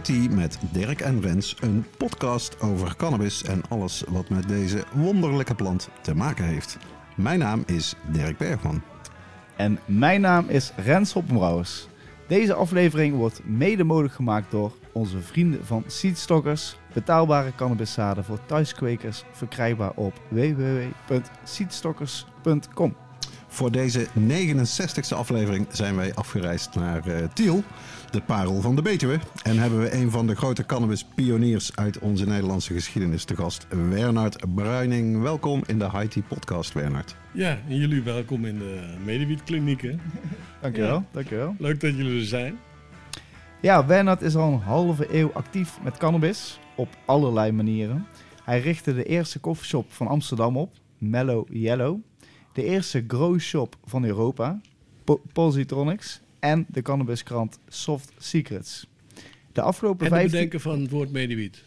[0.00, 5.54] Tea met Dirk en Rens, een podcast over cannabis en alles wat met deze wonderlijke
[5.54, 6.78] plant te maken heeft.
[7.16, 8.82] Mijn naam is Dirk Bergman.
[9.56, 11.86] En mijn naam is Rens Hoppenbrouwers.
[12.28, 16.76] Deze aflevering wordt mede mogelijk gemaakt door onze vrienden van Seedstockers.
[16.94, 22.94] Betaalbare cannabiszaden voor thuiskwekers verkrijgbaar op www.seedstockers.com.
[23.52, 27.62] Voor deze 69e aflevering zijn wij afgereisd naar eh, Tiel,
[28.12, 29.18] de parel van de Betuwe.
[29.42, 34.54] En hebben we een van de grote cannabispioniers uit onze Nederlandse geschiedenis te gast, Wernard
[34.54, 35.22] Bruining.
[35.22, 37.16] Welkom in de High Tea podcast, Wernard.
[37.32, 39.90] Ja, en jullie welkom in de Medewiet-kliniek.
[40.60, 41.04] Dankjewel, Ja.
[41.10, 41.54] dankjewel.
[41.58, 42.58] Leuk dat jullie er zijn.
[43.60, 48.06] Ja, Bernard is al een halve eeuw actief met cannabis op allerlei manieren.
[48.44, 51.98] Hij richtte de eerste koffieshop van Amsterdam op, Mellow Yellow.
[52.52, 54.60] De eerste grow shop van Europa,
[55.04, 56.20] Po- Positronics.
[56.42, 58.86] En de cannabiskrant Soft Secrets.
[59.52, 60.30] De afgelopen En het 15...
[60.32, 61.62] bedenken van het woord Medewiet.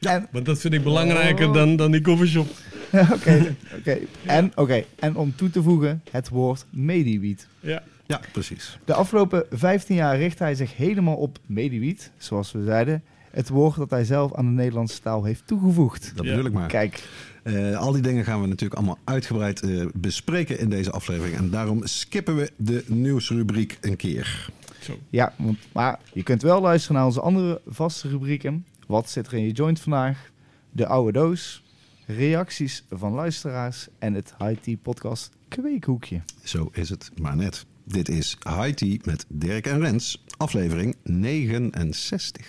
[0.00, 1.54] En, Want dat vind ik belangrijker Oh.
[1.54, 2.48] dan, dan die koffieshop.
[3.14, 3.98] Oké, oké.
[4.24, 7.46] En, oké, en om toe te voegen het woord mediewiet.
[7.60, 7.82] Ja.
[8.06, 8.78] Ja, precies.
[8.84, 13.02] De afgelopen 15 jaar richt hij zich helemaal op mediewiet, zoals we zeiden.
[13.30, 16.12] Het woord dat hij zelf aan de Nederlandse taal heeft toegevoegd.
[16.14, 16.30] Dat Ja.
[16.30, 16.68] bedoel ik maar.
[16.68, 17.02] Kijk,
[17.46, 21.36] Eh, al die dingen gaan we natuurlijk allemaal uitgebreid eh, bespreken in deze aflevering.
[21.36, 24.50] En daarom skippen we de nieuwsrubriek een keer.
[24.80, 24.98] Zo.
[25.10, 28.66] ja, want, maar je kunt wel luisteren naar onze andere vaste rubrieken.
[28.86, 30.30] Wat zit er in je joint vandaag?
[30.70, 31.62] De oude doos,
[32.06, 36.20] reacties van luisteraars en het High Tea podcast Kweekhoekje.
[36.42, 37.66] Zo is het maar net.
[37.84, 42.46] Dit is High Tea met Dirk en Rens, aflevering 69.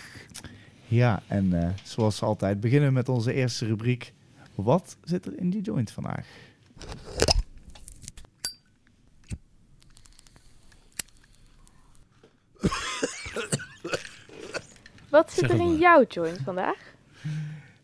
[0.87, 4.13] Ja, en eh, zoals altijd beginnen we met onze eerste rubriek.
[4.57, 6.25] Wat zit er in die joint vandaag?
[15.09, 16.77] Wat zit er in jouw joint vandaag?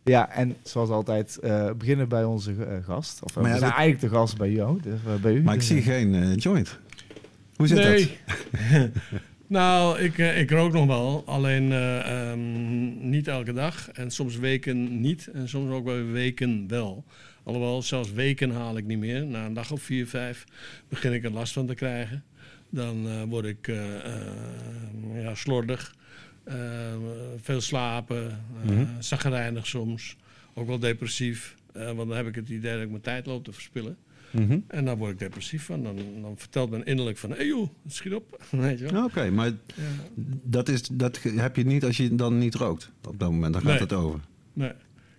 [0.03, 3.23] Ja, en zoals altijd eh, beginnen bij onze eh, gast.
[3.23, 4.81] Of eh, ja, we zijn dat- eigenlijk de gast bij jou.
[4.81, 5.41] Dus, bij u.
[5.43, 6.77] Maar ik Dus, zie geen joint.
[7.55, 8.17] Hoe zit nee.
[8.71, 8.89] dat?
[9.53, 11.23] nou, ik, eh, ik rook nog wel.
[11.25, 13.91] Alleen eh, ehm, niet elke dag.
[13.91, 15.27] En soms weken niet.
[15.27, 17.03] En soms ook bij weken wel.
[17.43, 19.25] Alhoewel, zelfs weken haal ik niet meer.
[19.25, 20.45] Na een dag of vier, vijf
[20.87, 22.23] begin ik er last van te krijgen.
[22.69, 23.71] Dan eh, word ik
[25.13, 25.95] ja, slordig.
[27.41, 28.39] Veel slapen.
[28.99, 30.15] zagrijnig soms.
[30.53, 31.55] Ook wel depressief.
[31.73, 33.97] Want dan heb ik het idee dat ik mijn tijd loop te verspillen.
[34.33, 34.59] Mhm.
[34.67, 35.83] En dan word ik depressief van.
[35.83, 37.29] Dan, dan vertelt men innerlijk van...
[37.29, 38.43] Hé hey joh, schiet op.
[39.05, 39.53] Oké, maar Ja.
[40.43, 42.91] dat, is, dat heb je niet als je dan niet rookt.
[43.07, 43.79] Op dat moment, dan gaat Nee.
[43.81, 44.19] het over.
[44.53, 44.71] Nee.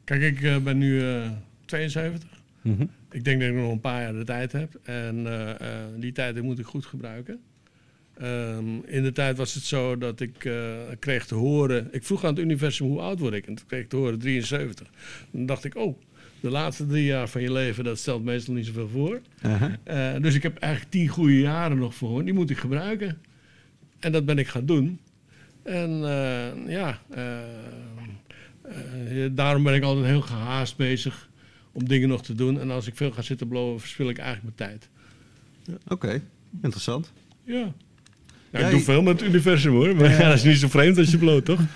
[0.05, 1.31] Kijk, ik eh, ben nu eh
[1.65, 2.29] 72.
[2.63, 2.87] Mhm.
[3.11, 4.81] Ik denk dat ik nog een paar jaar de tijd heb.
[4.83, 7.41] En eh, eh, die tijd moet ik goed gebruiken.
[8.19, 10.55] Ehm, in de tijd was het zo dat ik eh,
[10.99, 11.89] kreeg te horen...
[11.93, 13.47] Ik vroeg aan het universum hoe oud word ik?
[13.47, 14.91] En toen kreeg ik te horen 73.
[15.31, 15.99] Dan dacht ik, oh,
[16.45, 17.85] de laatste drie jaar van je leven...
[17.85, 19.21] dat stelt meestal niet zoveel voor.
[19.85, 22.25] Eh, dus ik heb eigenlijk tien goede jaren nog voor.
[22.25, 23.19] Die moet ik gebruiken.
[23.99, 25.01] En dat ben ik gaan doen.
[25.63, 27.39] En eh, ja, eh,
[29.33, 31.29] daarom ben ik altijd heel gehaast bezig
[31.73, 32.61] om dingen nog te doen.
[32.61, 34.89] En als ik veel ga zitten blowen, verspil ik eigenlijk mijn tijd.
[35.89, 36.23] Oké,
[36.63, 37.13] interessant.
[37.45, 37.73] Ja.
[38.55, 39.97] Ja, Ja, ik doe veel met het universum hoor.
[39.97, 41.61] Maar ja, dat is niet zo vreemd als je bloot, toch?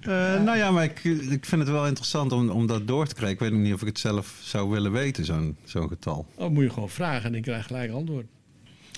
[0.00, 3.14] Eh, nou ja, maar ik, ik vind het wel interessant om, om dat door te
[3.14, 3.34] krijgen.
[3.46, 6.26] Ik weet niet of ik het zelf zou willen weten, zo'n zo'n getal.
[6.36, 8.26] Dan moet je gewoon vragen en ik krijg gelijk antwoord.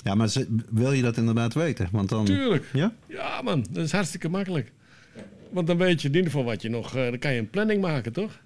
[0.03, 0.33] Ja, maar
[0.71, 1.89] wil je dat inderdaad weten?
[1.93, 2.25] Want dan...
[2.25, 2.69] Tuurlijk.
[2.73, 2.93] Ja?
[3.09, 4.73] Ja man, dat is hartstikke makkelijk.
[5.51, 6.97] Want dan weet je in ieder geval wat je nog...
[6.97, 8.41] eh, dan kan je een planning maken, toch?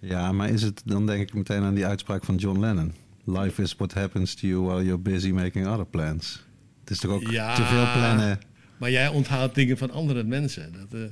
[0.00, 2.92] Ja, maar is het, dan denk ik meteen aan die uitspraak van John Lennon.
[3.24, 6.46] Life is what happens to you while you're busy making other plans.
[6.88, 7.54] Het is toch ook Ja.
[7.54, 8.38] te veel plannen.
[8.76, 10.72] Maar jij onthoudt dingen van andere mensen.
[10.72, 11.06] Dat, eh,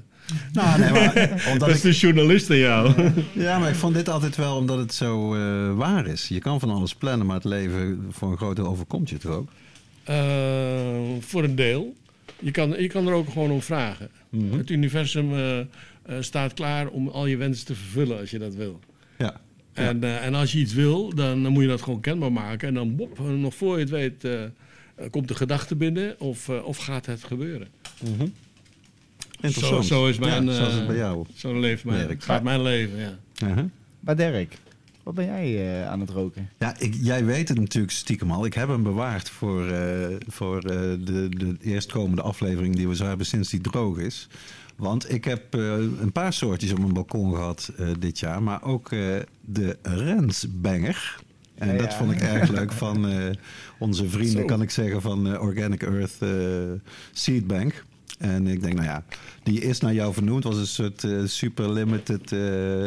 [0.53, 1.13] Nou, nee, maar
[1.53, 2.95] omdat dat is ik, de journalist in jou.
[3.33, 6.29] ja, maar ik vond dit altijd wel omdat het zo eh, waar is.
[6.29, 9.33] Je kan van alles plannen, maar het leven voor een groot deel overkomt je toch
[9.33, 9.49] ook?
[10.05, 10.17] Eh,
[11.21, 11.95] voor een deel.
[12.39, 14.09] Je kan, je kan er ook gewoon om vragen.
[14.31, 14.59] Mhm.
[14.59, 15.31] Het universum
[16.21, 18.81] staat klaar om al je wensen te vervullen als je dat wil.
[19.19, 19.41] Ja.
[19.73, 22.69] En, en als je iets wil, dan, dan moet je dat gewoon kenbaar maken.
[22.69, 24.27] En dan, bop, nog voor je het weet,
[25.11, 27.69] komt de gedachte binnen of, eh, of gaat het gebeuren.
[28.01, 28.27] Mhm.
[29.41, 29.87] Interessant.
[29.87, 30.47] Zo, zo is mijn...
[30.47, 31.27] Ja, zoals het eh, bij jou.
[31.35, 33.19] Zo leeft mijn, gaat mijn leven, ja.
[33.45, 33.65] Uh-huh.
[34.01, 34.59] Maar Dirk,
[35.03, 36.51] wat ben jij eh, aan het roken?
[36.59, 38.45] Ja, ik, jij weet het natuurlijk stiekem al.
[38.45, 43.05] Ik heb hem bewaard voor, eh, voor eh, de, de eerstkomende aflevering die we zo
[43.05, 44.29] hebben sinds die droog is.
[44.77, 48.43] Want ik heb eh, een paar soortjes op mijn balkon gehad eh, dit jaar.
[48.43, 51.21] Maar ook eh, de Rensbanger.
[51.59, 51.97] En Ja, dat ja.
[51.99, 53.17] vond ik erg leuk van eh,
[53.79, 54.45] onze vrienden, Zo.
[54.45, 56.29] kan ik zeggen, van eh, Organic Earth eh,
[57.13, 57.85] Seed Bank.
[58.19, 59.05] En ik denk, nou ja,
[59.43, 60.45] die is naar jou vernoemd.
[60.45, 62.33] was een soort eh, super limited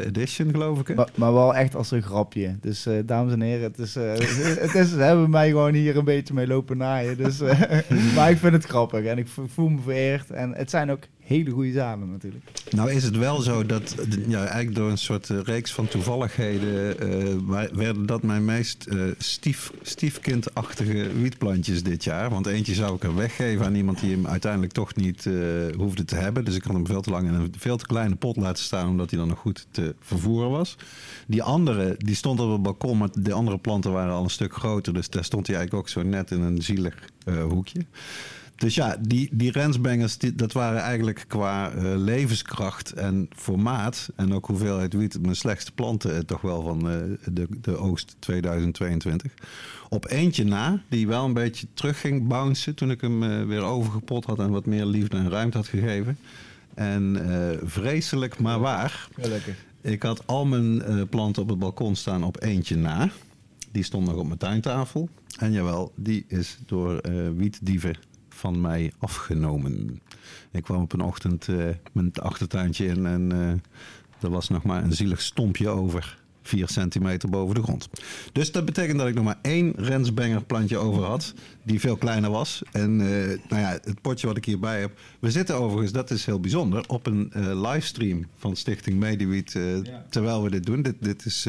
[0.06, 0.88] edition, geloof ik.
[0.88, 0.94] hè?
[0.94, 2.56] Maar, maar wel echt als een grapje.
[2.62, 6.33] Dus dames en heren, het is, het is, ze hebben mij gewoon hier een beetje
[6.33, 7.18] mee lopen naaien.
[7.18, 7.39] Dus,
[8.15, 10.30] maar ik vind het grappig en ik vo- voel me vereerd.
[10.31, 12.44] En het zijn ook hele goede zaden natuurlijk.
[12.70, 13.96] Nou is het wel zo dat
[14.28, 19.02] ja, eigenlijk door een soort eh, reeks van toevalligheden eh, werden dat mijn meest eh,
[19.18, 22.30] stief, stiefkindachtige wietplantjes dit jaar.
[22.30, 25.30] Want eentje zou ik er weggeven aan iemand die hem uiteindelijk toch niet
[25.78, 26.46] hoefde te hebben.
[26.46, 28.90] Dus ik had hem veel te lang in een veel te kleine pot laten staan
[28.90, 30.75] omdat hij dan nog goed te vervoeren was.
[31.28, 34.54] Die andere, die stond op het balkon, maar de andere planten waren al een stuk
[34.54, 34.94] groter.
[34.94, 36.96] Dus daar stond hij eigenlijk ook zo net in een zielig
[37.50, 37.86] hoekje.
[38.60, 44.10] Dus ja, die, die rensbangers, die, dat waren eigenlijk qua eh, levenskracht en formaat...
[44.16, 46.98] en ook hoeveelheid wiet mijn slechtste planten eh, toch wel van eh,
[47.34, 49.34] de, de oogst 2022.
[49.90, 52.76] Op eentje na, die wel een beetje terug ging bouncen...
[52.76, 56.18] toen ik hem weer overgepot had en wat meer liefde en ruimte had gegeven.
[56.74, 57.18] En
[57.64, 59.08] vreselijk maar waar...
[59.20, 59.56] Gelukkig.
[59.82, 63.10] Ik had al mijn planten op het balkon staan op eentje na.
[63.72, 65.10] Die stond nog op mijn tuintafel.
[65.38, 67.02] En jawel, die is door
[67.36, 68.09] wietdieven
[68.39, 70.01] van mij afgenomen.
[70.51, 74.83] Ik kwam op een ochtend eh, mijn achtertuintje in en eh, er was nog maar
[74.83, 76.19] een zielig stompje over.
[76.50, 77.90] 4 centimeter boven de grond.
[78.31, 81.34] Dus dat betekent dat ik nog maar één Rensbanger plantje over had.
[81.63, 82.62] Die veel kleiner was.
[82.72, 85.00] En eh, nou ja, het potje wat ik hierbij heb.
[85.19, 89.56] We zitten overigens, dat is heel bijzonder, op een eh, livestream van Stichting Mediwiet.
[89.56, 89.63] eh,
[90.10, 90.81] Terwijl we dit doen.
[90.81, 91.48] Dit, dit is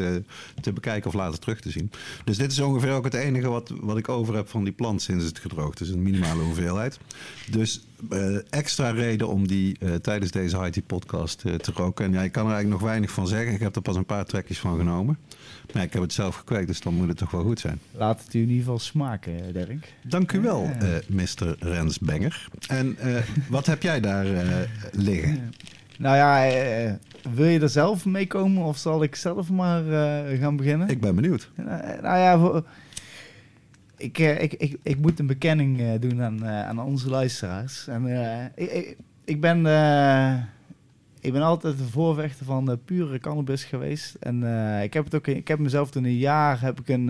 [0.60, 1.90] te bekijken of later terug te zien.
[2.24, 5.02] Dus dit is ongeveer ook het enige wat, wat ik over heb van die plant
[5.02, 5.88] sinds het gedroogd is.
[5.88, 6.98] Een minimale hoeveelheid.
[7.50, 7.80] Dus
[8.50, 12.04] extra reden om die eh, tijdens deze IT podcast eh, te roken.
[12.04, 13.52] En ja, ik kan er eigenlijk nog weinig van zeggen.
[13.54, 15.18] Ik heb er pas een paar trekjes van genomen.
[15.74, 17.78] Maar ik heb het zelf gekweekt, dus dan moet het toch wel goed zijn.
[17.92, 19.94] Laat het u in ieder geval smaken, Dirk.
[20.02, 21.56] Dank u wel, eh Mr.
[21.58, 22.48] Rensbanger.
[22.68, 23.14] En eh,
[23.48, 24.46] wat heb jij daar eh,
[24.92, 25.52] liggen?
[25.98, 26.92] Nou ja, eh,
[27.34, 30.88] wil je er zelf mee komen of zal ik zelf maar eh, gaan beginnen?
[30.88, 31.50] Ik ben benieuwd.
[31.56, 31.64] Eh,
[32.02, 32.64] nou ja, voor-
[34.00, 37.86] ik, eh, ik, ik, ik moet een bekenning eh, doen aan, eh, aan onze luisteraars.
[37.86, 38.06] En,
[38.54, 39.56] ik, ik, ik, ben,
[41.20, 44.14] ik ben altijd een voorvechter van pure cannabis geweest.
[44.14, 44.42] En
[44.82, 47.08] ik heb het ook, ik heb mezelf toen een jaar heb ik een,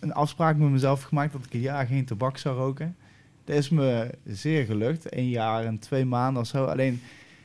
[0.00, 2.96] een, afspraak met mezelf gemaakt dat ik een jaar geen tabak zou roken.
[3.44, 5.14] Dat is me zeer gelukt.
[5.16, 6.64] Een jaar en twee maanden of zo.
[6.64, 7.00] Alleen,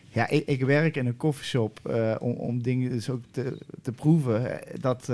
[0.09, 3.91] ja, ik, ik werk in een koffieshop eh, om, om dingen dus ook te, te
[3.91, 4.59] proeven.
[4.79, 5.11] Dat,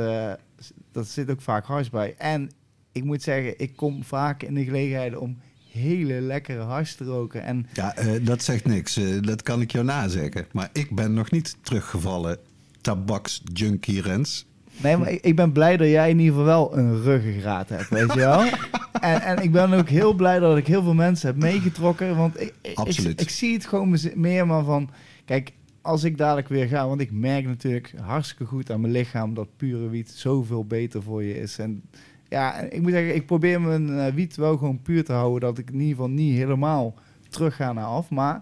[0.92, 2.16] dat zit ook vaak hars bij.
[2.18, 2.50] En
[2.92, 5.38] ik moet zeggen, ik kom vaak in de gelegenheid om
[5.72, 7.44] hele lekkere hars te roken.
[7.44, 8.98] En Ja, eh, dat zegt niks.
[8.98, 10.46] Eh, dat kan ik jou nazeggen.
[10.52, 12.38] Maar ik ben nog niet teruggevallen
[12.82, 14.46] tabaksjunkie Rens.
[14.82, 17.90] nee, maar ik, ik ben blij dat jij in ieder geval wel een ruggengraat hebt,
[17.90, 18.44] weet je wel.
[19.02, 22.16] En, en ik ben ook heel blij dat ik heel veel mensen heb meegetrokken.
[22.16, 23.12] Want ik, ik, Absoluut.
[23.12, 24.90] ik, ik zie het gewoon meer maar van...
[25.26, 25.52] Kijk,
[25.82, 26.88] als ik dadelijk weer ga...
[26.88, 29.34] Want ik merk natuurlijk hartstikke goed aan mijn lichaam...
[29.34, 31.58] dat pure wiet zoveel beter voor je is.
[31.58, 31.84] En
[32.32, 35.40] ja, ik moet zeggen, ik probeer mijn eh, wiet wel gewoon puur te houden.
[35.40, 36.94] Dat ik in ieder geval niet helemaal
[37.30, 38.10] terug ga naar af.
[38.10, 38.42] Maar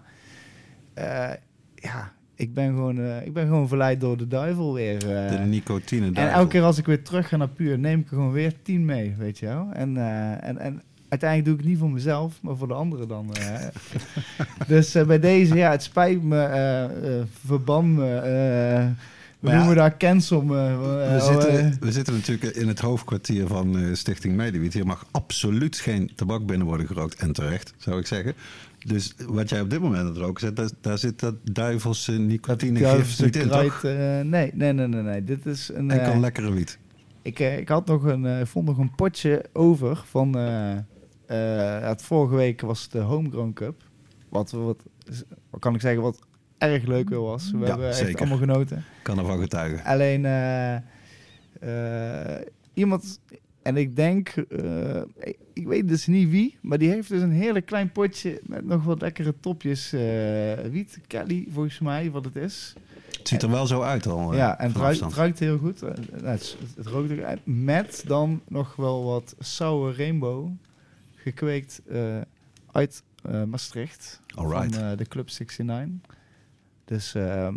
[0.94, 1.30] eh,
[1.74, 4.98] ja, ik ben, gewoon, eh, ik ben gewoon verleid door de duivel weer.
[4.98, 6.38] De nicotine En duivel.
[6.38, 8.84] elke keer als ik weer terug ga naar puur, neem ik er gewoon weer tien
[8.84, 9.68] mee, weet je wel.
[9.72, 9.96] En,
[10.42, 13.30] en, en uiteindelijk doe ik het niet voor mezelf, maar voor de anderen dan.
[14.66, 18.92] dus bij deze, ja, het spijt me, verban me,
[19.40, 20.58] eh, we ja, noemen daar cancel me.
[20.58, 21.72] eh, We zitten, eh.
[21.80, 24.72] we zitten natuurlijk in het hoofdkwartier van eh, Stichting Mediwiet.
[24.72, 27.14] Hier mag absoluut geen tabak binnen worden gerookt.
[27.14, 28.34] En terecht, zou ik zeggen.
[28.86, 32.12] Dus wat jij op dit moment aan het roken zet, daar, daar zit dat duivelse
[32.12, 35.24] nicotinegif niet in, kruid, eh, nee, nee, nee, nee, nee.
[35.24, 35.90] Dit is een.
[35.90, 36.78] Enkel eh, lekkere wiet.
[37.22, 40.34] Ik, eh, ik had nog een, eh, vond nog een potje over van.
[40.36, 40.72] eh,
[41.26, 43.82] eh, het vorige week was de Homegrown Cup.
[44.28, 44.82] Wat, wat,
[45.50, 46.18] wat kan ik zeggen, wat
[46.60, 47.50] erg leuk weer was.
[47.50, 48.18] We Ja, hebben echt zeker.
[48.18, 48.84] allemaal genoten.
[49.02, 49.84] Kan ervan getuigen.
[49.84, 50.76] Alleen eh,
[52.36, 52.40] eh,
[52.74, 53.20] iemand,
[53.62, 55.02] en ik denk, eh,
[55.52, 58.84] ik, weet dus niet wie, maar die heeft dus een hele klein potje met nog
[58.84, 59.90] wat lekkere topjes
[60.70, 61.00] wiet.
[61.06, 62.74] Kelly, volgens mij, wat het is.
[63.18, 64.34] Het ziet er wel zo uit al.
[64.34, 65.10] Ja, en het ruikt, afstand.
[65.10, 65.80] het ruikt heel goed.
[65.80, 67.40] Nou, Het, het rookt ook uit.
[67.44, 70.48] Met dan nog wel wat sour rainbow
[71.14, 71.82] gekweekt
[72.72, 73.02] uit
[73.46, 74.20] Maastricht.
[74.34, 74.76] Alright.
[74.76, 76.09] Van de Club 69.
[76.90, 77.54] Dus ehm,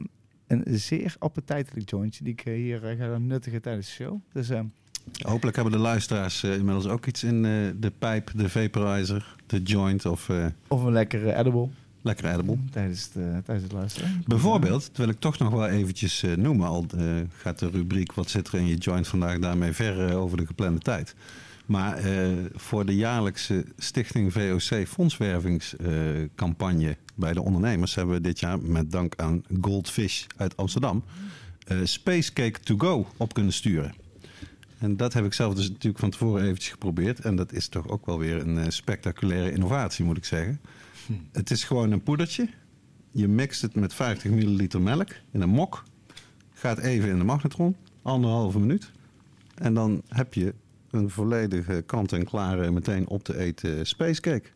[0.48, 4.20] een zeer appetijtelijk jointje die ik eh, hier eh, ga nuttigen tijdens de show.
[4.34, 4.66] Dus ehm,
[5.22, 7.42] Hopelijk hebben de luisteraars eh, inmiddels ook iets in
[7.80, 10.30] de pijp, de vaporizer, de joint of
[10.68, 11.70] of een lekkere edible
[12.04, 12.58] lekker edible.
[12.72, 14.24] tijdens, de, tijdens het luisteren.
[14.26, 16.86] Bijvoorbeeld, dat wil ik toch nog wel eventjes eh, noemen, al
[17.30, 20.80] gaat de rubriek wat zit er in je joint vandaag daarmee ver over de geplande
[20.80, 21.16] tijd.
[21.66, 28.60] Maar eh, voor de jaarlijkse Stichting VOC fondswervingscampagne bij de ondernemers hebben we dit jaar
[28.60, 31.04] met dank aan Goldfish uit Amsterdam
[31.68, 33.94] eh, Space Cake to Go op kunnen sturen.
[34.80, 37.20] En dat heb ik zelf dus natuurlijk van tevoren eventjes geprobeerd.
[37.20, 40.62] En dat is toch ook wel weer een eh, spectaculaire innovatie, moet ik zeggen.
[41.32, 42.50] Het is gewoon een poedertje.
[43.12, 45.84] Je mixt het met 50 milliliter melk in een mok.
[46.54, 48.92] Gaat even in de magnetron, anderhalve minuut.
[49.56, 50.54] En dan heb je
[50.94, 54.48] een volledige kant-en-klare, meteen op te eten spacecake.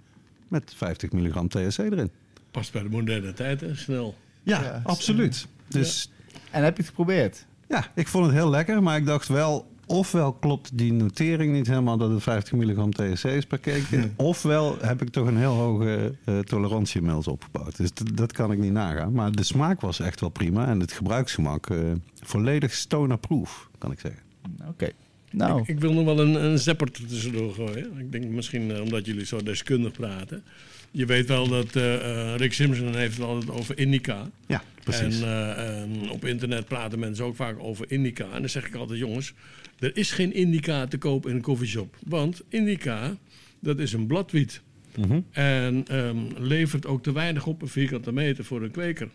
[0.48, 2.12] Met 50 milligram THC erin.
[2.52, 3.76] Past bij de moderne tijd, hè?
[3.76, 4.16] Snel.
[4.44, 5.48] Ja, Ja, absoluut.
[5.68, 6.12] Dus
[6.52, 7.46] En heb je het geprobeerd?
[7.68, 8.84] ja, ik vond het heel lekker.
[8.84, 13.24] Maar ik dacht wel, ofwel klopt die notering niet helemaal dat het 50 milligram THC
[13.24, 14.10] is per cake.
[14.16, 17.78] Ofwel heb ik toch een heel hoge eh, tolerantie inmiddels opgebouwd.
[17.78, 19.12] Dus dat kan ik niet nagaan.
[19.14, 20.68] Maar de smaak was echt wel prima.
[20.68, 21.78] En het gebruiksgemak eh,
[22.22, 24.22] volledig stoner-proof, kan ik zeggen.
[24.68, 24.90] Oké.
[25.32, 28.00] Nou, Ik, ik wil nog wel een, een zapper er tussendoor gooien.
[28.00, 30.44] Ik denk misschien eh, omdat jullie zo deskundig praten.
[30.92, 34.30] Je weet wel dat eh, eh, Rick Simpson heeft het altijd over indica.
[34.48, 35.22] Ja, precies.
[35.22, 38.26] En op internet praten mensen ook vaak over indica.
[38.34, 39.34] En dan zeg ik altijd, jongens,
[39.80, 41.96] er is geen indica te koop in een koffieshop.
[42.06, 43.18] Want indica,
[43.60, 44.62] dat is een bladwiet.
[44.98, 45.20] Mhm.
[45.32, 49.10] En ehm, levert ook te weinig op een vierkante meter voor een kweker.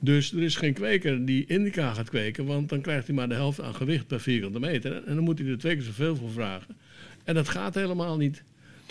[0.00, 3.34] Dus er is geen kweker die indica gaat kweken, want dan krijgt hij maar de
[3.34, 5.02] helft aan gewicht per vierkante meter.
[5.06, 6.76] En dan moet hij er twee keer zoveel voor vragen.
[7.24, 8.42] En dat gaat helemaal niet.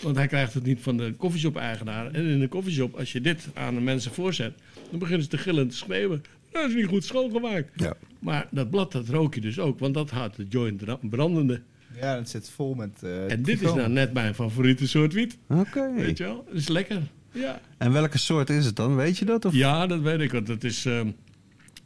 [0.02, 2.10] Want hij krijgt het niet van de koffieshop-eigenaar.
[2.12, 4.52] En in de koffieshop, als je dit aan de mensen voorzet,
[4.90, 6.22] dan beginnen ze te gillen en te schreeuwen.
[6.52, 7.70] Dat is niet goed schoongemaakt.
[7.76, 7.94] Ja.
[8.18, 11.60] Maar dat blad, dat rook je dus ook, want dat houdt de joint ra- brandende.
[12.00, 13.02] ja, het zit vol met...
[13.02, 15.38] eh, En dit is nou net mijn favoriete soort wiet.
[15.48, 15.92] Oké.
[15.96, 16.44] Weet je wel?
[16.48, 17.00] Dat is lekker.
[17.32, 17.60] Ja.
[17.78, 18.96] En welke soort is het dan?
[18.96, 19.44] Weet je dat?
[19.44, 19.54] Of?
[19.54, 20.32] Ja, dat weet ik.
[20.32, 21.06] Want het is, ehm,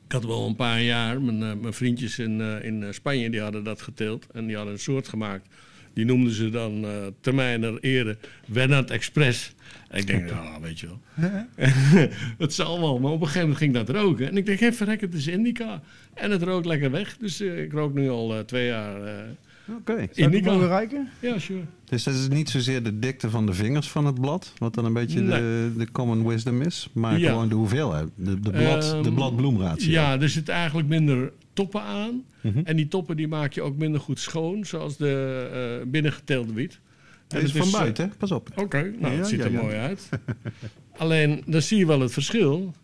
[0.07, 3.31] ik had wel een paar jaar, mijn, eh, mijn vriendjes in, eh, in eh, Spanje,
[3.31, 4.27] die hadden dat geteeld.
[4.33, 5.49] En die hadden een soort gemaakt.
[5.93, 6.87] Die noemden ze dan
[7.21, 9.55] termijner ere Wernand Express.
[9.89, 11.01] En ik denk, ja, weet je wel.
[12.39, 12.99] het zal wel.
[12.99, 14.29] Maar op een gegeven moment ging dat roken.
[14.29, 15.83] En ik denk, hé, verrek, het is indica.
[16.15, 17.17] En het rookt lekker weg.
[17.17, 18.97] Dus ik rook nu al twee jaar
[19.69, 19.93] Oké.
[19.93, 20.53] Zou ik indica.
[20.53, 21.09] mogen ruiken?
[21.21, 21.61] Ja, sure.
[21.85, 24.85] Dus dat is niet zozeer de dikte van de vingers van het blad, wat dan
[24.85, 25.39] een beetje Nee.
[25.41, 27.29] de, de common wisdom is, maar Ja.
[27.31, 29.91] gewoon de hoeveelheid, de, de, blad, de Ehm, blad-bloemratio.
[29.91, 32.23] Ja, er zitten eigenlijk minder toppen aan.
[32.41, 32.59] Mhm.
[32.65, 36.81] En die toppen die maak je ook minder goed schoon, zoals de eh binnengeteelde wiet.
[37.29, 38.11] En Dit is het van eh, buiten, hè?
[38.19, 38.49] pas op.
[38.57, 39.61] Oké, nou, Ja, het ziet ja, er ja.
[39.63, 40.09] mooi uit.
[40.97, 42.75] Alleen, dan zie je wel het verschil.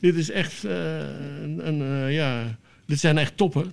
[0.00, 0.98] Dit is echt eh,
[1.42, 3.72] een, een, eh, ja, dit zijn echt toppen.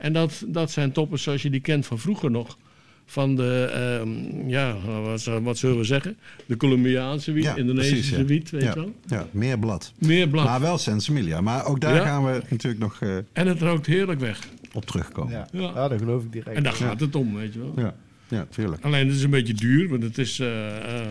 [0.00, 2.58] En dat, dat zijn toppen zoals je die kent van vroeger nog.
[3.06, 6.16] Van de, ehm, ja, wat, zou- wat zullen we zeggen?
[6.46, 8.24] De Colombiaanse wiet, Ja, Indonesische precies, ja.
[8.24, 8.94] wiet, weet ja, je wel?
[9.06, 9.92] ja, meer blad.
[9.98, 10.44] Meer blad.
[10.44, 11.40] Maar wel sensimilia.
[11.40, 12.04] Maar ook daar Ja.
[12.04, 14.48] gaan we natuurlijk nog eh, En het rookt heerlijk weg.
[14.72, 15.32] op terugkomen.
[15.32, 15.60] Ja, Ja.
[15.60, 15.70] Ja.
[15.74, 16.56] ja, dat geloof ik direct.
[16.56, 17.72] En daar gaat het om, weet je wel.
[17.76, 17.94] ja,
[18.28, 18.84] ja tuurlijk.
[18.84, 21.06] Alleen het is een beetje duur, want het, is, eh, eh,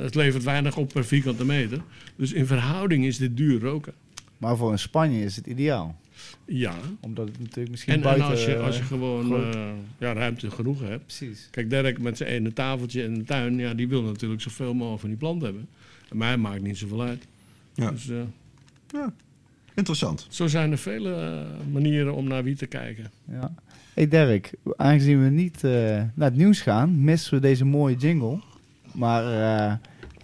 [0.00, 1.80] het levert weinig op per vierkante meter.
[2.16, 3.92] Dus in verhouding is dit duur roken.
[4.38, 5.96] Maar voor in Spanje is het ideaal.
[6.44, 6.74] Ja.
[7.00, 8.28] Omdat het natuurlijk misschien En, en buiten...
[8.28, 11.06] als, je, als je eh, gewoon eh, ja, ruimte genoeg hebt.
[11.06, 11.48] Precies.
[11.50, 15.00] Kijk, Dirk met zijn ene tafeltje in de tuin, ja, die wil natuurlijk zoveel mogelijk
[15.00, 15.68] van die plant hebben.
[16.08, 17.26] En mij maakt niet zoveel uit.
[17.74, 17.90] Ja.
[17.90, 18.16] Dus eh,
[18.88, 19.12] Ja.
[19.74, 20.26] Interessant.
[20.30, 23.10] zo zijn er vele manieren om naar wiet te kijken.
[23.30, 23.54] Ja.
[23.96, 25.70] Hey Dirk, aangezien we niet eh,
[26.14, 28.38] naar het nieuws gaan, missen we deze mooie jingle.
[28.92, 29.74] Maar eh,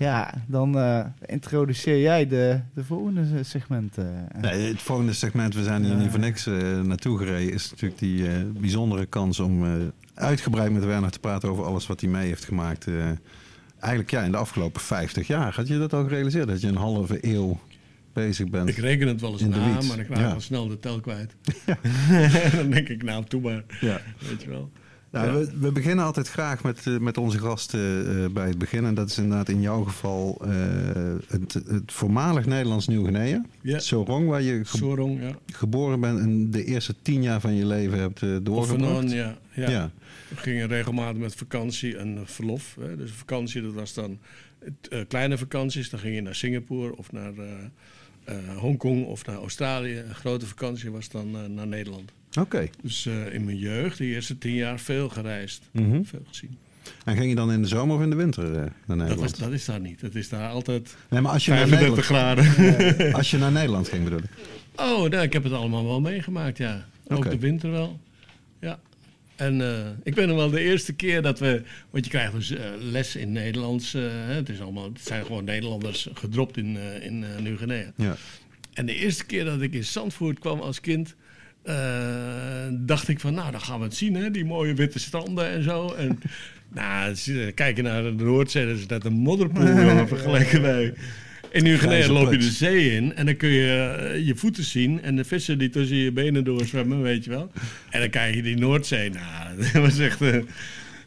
[0.02, 3.98] ja, dan eh, introduceer jij de, de volgende segment.
[3.98, 4.04] eh.
[4.40, 5.98] Nee, het volgende segment, we zijn hier Ja.
[5.98, 9.70] niet voor niks eh, naartoe gereden, is natuurlijk die eh, bijzondere kans om eh,
[10.14, 12.86] uitgebreid met Werner te praten over alles wat hij mee heeft gemaakt.
[12.86, 12.94] eh,
[13.78, 15.54] eigenlijk ja, in de afgelopen 50 jaar.
[15.54, 16.48] Had je dat al gerealiseerd?
[16.48, 17.60] Dat je een halve eeuw
[18.12, 18.68] bezig bent?
[18.68, 20.32] Ik reken het wel eens na, maar ik raak Ja.
[20.32, 21.34] al snel de tel kwijt.
[22.56, 23.64] dan denk ik, nou, toe maar.
[23.80, 24.00] Ja.
[24.28, 24.70] Weet je wel.
[25.12, 28.84] Nou, we, we beginnen altijd graag met, eh, met onze gasten eh, bij het begin.
[28.84, 30.50] En dat is inderdaad in jouw geval eh,
[31.28, 33.44] het, het voormalig Nederlands Nieuw-Guinea.
[33.60, 33.78] Ja.
[33.78, 35.30] Sorong, waar je ge- Sorong, ja.
[35.46, 38.92] geboren bent en de eerste tien jaar van je leven hebt Of doorgebracht.
[38.92, 39.36] van ja.
[39.54, 39.70] ja.
[39.70, 39.90] ja.
[40.28, 42.76] We gingen regelmatig met vakantie en verlof.
[42.80, 42.96] Hè.
[42.96, 44.18] Dus vakantie, dat was dan
[45.08, 45.90] kleine vakanties.
[45.90, 47.32] Dan ging je naar Singapore of naar
[48.56, 49.98] Hongkong of naar Australië.
[49.98, 52.12] Een grote vakantie was dan naar Nederland.
[52.40, 52.68] Oké.
[52.82, 55.62] Dus eh, in mijn jeugd, de eerste tien jaar, veel gereisd.
[55.70, 56.02] Mhm.
[56.02, 56.58] Veel gezien.
[57.04, 59.32] En ging je dan in de zomer of in de winter eh, naar Dat Nederland?
[59.32, 60.00] is, dat is daar niet.
[60.00, 63.14] Het is daar altijd Nee, maar als je, naar 35 Nederland, graden.
[63.18, 64.30] als je naar Nederland ging bedoel ik.
[64.76, 66.86] Oh, nou, ik heb het allemaal wel meegemaakt, ja.
[67.08, 68.00] Ook de winter wel.
[68.60, 68.78] Ja.
[69.36, 71.62] En eh, ik ben nog wel de eerste keer dat we...
[71.90, 73.92] Want je krijgt dus les in Nederlands.
[74.26, 77.92] het, is allemaal, het zijn gewoon Nederlanders gedropt in, in Nieuw-Guinea.
[77.96, 78.16] Ja.
[78.72, 81.14] En de eerste keer dat ik in Zandvoort kwam als kind...
[81.62, 84.30] eh, dacht ik van, nou, dan gaan we het zien, hè.
[84.30, 85.92] Die mooie witte stranden en zo.
[85.92, 86.20] En
[86.74, 90.94] nou, eh, kijken naar de Noordzee, dat is net een modderpoel, jongen, vergeleken bij...
[91.50, 94.64] In Nieuw-Guinea Grijze loop je de zee in en dan kun je eh, je voeten
[94.64, 97.52] zien en de vissen die tussen je benen doorzwemmen, weet je wel.
[97.90, 100.20] En dan kijk je die Noordzee, nou, dat was echt...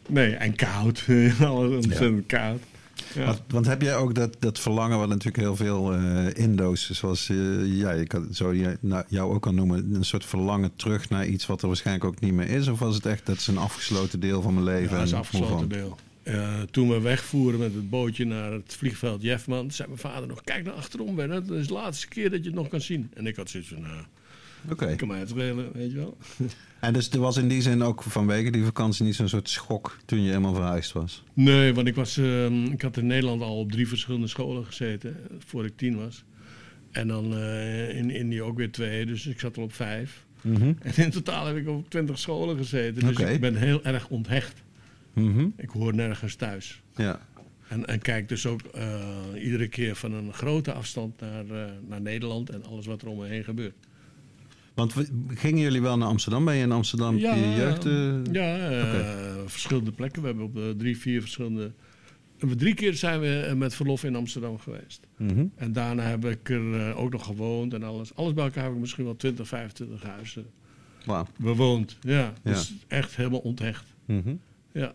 [0.08, 1.04] nee, en koud.
[1.40, 2.60] Alles ontzettend koud.
[3.16, 3.24] Ja.
[3.24, 7.28] Want, want heb jij ook dat, dat verlangen, wat natuurlijk heel veel eh, Indo's, zoals
[7.28, 11.08] eh, ja, ik kan zo je, nou, jou ook kan noemen, een soort verlangen terug
[11.08, 12.68] naar iets wat er waarschijnlijk ook niet meer is?
[12.68, 14.90] Of was het echt, dat is een afgesloten deel van mijn leven?
[14.90, 15.96] Ja, dat is en een afgesloten deel.
[16.70, 20.64] Toen we wegvoeren met het bootje naar het vliegveld Jeffman, zei mijn vader nog: Kijk
[20.64, 21.48] naar achterom, Bernard.
[21.48, 23.10] Dat is de laatste keer dat je het nog kan zien.
[23.14, 24.02] En ik had zoiets van: Nou,
[24.70, 24.96] Oké.
[24.96, 26.16] kan mij het schelen, weet je wel.
[26.80, 29.98] En dus er was in die zin ook vanwege die vakantie niet zo'n soort schok
[30.04, 31.24] toen je helemaal verhuisd was?
[31.32, 35.10] Nee, want ik, was, ehm, ik had in Nederland al op drie verschillende scholen gezeten
[35.10, 36.24] eh, voor ik tien was.
[36.90, 40.24] En dan eh, in Indië ook weer twee, dus ik zat al op vijf.
[40.42, 43.06] En in totaal heb ik op twintig scholen gezeten.
[43.06, 44.62] Dus ik ben heel erg onthecht.
[45.12, 45.46] Mhm.
[45.56, 46.82] Ik hoor nergens thuis.
[46.96, 47.20] Ja.
[47.68, 52.00] En, en kijk dus ook eh, iedere keer van een grote afstand naar, eh, naar
[52.00, 53.74] Nederland en alles wat er om me heen gebeurt.
[54.76, 56.44] Want we, gingen jullie wel naar Amsterdam?
[56.44, 57.84] Ben je in Amsterdam je jeugd?
[57.86, 59.48] eh, ja eh, Oké.
[59.48, 60.20] verschillende plekken.
[60.22, 61.72] We hebben op de drie, vier verschillende.
[62.38, 65.00] We drie keer zijn we eh, met verlof in Amsterdam geweest.
[65.16, 65.44] mhm.
[65.54, 68.14] En daarna heb ik er eh, ook nog gewoond en alles.
[68.14, 70.46] Alles bij elkaar heb ik misschien wel 20, 25 huizen
[71.04, 71.26] Wauw.
[71.38, 71.96] bewoond.
[72.00, 73.84] Ja, dus echt helemaal onthecht.
[74.04, 74.34] Mhm.
[74.72, 74.94] Ja.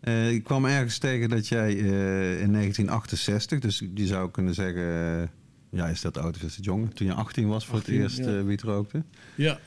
[0.00, 5.20] Eh, ik kwam ergens tegen dat jij eh, in 1968, dus je zou kunnen zeggen,
[5.22, 5.28] eh,
[5.72, 6.94] ja, is dat oud of is het jong?
[6.94, 8.38] Toen je 18 was voor 18, het eerst ja.
[8.38, 9.02] eh, wiet rookte.
[9.34, 9.60] Ja,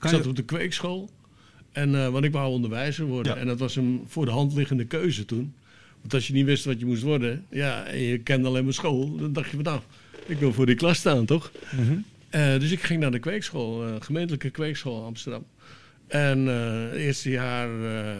[0.00, 1.10] ik zat je- op de kweekschool.
[1.72, 3.34] En, eh, want ik wou onderwijzer worden.
[3.34, 3.38] Ja.
[3.40, 5.54] En dat was een voor de hand liggende keuze toen.
[6.00, 8.72] Want als je niet wist wat je moest worden, ja, en je kende alleen maar
[8.72, 9.80] school, dan dacht je van nou,
[10.26, 11.50] ik wil voor die klas staan, toch?
[12.30, 15.44] Eh, dus ik ging naar de kweekschool, eh, gemeentelijke kweekschool Amsterdam.
[16.06, 18.16] En eh, het eerste jaar eh,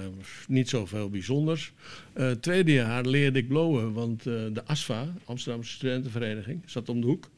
[0.48, 1.72] niet zoveel bijzonders.
[2.12, 7.00] Eh, het tweede jaar leerde ik blowen, want eh, de ASFA, Amsterdamse Studentenvereniging, zat om
[7.00, 7.30] de hoek.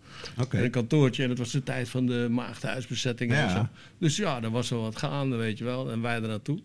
[0.50, 1.22] En een kantoortje.
[1.22, 3.50] En het was de tijd van de maagdhuisbezetting en Ja.
[3.50, 3.66] zo.
[3.98, 5.90] Dus ja, er was wel wat gaande, weet je wel.
[5.90, 6.58] En wij er naartoe.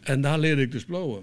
[0.00, 1.22] En daar leerde ik dus blowen.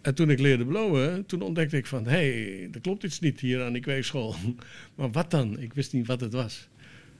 [0.00, 2.04] En toen ik leerde blowen, toen ontdekte ik van...
[2.04, 4.34] hé, hey, er klopt iets niet hier aan die kweekschool.
[4.94, 5.58] Maar wat dan?
[5.58, 6.68] Ik wist niet wat het was.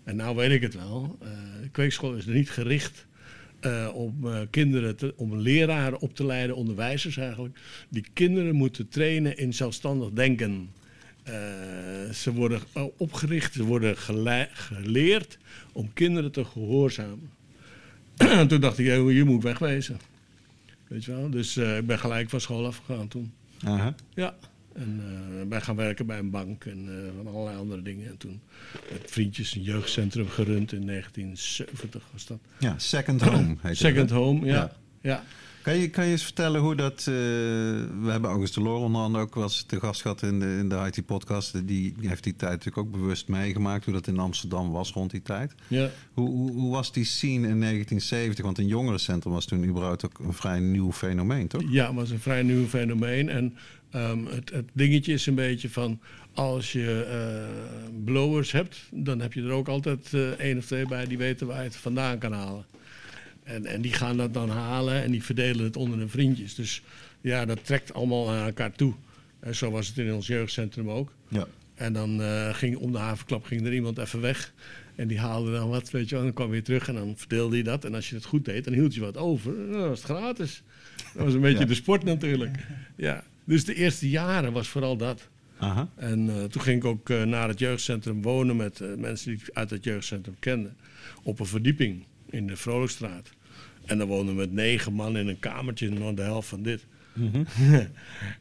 [0.05, 1.17] En nou weet ik het wel.
[1.21, 1.29] Eh,
[1.63, 3.07] de kweekschool is er niet gericht...
[3.63, 8.89] eh, om eh, kinderen, te, om leraren op te leiden, onderwijzers eigenlijk, die kinderen moeten
[8.89, 10.71] trainen in zelfstandig denken.
[11.23, 11.35] Eh,
[12.13, 12.61] ze worden
[12.97, 13.97] opgericht, ze worden
[14.53, 15.39] geleerd
[15.73, 17.31] om kinderen te gehoorzamen.
[18.17, 19.99] En toen dacht ik, hier moet wegwezen.
[20.89, 21.31] Weet je wel?
[21.31, 23.33] Dus ik ben gelijk van school afgegaan toen.
[23.65, 23.95] Aha.
[24.15, 24.35] Ja.
[24.75, 25.01] En
[25.49, 28.09] ben gaan werken bij een bank en eh, van allerlei andere dingen.
[28.09, 28.41] En toen
[28.93, 32.39] met vriendjes een jeugdcentrum gerund in 1970 was dat.
[32.59, 34.19] Ja, Second Home heet Second het.
[34.19, 34.55] Home, ja.
[34.55, 34.73] Ja.
[35.01, 35.25] ja.
[35.63, 36.99] Kan je, kan je eens vertellen hoe dat...
[36.99, 40.57] eh, we hebben August de Loor onder andere ook was te gast gehad in de,
[40.59, 41.67] in de IT-podcast.
[41.67, 43.85] Die heeft die tijd natuurlijk ook bewust meegemaakt.
[43.85, 45.55] Hoe dat in Amsterdam was rond die tijd.
[45.69, 45.91] ja.
[46.13, 48.45] Hoe, hoe, hoe was die scene in 1970?
[48.45, 51.63] Want een jongerencentrum was toen überhaupt ook een vrij nieuw fenomeen, toch?
[51.69, 53.29] Ja, het was een vrij nieuw fenomeen.
[53.29, 53.57] En
[53.93, 56.01] ehm, het, het dingetje is een beetje van...
[56.35, 58.79] als je eh, blowers hebt...
[58.91, 61.07] dan heb je er ook altijd eh één of twee bij...
[61.07, 62.65] die weten waar je het vandaan kan halen.
[63.45, 66.55] En, en die gaan dat dan halen en die verdelen het onder hun vriendjes.
[66.55, 66.83] Dus
[67.21, 68.95] ja, dat trekt allemaal naar elkaar toe.
[69.41, 71.13] En zo was het in ons jeugdcentrum ook.
[71.29, 71.47] Ja.
[71.75, 74.53] En dan eh, ging om de havenklap ging er iemand even weg.
[74.95, 76.19] En die haalde dan wat, weet je wel.
[76.19, 77.85] En dan kwam weer terug en dan verdeelde hij dat.
[77.85, 79.55] En als je het goed deed, dan hield je wat over.
[79.71, 80.63] Dan was het gratis.
[81.15, 81.65] Dat was een beetje Ja.
[81.65, 82.57] de sport natuurlijk.
[82.97, 83.25] Ja.
[83.45, 85.29] Dus de eerste jaren was vooral dat.
[85.63, 85.89] Aha.
[85.97, 89.41] En eh, toen ging ik ook eh, naar het jeugdcentrum wonen met eh, mensen die
[89.41, 90.71] ik uit het jeugdcentrum kende.
[91.23, 93.31] Op een verdieping in de Vrolijkstraat.
[93.85, 96.87] En dan woonden we met negen man in een kamertje, nog de helft van dit.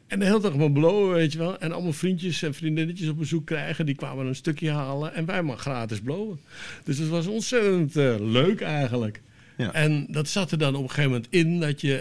[0.06, 1.58] en de hele dag maar blowen, weet je wel.
[1.58, 3.86] En allemaal vriendjes en vriendinnetjes op bezoek krijgen.
[3.86, 6.40] Die kwamen een stukje halen en wij maar gratis blowen.
[6.84, 9.22] Dus het was ontzettend leuk eigenlijk.
[9.56, 9.72] Ja.
[9.72, 11.92] En dat zat er dan op een gegeven moment in dat je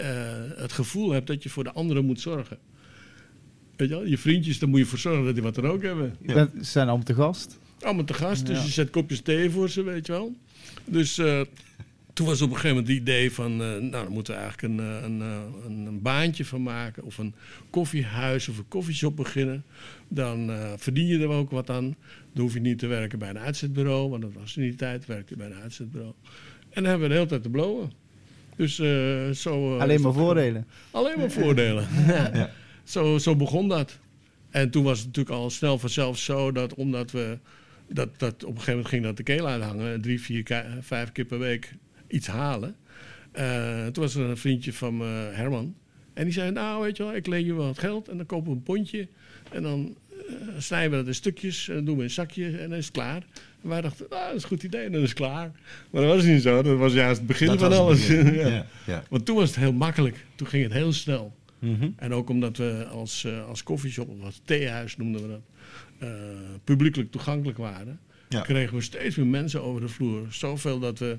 [0.58, 2.58] het gevoel hebt dat je voor de anderen moet zorgen.
[3.82, 5.82] Weet je wel, je vriendjes, daar moet je voor zorgen dat die wat er ook
[5.84, 6.16] hebben.
[6.26, 7.60] Ze zijn allemaal te gast.
[7.82, 8.64] Allemaal te gast, dus Ja.
[8.64, 10.36] je zet kopjes thee voor ze, weet je wel.
[10.86, 11.42] Dus, eh,
[12.14, 14.74] toen was op een gegeven moment het idee van, eh, nou, daar moeten we eigenlijk
[14.74, 15.22] een, eh, een,
[15.66, 17.04] een, een baantje van maken.
[17.04, 17.34] Of een
[17.70, 19.64] koffiehuis of een koffieshop beginnen.
[20.08, 21.96] Dan eh, verdien je er ook wat aan.
[22.34, 25.06] Dan hoef je niet te werken bij een uitzetbureau, want dat was in die tijd,
[25.06, 26.14] werkte je bij een uitzetbureau.
[26.70, 27.92] En dan hebben we de hele tijd te blowen.
[28.56, 29.76] Dus eh, zo...
[29.76, 30.66] eh, Alleen maar voordelen.
[30.92, 31.88] Alleen maar voordelen.
[32.34, 32.50] ja.
[32.84, 34.00] Zo, zo begon dat.
[34.50, 37.38] En toen was het natuurlijk al snel vanzelf zo dat omdat we.
[37.88, 40.02] Dat, dat op een gegeven moment ging dat de keel uithangen.
[40.02, 41.74] Drie, vier, vijf keer per week
[42.08, 42.76] iets halen.
[43.32, 45.76] Eh, toen was er een vriendje van Herman.
[46.14, 48.08] En die zei: Nou, weet je wel, ik leen je wel wat geld.
[48.08, 49.08] En dan kopen we een pondje.
[49.52, 51.68] En dan eh, snijden we dat in stukjes.
[51.68, 52.46] En dan doen we een zakje.
[52.58, 53.24] En dan is het klaar.
[53.64, 54.86] En wij dachten: ah, dat is een goed idee.
[54.86, 55.52] En dan is het klaar.
[55.92, 56.62] Maar dat was niet zo.
[56.62, 58.08] Dat was juist het begin Dat van alles.
[58.08, 58.34] begin.
[58.40, 58.48] Ja.
[58.48, 59.04] Ja, ja.
[59.10, 60.26] Want toen was het heel makkelijk.
[60.36, 61.34] Toen ging het heel snel.
[61.62, 61.90] Mhm.
[61.96, 65.42] En ook omdat we als, eh als koffieshop, of als theehuis noemden we dat,
[66.00, 66.10] eh,
[66.64, 68.42] publiekelijk toegankelijk waren, Ja.
[68.42, 70.26] kregen we steeds meer mensen over de vloer.
[70.30, 71.12] Zoveel dat we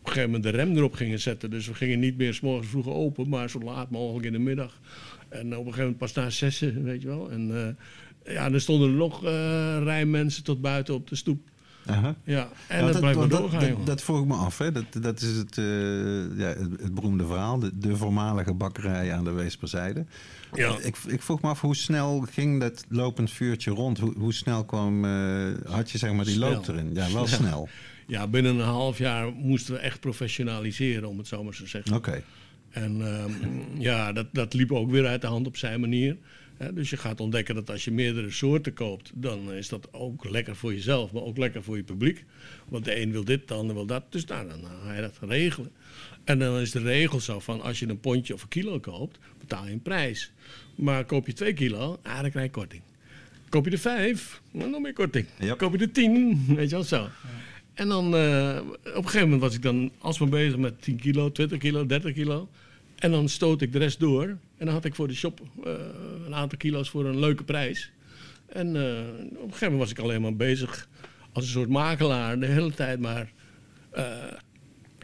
[0.00, 1.50] op een gegeven moment de rem erop gingen zetten.
[1.50, 4.38] Dus we gingen niet meer s morgens vroeg open, maar zo laat mogelijk in de
[4.38, 4.80] middag.
[5.28, 7.30] En op een gegeven moment pas na zessen, weet je wel.
[7.30, 7.76] En
[8.24, 11.49] eh, ja, er stonden er nog eh rij mensen tot buiten op de stoep.
[12.24, 13.86] Ja, en dat blijft maar dat, doorgaan, dat, joh.
[13.86, 14.58] dat vroeg ik me af.
[14.58, 14.72] Hè.
[14.72, 15.64] Dat, dat is het, eh,
[16.38, 17.58] ja, het, het beroemde verhaal.
[17.58, 20.04] De, de voormalige bakkerij aan de Weesperzijde.
[20.54, 20.76] Ja.
[20.82, 23.98] Ik, ik vroeg me af, hoe snel ging dat lopend vuurtje rond?
[23.98, 26.50] Hoe, hoe snel kwam, eh, had je zeg maar die Snel.
[26.50, 26.90] loop erin?
[26.94, 27.68] Ja, wel snel.
[28.06, 31.68] ja, binnen een half jaar moesten we echt professionaliseren, om het zo maar zo te
[31.68, 31.96] zeggen.
[31.96, 32.22] Oké.
[32.70, 36.16] En ehm, ja, dat, dat liep ook weer uit de hand op zijn manier.
[36.72, 40.56] Dus je gaat ontdekken dat als je meerdere soorten koopt, dan is dat ook lekker
[40.56, 42.24] voor jezelf, maar ook lekker voor je publiek.
[42.68, 44.04] Want de een wil dit, de ander wil dat.
[44.08, 45.70] Dus nou, dan ga je dat regelen.
[46.24, 49.18] En dan is de regel zo van als je een pondje of een kilo koopt,
[49.38, 50.32] betaal je een prijs.
[50.74, 52.82] Maar koop je twee kilo, ah, dan krijg je korting.
[53.48, 55.26] Koop je er vijf, dan nog meer korting.
[55.56, 57.08] Koop je er tien, weet je wel zo.
[57.74, 61.32] En dan eh, op een gegeven moment was ik dan alsmaar bezig met 10 kilo,
[61.32, 62.48] 20 kilo, 30 kilo.
[63.00, 64.24] En dan stoot ik de rest door.
[64.28, 65.72] En dan had ik voor de shop eh,
[66.26, 67.90] een aantal kilo's voor een leuke prijs.
[68.46, 68.82] En eh,
[69.18, 70.88] op een gegeven moment was ik alleen maar bezig
[71.32, 72.40] als een soort makelaar.
[72.40, 73.32] De hele tijd maar
[73.90, 74.14] eh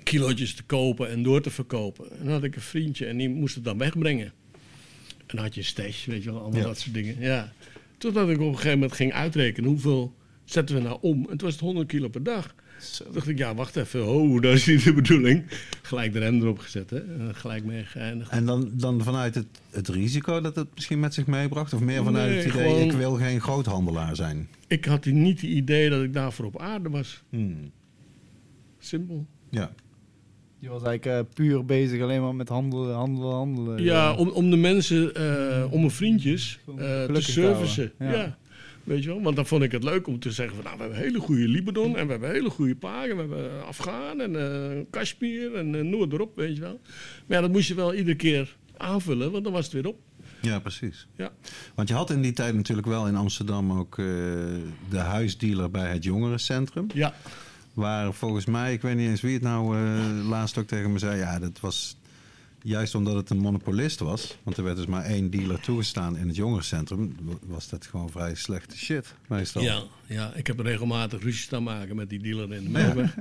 [0.02, 2.10] kilootjes te kopen en door te verkopen.
[2.10, 4.32] En dan had ik een vriendje en die moest het dan wegbrengen.
[5.26, 6.66] En dan had je een stash, weet je wel, allemaal Ja.
[6.66, 7.20] dat soort dingen.
[7.20, 7.52] Ja.
[7.98, 11.18] Totdat ik op een gegeven moment ging uitrekenen hoeveel zetten we nou om.
[11.20, 12.54] En toen was het 100 kilo per dag.
[12.96, 14.06] Toen dacht ik, ja, wacht even.
[14.06, 15.44] Oh, dat is niet de bedoeling.
[15.82, 16.98] Gelijk de rem erop gezet, hè.
[16.98, 18.30] En gelijk mee geëindigd.
[18.30, 21.72] En dan, dan vanuit het, het risico dat het misschien met zich meebracht?
[21.72, 24.48] Of meer vanuit Nee, het idee, gewoon- ik wil geen groothandelaar zijn?
[24.66, 27.22] Ik had niet het idee dat ik daarvoor op aarde was.
[27.30, 27.70] Hmm.
[28.78, 29.26] Simpel.
[29.50, 29.70] Ja.
[30.58, 33.82] Je was eigenlijk eh, puur bezig alleen maar met handelen, handelen, handelen.
[33.82, 37.92] Ja, om, om de mensen, eh, om mijn vriendjes eh, te servicen.
[37.98, 38.38] ja.
[38.86, 39.22] Weet je wel?
[39.22, 41.48] Want dan vond ik het leuk om te zeggen van, nou, we hebben hele goede
[41.48, 43.14] Libanon en we hebben hele goede pagen.
[43.14, 46.80] We hebben Afghaan en eh Kashmir en eh, noem het erop, weet je wel.
[47.26, 49.98] Maar ja, dat moest je wel iedere keer aanvullen, want dan was het weer op.
[50.40, 51.06] ja, precies.
[51.16, 51.32] Ja.
[51.74, 54.04] Want je had in die tijd natuurlijk wel in Amsterdam ook eh,
[54.90, 56.86] de huisdealer bij het jongerencentrum.
[56.94, 57.14] Ja,
[57.74, 60.98] Waar volgens mij, ik weet niet eens wie het nou eh, laatst ook tegen me
[60.98, 61.18] zei.
[61.18, 61.95] Ja, dat was
[62.66, 64.36] juist omdat het een monopolist was.
[64.42, 67.16] Want er werd dus maar één dealer toegestaan in het jongerencentrum.
[67.46, 69.62] Was dat gewoon vrij slechte shit meestal.
[69.62, 73.14] ja, ja, ik heb regelmatig ruzie staan maken met die dealer in de Melkweg.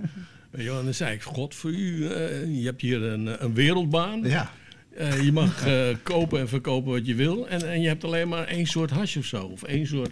[0.58, 3.54] Je wel, en dan zei ik, god voor u, eh, je hebt hier een, een
[3.54, 4.22] wereldbaan.
[4.24, 4.52] Ja.
[4.96, 7.48] Eh, je mag eh, kopen en verkopen wat je wil.
[7.48, 9.44] En, en je hebt alleen maar één soort hash of zo.
[9.44, 10.12] Of één soort...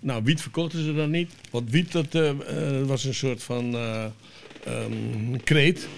[0.00, 1.32] Nou, wiet verkochten ze dan niet.
[1.50, 2.12] Want wiet, dat
[2.86, 3.76] was een soort van
[4.64, 5.88] ehm, kreet.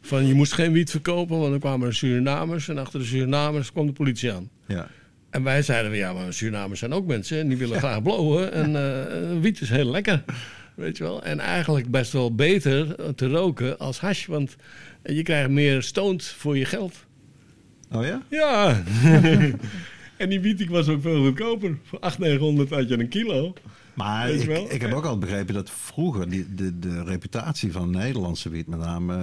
[0.00, 2.68] Van je moest geen wiet verkopen, want dan kwamen er Surinamers.
[2.68, 4.50] En achter de Surinamers kwam de politie aan.
[4.66, 4.88] ja.
[5.30, 7.38] En wij zeiden, ja, maar Surinamers zijn ook mensen.
[7.38, 8.52] En die willen graag blowen.
[8.52, 10.24] En eh, wiet is heel lekker.
[10.74, 11.22] Weet je wel?
[11.22, 14.26] En eigenlijk best wel beter te roken als hash.
[14.26, 14.56] Want
[15.04, 17.06] je krijgt meer stoned voor je geld.
[17.92, 18.22] Oh ja?
[18.28, 18.82] Ja.
[20.16, 21.78] en die wiet was ook veel goedkoper.
[21.84, 23.52] Voor 800, 900 had je een kilo.
[23.94, 28.48] Maar ik, ik heb ook al begrepen dat vroeger die, de, de reputatie van Nederlandse
[28.48, 29.14] wiet met name...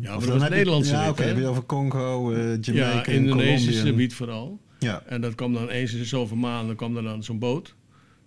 [0.00, 1.22] dat was heb je- Nederlandse Ja, wiet, oké.
[1.22, 1.28] hè?
[1.28, 4.60] heb je over Congo, eh Jamaica, ja, Indonesische wiet vooral.
[4.78, 7.74] Ja, En dat kwam dan eens in de zoveel maanden kwam er dan zo'n boot.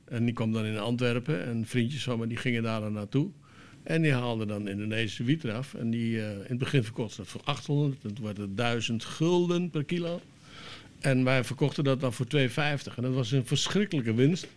[0.06, 1.46] En die kwam dan in Antwerpen.
[1.46, 3.30] En vriendjes van me die gingen daar dan naartoe.
[3.84, 5.74] En die haalden dan Indonesische wiet eraf.
[5.74, 8.04] En die eh, in het begin verkocht ze dat voor 800.
[8.04, 10.22] En toen werd het 1000 gulden per kilo.
[11.00, 12.50] En wij verkochten dat dan voor 2,50.
[12.96, 14.48] En dat was een verschrikkelijke winst.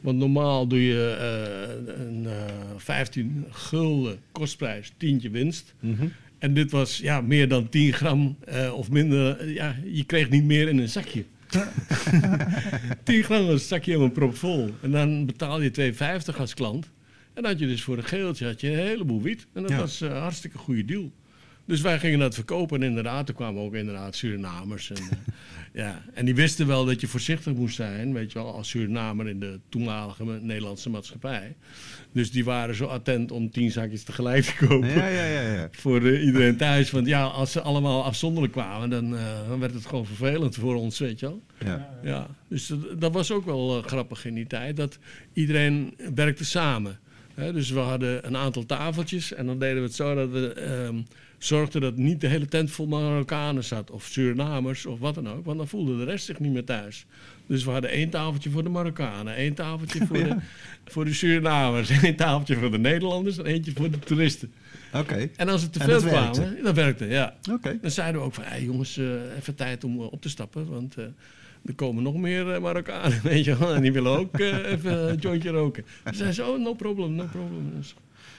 [0.00, 5.74] Want normaal doe je eh, een eh 15 gulden kostprijs, tientje winst.
[5.80, 6.06] Mhm.
[6.38, 9.38] En dit was ja, meer dan 10 gram eh, of minder.
[9.38, 11.24] Eh, ja, je kreeg niet meer in een zakje.
[13.04, 14.70] 10 gram was een zakje helemaal propvol.
[14.82, 15.92] En dan betaal je
[16.32, 16.84] 2,50 als klant.
[17.34, 19.46] En dan had je dus voor een geeltje had je een heleboel wiet.
[19.52, 19.78] En dat Ja.
[19.78, 21.10] was eh, een hartstikke goede deal.
[21.68, 24.90] Dus wij gingen dat verkopen en inderdaad, er kwamen ook inderdaad Surinamers.
[24.90, 25.18] En, eh,
[25.84, 26.02] ja.
[26.14, 29.40] en die wisten wel dat je voorzichtig moest zijn, weet je wel, als Surinamer in
[29.40, 31.56] de toenmalige Nederlandse maatschappij.
[32.12, 35.40] Dus die waren zo attent om tien zakjes tegelijk te kopen Ja, ja, ja.
[35.40, 35.68] ja.
[35.82, 36.90] voor iedereen thuis.
[36.90, 40.74] Want ja, als ze allemaal afzonderlijk kwamen, dan, eh, dan werd het gewoon vervelend voor
[40.74, 41.42] ons, weet je wel.
[41.64, 41.98] ja.
[42.02, 44.76] Ja, dus dat, dat was ook wel eh, grappig in die tijd.
[44.76, 44.98] Dat
[45.32, 46.98] iedereen werkte samen.
[47.52, 51.04] Dus we hadden een aantal tafeltjes en dan deden we het zo dat we
[51.38, 53.90] zorgden dat niet de hele tent vol Marokkanen zat.
[53.90, 55.44] Of Surinamers of wat dan ook.
[55.44, 57.06] Want dan voelde de rest zich niet meer thuis.
[57.46, 60.36] Dus we hadden één tafeltje voor de Marokkanen, één tafeltje voor, de,
[60.84, 64.52] voor de Surinamers, één tafeltje voor de Nederlanders en eentje voor de toeristen.
[64.92, 66.40] Oké, En als het te veel dat werkte?
[66.40, 67.36] kwamen, dat werkte, ja.
[67.52, 67.78] oké.
[67.80, 70.68] Dan zeiden we ook van, hey jongens, eh, even tijd om eh, op te stappen.
[70.68, 71.04] Want eh,
[71.64, 73.74] er komen nog meer Marokkanen, weet je wel.
[73.74, 75.84] En die willen ook even een jointje roken.
[76.04, 77.72] Ze zeiden zo, oh, no problem, no problem.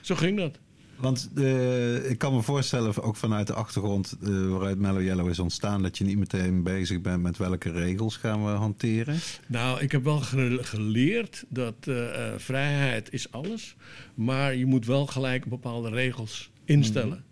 [0.01, 0.59] Zo ging dat.
[0.99, 5.39] Want eh, ik kan me voorstellen, ook vanuit de achtergrond eh, waaruit Mellow Yellow is
[5.39, 9.17] ontstaan, dat je niet meteen bezig bent met welke regels gaan we hanteren.
[9.47, 11.95] Nou, ik heb wel ge- geleerd dat eh,
[12.38, 13.75] vrijheid is alles.
[14.15, 17.23] Maar je moet wel gelijk bepaalde regels instellen.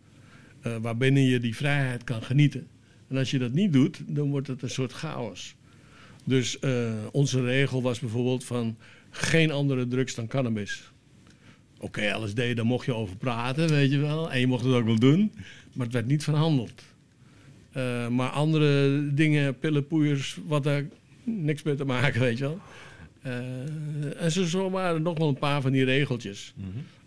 [0.61, 2.67] eh, waarbinnen je die vrijheid kan genieten.
[3.07, 5.55] En als je dat niet doet, dan wordt het een soort chaos.
[6.23, 6.59] Dus
[7.11, 8.77] onze regel was bijvoorbeeld van
[9.09, 10.91] geen andere drugs dan cannabis.
[11.79, 14.31] Oké, LSD, daar mocht je over praten, weet je wel.
[14.31, 15.31] En je mocht het ook wel doen,
[15.73, 16.83] maar het werd niet verhandeld.
[17.77, 20.85] Eh, maar andere dingen, pillen, poeiers, wat daar
[21.23, 22.59] niks mee te maken, weet je wel.
[23.21, 26.53] Eh, en zo, waren er nog wel een paar van die regeltjes.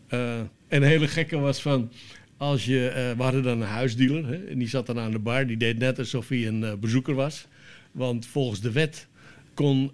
[0.07, 1.91] Eh, en een hele gekke was van...
[2.37, 5.47] Als je, we hadden dan een huisdealer hè, en die zat dan aan de bar.
[5.47, 7.47] Die deed net alsof hij een bezoeker was.
[7.93, 9.07] Want volgens de wet
[9.55, 9.91] kon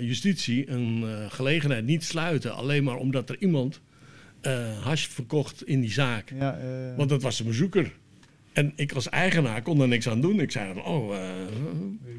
[0.00, 2.54] justitie een gelegenheid niet sluiten.
[2.54, 3.80] Alleen maar omdat er iemand
[4.82, 6.32] hash verkocht in die zaak.
[6.38, 7.92] Ja, eh, Want dat was een bezoeker.
[8.52, 10.40] En ik als eigenaar kon daar niks aan doen.
[10.40, 11.16] Ik zei dan, oh,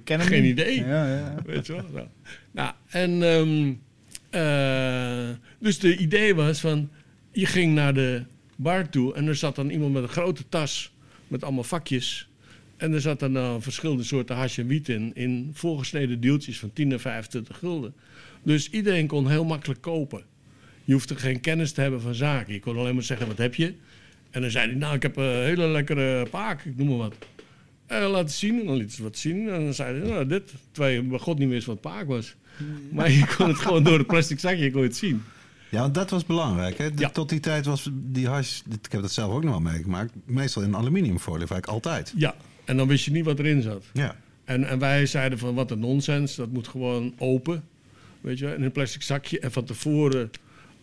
[0.04, 0.52] ken hem geen niet.
[0.52, 0.86] idee.
[0.86, 1.36] Ja, ja.
[1.46, 1.84] Weet je wel?
[1.92, 2.08] Nou,
[2.52, 3.74] nou en ehm,
[4.30, 6.90] eh, dus de idee was van,
[7.32, 8.24] je ging naar de
[8.56, 10.94] bar toe en er zat dan iemand met een grote tas
[11.28, 12.30] met allemaal vakjes.
[12.78, 16.92] En er zat dan verschillende soorten hash en wiet in, in voorgesneden deeltjes van 10
[16.92, 17.94] en 25 gulden.
[18.44, 20.24] Dus iedereen kon heel makkelijk kopen.
[20.88, 22.54] Je hoefde geen kennis te hebben van zaken.
[22.54, 23.74] Je kon alleen maar zeggen, wat heb je?
[24.32, 27.16] En dan zei hij, nou, ik heb een hele lekkere paak, ik noem maar wat.
[27.86, 29.50] En laten zien, en dan liet ze wat zien.
[29.50, 30.54] En dan zei hij, nou, dit.
[30.72, 32.36] Terwijl je bij god niet wist wat paak was.
[32.92, 35.24] Maar je kon het gewoon door het plastic zakje kon je het zien.
[35.70, 36.78] Ja, want dat was belangrijk.
[36.78, 36.90] Hè?
[36.96, 37.10] Ja.
[37.10, 40.64] Tot die tijd was die hash, ik heb dat zelf ook nog wel meegemaakt, meestal
[40.64, 42.14] in aluminiumfolie, vaak altijd.
[42.16, 43.84] Ja, en dan wist je niet wat erin zat.
[43.94, 44.16] Ja.
[44.46, 46.36] En, en wij zeiden van, wat een nonsens.
[46.36, 47.64] Dat moet gewoon open.
[48.22, 49.40] Weet je, wel, in een plastic zakje.
[49.40, 50.32] En van tevoren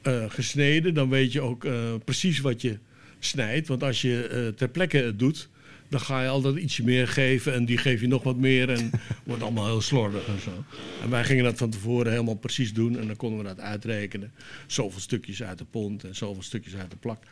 [0.04, 0.94] eh, gesneden.
[0.94, 2.78] Dan weet je ook eh, precies wat je
[3.18, 3.68] snijdt.
[3.68, 5.48] Want als je eh, ter plekke het doet...
[5.88, 7.54] dan ga je altijd ietsje meer geven.
[7.54, 8.70] En die geef je nog wat meer.
[8.70, 8.90] En
[9.24, 10.64] wordt allemaal heel slordig en zo.
[11.02, 12.98] En wij gingen dat van tevoren helemaal precies doen.
[12.98, 14.32] En dan konden we dat uitrekenen.
[14.66, 17.22] Zoveel stukjes uit de pond en zoveel stukjes uit de plak.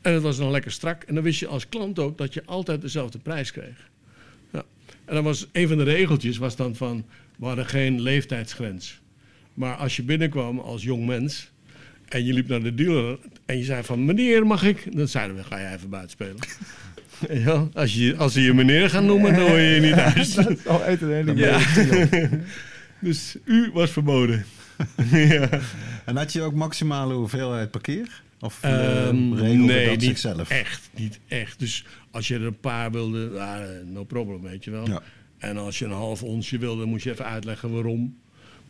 [0.00, 1.02] En het was dan lekker strak.
[1.02, 3.90] En dan wist je als klant ook dat je altijd dezelfde prijs kreeg.
[4.52, 4.64] Ja.
[5.04, 7.04] En dan was een van de regeltjes was dan van,
[7.36, 9.00] we hadden geen leeftijdsgrens.
[9.54, 11.49] Maar als je binnenkwam als jong mens
[12.10, 14.96] en je liep naar de dealer en je zei van, meneer mag ik?
[14.96, 16.36] Dan zeiden we, ga jij even buiten spelen.
[17.44, 20.34] ja, als, je, als ze je meneer gaan noemen, dan hoor je je niet thuis.
[20.34, 21.58] Dat is al uit een hele Ja.
[21.76, 22.28] mooie
[23.00, 24.44] dus u was verboden.
[25.12, 25.48] ja.
[26.04, 28.22] En had je ook maximale hoeveelheid parkeer?
[28.40, 30.50] Of Ehm, regelde nee, dat niet zichzelf?
[30.50, 31.58] echt, niet echt.
[31.58, 34.86] Dus als je er een paar wilde, ah, no problem, weet je wel.
[34.88, 35.02] Ja.
[35.38, 38.16] En als je een half onsje wilde, moest je even uitleggen waarom.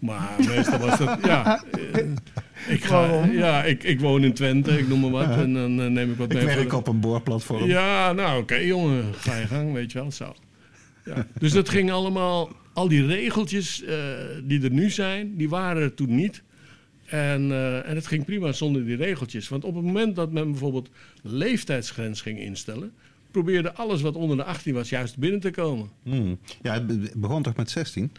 [0.00, 1.62] Maar meestal was dat, ja.
[2.68, 3.32] ik, ga, Waarom?
[3.32, 5.36] ja ik, ik woon in Twente, ik noem maar wat.
[5.36, 6.42] En dan eh, neem ik wat Ik mee.
[6.46, 7.64] voor werk de- op een boorplatform.
[7.68, 10.34] Ja, nou oké jongen, ga je gang, weet je wel, zo.
[11.04, 11.26] Ja.
[11.38, 13.96] Dus dat ging allemaal, al die regeltjes eh,
[14.44, 16.42] die er nu zijn, die waren er toen niet.
[17.06, 19.48] En, eh, en het ging prima zonder die regeltjes.
[19.48, 20.88] Want op het moment dat men bijvoorbeeld
[21.22, 22.92] de leeftijdsgrens ging instellen,
[23.30, 25.88] probeerde alles wat onder de 18 was juist binnen te komen.
[26.02, 26.38] Hmm.
[26.62, 28.12] Ja, het be- begon toch met 16?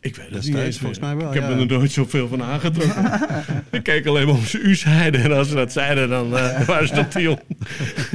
[0.00, 1.58] Ik weet het Destijds niet eens volgens mij wel, Ik heb ja.
[1.58, 3.04] er nooit zoveel van aangetrokken.
[3.70, 5.22] ik keek alleen maar of ze u zeiden.
[5.22, 7.40] En als ze dat zeiden, dan eh, waren ze dat jong.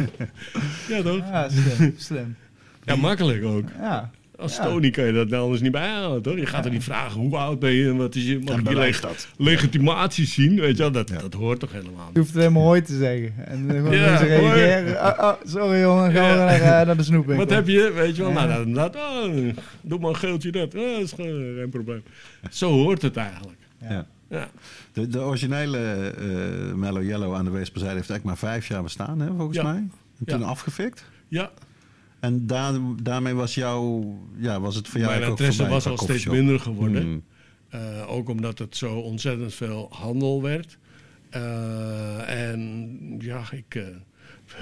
[0.89, 1.17] ja, toch?
[1.17, 1.93] Ja, slim.
[1.97, 2.35] slim.
[2.83, 3.67] Ja, makkelijk ook.
[3.79, 4.11] Ja.
[4.43, 4.63] Als Ja.
[4.63, 6.35] Tony kan je dat nou anders niet bijhouden, toch?
[6.35, 8.67] Je gaat er niet vragen hoe oud ben je en wat is je, mag ik
[8.69, 9.27] je leg- dat.
[9.37, 10.91] legitimatie zien, weet je wel?
[10.91, 11.17] Dat, Ja.
[11.19, 13.33] dat hoort toch helemaal Je hoeft alleen maar hoi te zeggen.
[13.47, 14.53] En dan gewoon Ja, mensen hoi.
[14.61, 14.93] reageren.
[15.05, 16.45] Oh, oh, sorry jongen, gaan we Ja.
[16.45, 17.45] naar, eh, naar de snoepwinkel.
[17.45, 18.31] Wat heb je, weet je wel?
[18.31, 18.45] Ja.
[18.45, 20.75] Nou, dat, dat, oh, doe maar een geeltje dat.
[20.75, 22.03] Oh, dat is gewoon geen probleem.
[22.51, 23.57] Zo hoort het eigenlijk.
[23.89, 24.05] Ja.
[24.29, 24.47] Ja.
[24.93, 25.77] De, de originele
[26.17, 29.63] eh Mellow Yellow aan de Weesperzijde heeft eigenlijk maar vijf jaar bestaan, hè, volgens Ja.
[29.63, 29.75] mij.
[30.19, 30.45] En toen Ja.
[30.45, 31.03] afgefikt.
[31.27, 31.51] Ja,
[32.23, 34.05] En daar, daarmee was jou,
[34.37, 37.03] ja, was het voor jou Mijn ook interesse was al steeds minder geworden.
[37.03, 37.23] Hmm.
[37.69, 40.77] Eh, ook omdat het zo ontzettend veel handel werd.
[41.29, 43.83] Eh, en ja, ik eh,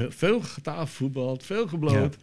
[0.10, 2.18] veel getafelvoetbald, veel gebloot.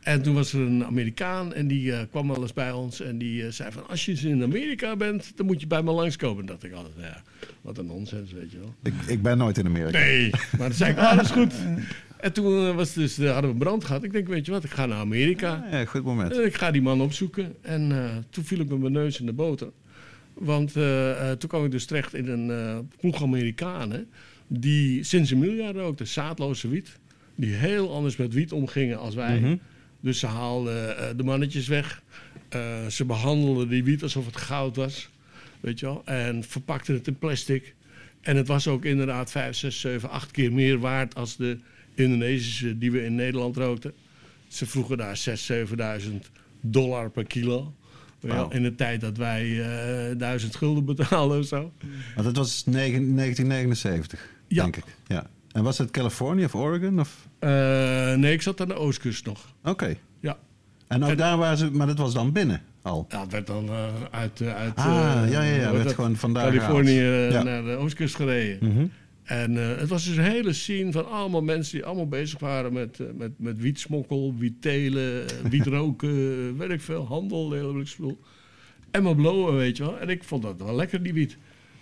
[0.00, 3.18] En toen was er een Amerikaan en die eh, kwam wel eens bij ons en
[3.18, 3.88] die zei van...
[3.88, 6.46] als je eens in Amerika bent, dan moet je bij me langskomen.
[6.46, 7.22] dacht ik altijd, ja,
[7.60, 8.74] wat een nonsens, weet je wel.
[8.82, 9.98] Ik, ik ben nooit in Amerika.
[9.98, 11.52] Nee, maar dan zei ik, ah, dat is goed.
[12.24, 14.04] En toen eh, was dus, eh, hadden we brand gehad.
[14.04, 15.66] Ik denk, weet je wat, ik ga naar Amerika.
[15.70, 16.36] Ja, goed moment.
[16.36, 17.54] En ik ga die man opzoeken.
[17.60, 19.70] En eh, toen viel ik met mijn neus in de boter.
[20.34, 20.72] Want
[21.38, 24.06] toen kwam ik dus terecht in een eh ploeg Amerikanen...
[24.46, 26.98] die sinds een miljard rookten, zaadloze wiet.
[27.34, 29.40] Die heel anders met wiet omgingen als wij.
[29.40, 29.56] Mhm.
[30.00, 32.02] Dus ze haalden de mannetjes weg.
[32.88, 35.08] Ze behandelden die wiet alsof het goud was.
[35.60, 36.02] Weet je wel?
[36.04, 37.74] En verpakten het in plastic.
[38.20, 41.58] En het was ook inderdaad 5, 6, 7, 8 keer meer waard als de
[41.94, 43.92] Indonesische die we in Nederland rookten.
[44.48, 45.32] Ze vroegen daar 6.000,
[46.06, 46.30] 7.000
[46.60, 47.74] dollar per kilo.
[48.50, 49.60] In de tijd dat wij
[50.10, 51.72] eh 1000 gulden betaalden of zo.
[52.14, 54.62] Het was negen- 1979, Ja.
[54.62, 54.84] denk ik.
[55.06, 55.26] Ja.
[55.52, 57.00] En was het Californië of Oregon?
[57.00, 57.28] Of?
[57.38, 59.54] Eh, nee, ik zat aan de oostkust nog.
[59.64, 59.96] Oké.
[60.20, 60.36] Ja.
[60.88, 63.06] En ook En- daar waren ze, maar dat was dan binnen al.
[63.08, 65.72] Ja, het werd dan eh, uit, uit Ah, ja, ja, ja.
[65.72, 65.94] Werd dat?
[65.94, 67.00] gewoon vandaar Californië
[67.44, 68.68] naar de oostkust gereden.
[68.72, 68.86] Mhm.
[69.24, 72.72] En eh, het was dus een hele scene van allemaal mensen die allemaal bezig waren
[72.72, 76.12] met, eh, met, met wietsmokkel, wiettelen, eh, wietroken,
[76.58, 78.18] weet ik veel, handel, hele spul.
[78.90, 79.98] En maar blowen, weet je wel.
[79.98, 81.36] En ik vond dat wel lekker, die wiet.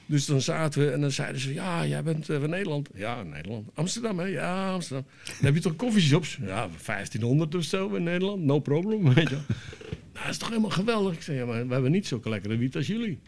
[0.07, 2.89] Dus dan zaten we en dan zeiden ze, ja, jij bent van Nederland.
[2.95, 3.69] Ja, Nederland.
[3.75, 4.27] Amsterdam, hè?
[4.27, 5.07] Ja, Amsterdam.
[5.25, 6.39] Dan heb je toch koffieshops?
[6.41, 8.43] Ja, 1500 of zo in Nederland.
[8.43, 9.45] No problem, weet je wel.
[10.13, 11.15] Nou, dat is toch helemaal geweldig.
[11.15, 13.19] Ik zei, ja, maar we hebben niet zulke lekkere wiet als jullie.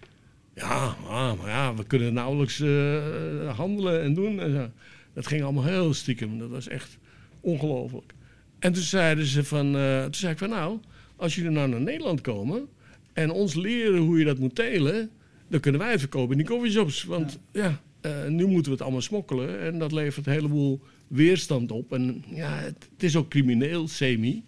[0.54, 4.40] Ja, maar, maar ja, we kunnen nauwelijks eh, handelen en doen.
[4.40, 4.70] En zo.
[5.12, 6.38] Dat ging allemaal heel stiekem.
[6.38, 6.98] Dat was echt
[7.40, 8.12] ongelooflijk.
[8.58, 10.78] En toen zeiden ze van, eh, toen zei ik van nou,
[11.16, 12.68] als jullie nou naar Nederland komen
[13.12, 15.10] en ons leren hoe je dat moet telen,
[15.48, 17.04] dan kunnen wij het verkopen in die coffeeshops.
[17.04, 21.70] Want ja, eh, nu moeten we het allemaal smokkelen en dat levert een heleboel weerstand
[21.72, 21.92] op.
[21.92, 24.44] En ja, het, het is ook crimineel, semi.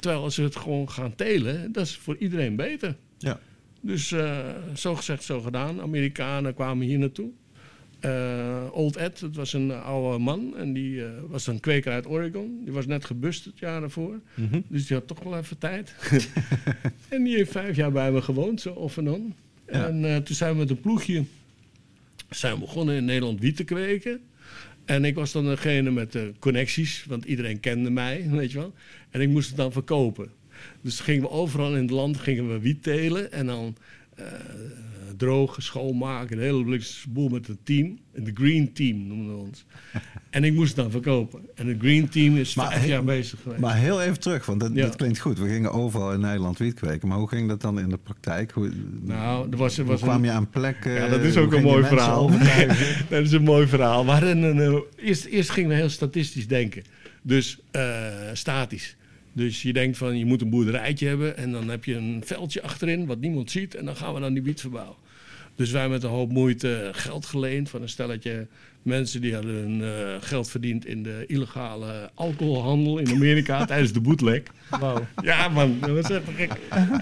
[0.00, 2.96] Terwijl als we het gewoon gaan telen, dat is voor iedereen beter.
[3.18, 3.40] Ja.
[3.84, 5.80] Dus eh, zo gezegd, zo gedaan.
[5.80, 7.30] Amerikanen kwamen hier naartoe.
[8.00, 10.56] Eh, Old Ed, dat was een oude man.
[10.56, 12.60] En die eh, was een kweker uit Oregon.
[12.64, 14.20] Die was net gebust het jaar daarvoor.
[14.34, 14.60] Mhm.
[14.68, 15.94] Dus die had toch wel even tijd.
[17.08, 19.34] en die heeft vijf jaar bij me gewoond, zo off en on.
[19.66, 19.88] Ja.
[19.88, 21.24] En toen zijn we met een ploegje
[22.36, 24.20] zijn we begonnen in Nederland wiet te kweken.
[24.84, 28.74] En ik was dan degene met de connecties, want iedereen kende mij, weet je wel.
[29.10, 30.30] En ik moest het dan verkopen.
[30.80, 33.76] Dus gingen we overal in het land gingen we wiet telen en dan
[34.14, 34.24] eh,
[35.16, 37.98] drogen, schoonmaken, een hele boel met een team.
[38.14, 39.64] De Green Team noemden we ons.
[40.30, 41.40] en ik moest het dan verkopen.
[41.54, 43.60] En het Green Team is Maar vijf jaar bezig geweest.
[43.60, 44.82] Maar heel even terug, want dat, Ja.
[44.82, 45.38] dat klinkt goed.
[45.38, 47.08] We gingen overal in Nederland wiet kweken.
[47.08, 48.50] Maar hoe ging dat dan in de praktijk?
[48.50, 48.70] Hoe,
[49.00, 50.92] nou, er was, er was kwam een, je aan plekken?
[50.92, 52.30] Ja, dat is ook een mooi verhaal.
[53.08, 54.08] dat is een mooi verhaal.
[54.22, 56.82] Een, eh, eerst, eerst gingen we heel statistisch denken.
[57.22, 58.96] Dus eh, statisch.
[59.32, 62.62] Dus je denkt van je moet een boerderijtje hebben en dan heb je een veldje
[62.62, 64.96] achterin wat niemand ziet en dan gaan we dan die wiet verbouwen.
[65.56, 68.46] Dus wij met een hoop moeite geld geleend van een stelletje
[68.82, 74.00] mensen die hadden hun eh, geld verdiend in de illegale alcoholhandel in Amerika tijdens de
[74.00, 74.42] bootleg.
[74.70, 75.06] Wauw.
[75.22, 76.52] Ja, man, dat was even gek.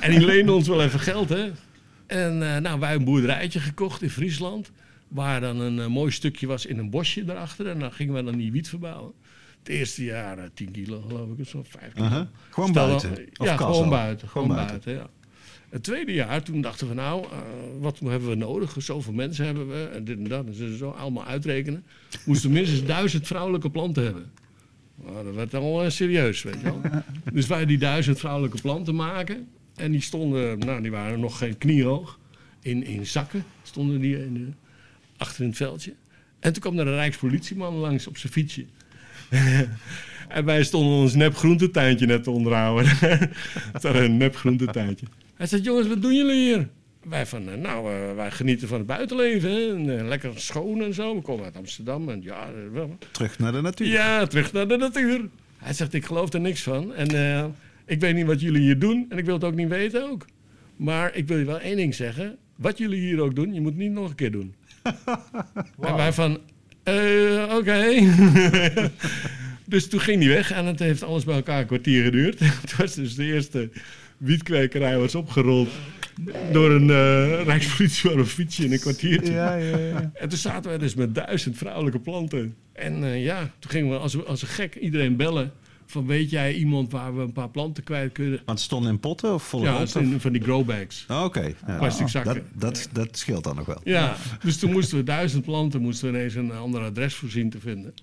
[0.01, 1.51] En die leende ons wel even geld, hè.
[2.07, 4.71] En eh, nou, wij een boerderijtje gekocht in Friesland.
[5.09, 7.67] Waar dan een eh, mooi stukje was in een bosje erachter.
[7.67, 9.13] En dan gingen we dan die wiet verbouwen.
[9.63, 12.07] Het eerste jaar eh, 10 kilo, geloof ik, of zo, 5 kilo.
[12.07, 12.27] Uh-huh.
[12.51, 13.11] Gewoon Stel buiten?
[13.37, 14.29] Of ja, gewoon buiten.
[14.29, 15.09] Gewoon Gewoon buiten, ja.
[15.71, 17.31] Het tweede jaar, toen dachten we nou, eh,
[17.81, 18.75] wat hebben we nodig?
[18.79, 20.47] Zoveel mensen hebben we en dit en dat.
[20.47, 21.85] En ze zo allemaal uitrekenen.
[22.25, 24.31] Moesten minstens duizend vrouwelijke planten hebben.
[25.05, 26.81] Nou, dat werd al eh, serieus, weet je wel.
[27.33, 29.49] Dus wij die duizend vrouwelijke planten maken.
[29.75, 32.19] En die stonden, nou die waren nog geen kniehoog.
[32.61, 34.47] In, in zakken stonden die in de,
[35.17, 35.95] achter in het veldje.
[36.41, 38.67] En toen kwam er een rijkspolitieman langs op zijn fietsje.
[40.29, 42.87] en wij stonden ons nep groentetuintje net te onderhouden.
[43.73, 45.07] Het was een nep groentetuintje.
[45.35, 46.69] Hij zei, jongens, wat doen jullie hier?
[47.09, 49.51] Wij van, eh, nou, eh, wij genieten van het buitenleven.
[49.51, 49.75] Hè?
[49.75, 51.15] En, eh, lekker schoon en zo.
[51.15, 52.09] We komen uit Amsterdam.
[52.09, 53.87] En ja, wel- Terug naar de natuur.
[53.87, 55.29] ja, terug naar de natuur.
[55.57, 56.95] Hij zegt, ik geloof er niks van.
[56.95, 57.45] En eh,
[57.87, 59.07] ik weet niet wat jullie hier doen.
[59.09, 60.25] En ik wil het ook niet weten ook.
[60.77, 62.37] Maar ik wil je wel één ding zeggen.
[62.57, 64.55] Wat jullie hier ook doen, je moet het niet nog een keer doen.
[65.81, 66.39] En wij van,
[66.83, 68.13] eh, oké.
[69.65, 70.51] dus toen ging hij weg.
[70.53, 72.39] En het heeft alles bij elkaar een kwartier geduurd.
[72.63, 73.71] Het was dus de eerste
[74.17, 75.69] wietkwekerij was opgerold
[76.53, 79.33] door een eh rijkspolitie op een fietsje in een kwartiertje.
[79.33, 80.11] Ja, ja, ja.
[80.15, 82.55] En toen zaten wij dus met duizend vrouwelijke planten.
[82.73, 85.53] En eh, ja, toen gingen we als, als een gek iedereen bellen
[85.91, 88.43] van weet jij iemand waar we een paar planten kwijt kunnen?
[88.45, 91.05] Want het stond in potten of volle Ja, het zijn van die growbags.
[91.09, 92.47] Oh, Oké, ja, Plastic dat, zakken.
[92.55, 93.81] dat, dat scheelt dan nog wel.
[93.85, 97.61] Ja, dus toen moesten we duizend planten, moesten we ineens een ander adres voorzien te
[97.61, 97.95] vinden.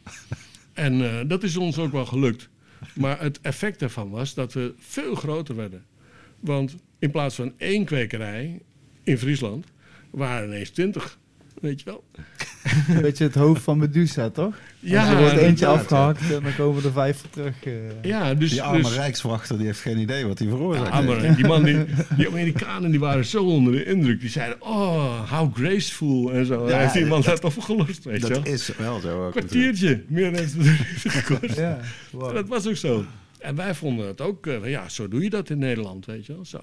[0.74, 2.50] En eh, dat is ons ook wel gelukt.
[2.94, 5.86] Maar het effect daarvan was dat we veel groter werden.
[6.40, 8.62] Want in plaats van één kwekerij
[9.04, 9.66] in Friesland,
[10.10, 11.20] waren er ineens twintig.
[11.62, 12.04] Weet je wel?
[12.96, 14.56] Een beetje het hoofd van Medusa, toch?
[14.80, 17.64] Ja, er wordt eentje afgehakt en dan komen er vijf voor terug.
[17.64, 17.74] eh.
[18.02, 21.22] Ja, dus, Die arme dus rijkswachter die heeft geen idee wat hij veroorzaakt Ja, heeft.
[21.22, 21.86] maar die man, die,
[22.18, 24.20] die Amerikanen, die waren zo onder de indruk.
[24.20, 26.70] Die zeiden, oh, how graceful en zo.
[26.70, 28.38] Ja, heeft die man dat- dat opgelost, weet je wel.
[28.44, 29.36] Dat is wel zo ook.
[29.36, 29.76] natuurlijk.
[29.76, 31.56] kwartiertje, meer heeft het niet gekost.
[31.56, 31.80] Ja,
[32.12, 32.34] wow.
[32.36, 33.06] Dat was ook zo.
[33.40, 36.34] En wij vonden het ook, eh, ja, zo doe je dat in Nederland, weet je
[36.34, 36.46] wel.
[36.46, 36.60] Zo.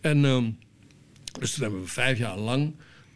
[0.00, 0.44] En ehm,
[1.40, 2.72] dus toen hebben we vijf jaar lang,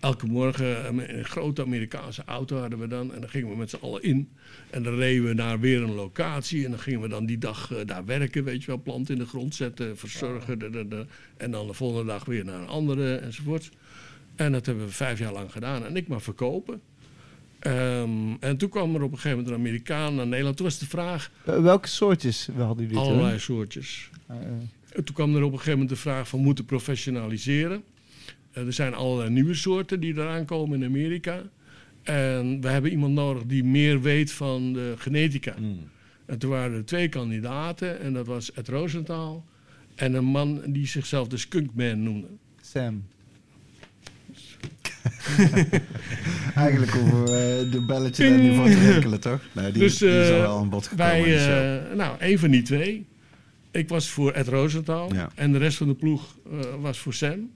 [0.07, 3.15] elke morgen een, een grote Amerikaanse auto hadden we dan.
[3.15, 4.29] En dan gingen we met z'n allen in.
[4.71, 6.65] En dan reden we naar weer een locatie.
[6.65, 8.77] En dan gingen we dan die dag eh, daar werken, weet je wel.
[8.83, 10.59] Planten in de grond zetten, verzorgen.
[10.59, 11.05] da, da, da.
[11.37, 13.71] En dan de volgende dag weer naar een andere enzovoort.
[14.37, 15.85] En dat hebben we vijf jaar lang gedaan.
[15.87, 16.81] En ik maar verkopen.
[17.59, 20.57] Ehm, en toen kwam er op een gegeven moment een Amerikaan naar Nederland.
[20.57, 23.13] Toen was de vraag, Eh, Welke soortjes hadden jullie toen?
[23.13, 24.11] allerlei soortjes.
[24.27, 24.37] Eh,
[24.93, 27.83] En toen kwam er op een gegeven moment de vraag van moeten professionaliseren.
[28.57, 31.43] Eh, er zijn allerlei nieuwe soorten die eraan komen in Amerika.
[32.03, 35.55] En we hebben iemand nodig die meer weet van de genetica.
[35.57, 35.89] Hmm.
[36.27, 38.01] En toen waren er twee kandidaten.
[38.01, 39.45] En dat was Ed Rosenthal
[39.95, 42.27] en een man die zichzelf de Skunkman noemde.
[42.61, 43.05] Sam.
[46.55, 49.41] Eigenlijk hoeven we eh, de belletje daar niet voor te rinkelen, toch?
[49.53, 51.25] Nee, die, Dus, die is al eh, wel aan bod gekomen.
[51.25, 53.07] Wij, nou, een van die twee.
[53.71, 55.15] Ik was voor Ed Rosenthal.
[55.15, 55.31] Ja.
[55.35, 57.51] En de rest van de ploeg eh, was voor Sam.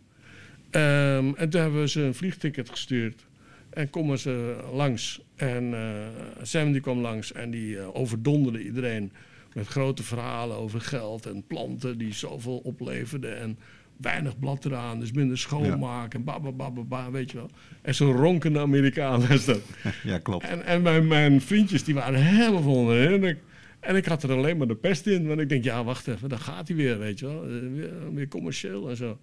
[0.71, 3.27] Ehm, en toen hebben we ze een vliegticket gestuurd.
[3.71, 5.21] En komen ze langs.
[5.37, 9.13] En eh, Sam die kwam langs en die eh, overdonderde iedereen
[9.55, 13.39] met grote verhalen over geld en planten die zoveel opleverden.
[13.39, 13.59] En
[13.97, 16.23] weinig blad eraan, dus minder schoonmaken.
[16.27, 17.51] En ba, weet je wel.
[17.83, 19.61] En zo'n ronkende Amerikaan was dat.
[20.03, 20.45] ja, klopt.
[20.45, 23.39] En, en mijn, mijn vriendjes die waren helemaal vol de indruk.
[23.81, 25.27] En ik had er alleen maar de pest in.
[25.27, 27.43] Want ik denk, ja, wacht even, dan gaat hij weer, weet je wel.
[27.43, 29.19] Eh, Weer, weer commercieel en zo.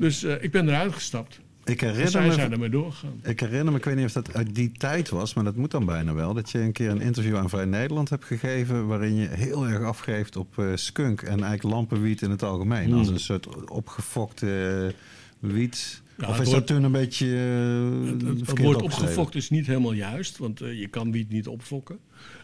[0.00, 1.40] Dus eh, ik ben eruit gestapt.
[1.64, 3.20] Ik herinner, zij zijn me, ermee doorgegaan.
[3.22, 5.70] ik herinner me, ik weet niet of dat uit die tijd was, maar dat moet
[5.70, 9.14] dan bijna wel, dat je een keer een interview aan Vrij Nederland hebt gegeven waarin
[9.14, 12.88] je heel erg afgeeft op eh, skunk en eigenlijk lampenwiet in het algemeen.
[12.88, 12.98] Hmm.
[12.98, 14.92] Als een soort opgefokte
[15.40, 16.02] eh, wiet.
[16.18, 19.50] Of is woord- dat toen een beetje eh, Het, het- het verkeerd woord opgefokt is
[19.50, 20.38] niet helemaal juist.
[20.38, 21.98] Want je kan wiet niet opfokken.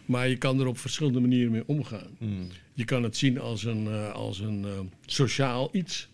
[0.05, 2.07] Maar je kan er op verschillende manieren mee omgaan.
[2.17, 2.47] Hmm.
[2.73, 4.65] Je kan het zien als een, als een
[5.05, 6.09] sociaal iets.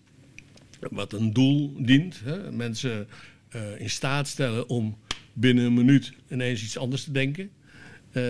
[0.91, 2.21] Wat een doel dient.
[2.23, 2.51] Hè?
[2.51, 3.07] Mensen
[3.49, 4.97] eh, in staat stellen om
[5.33, 7.49] binnen een minuut ineens iets anders te denken.
[8.11, 8.23] Eh,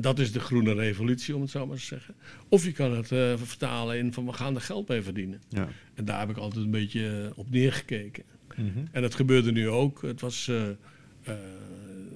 [0.00, 2.14] dat is de groene revolutie, om het zo maar te zeggen.
[2.48, 5.40] Of je kan het eh, vertalen in van we gaan er geld mee verdienen.
[5.48, 5.68] Ja.
[5.94, 8.24] En daar heb ik altijd een beetje op neergekeken.
[8.56, 8.78] Mhm.
[8.92, 10.02] En dat gebeurde nu ook.
[10.02, 10.50] Het was,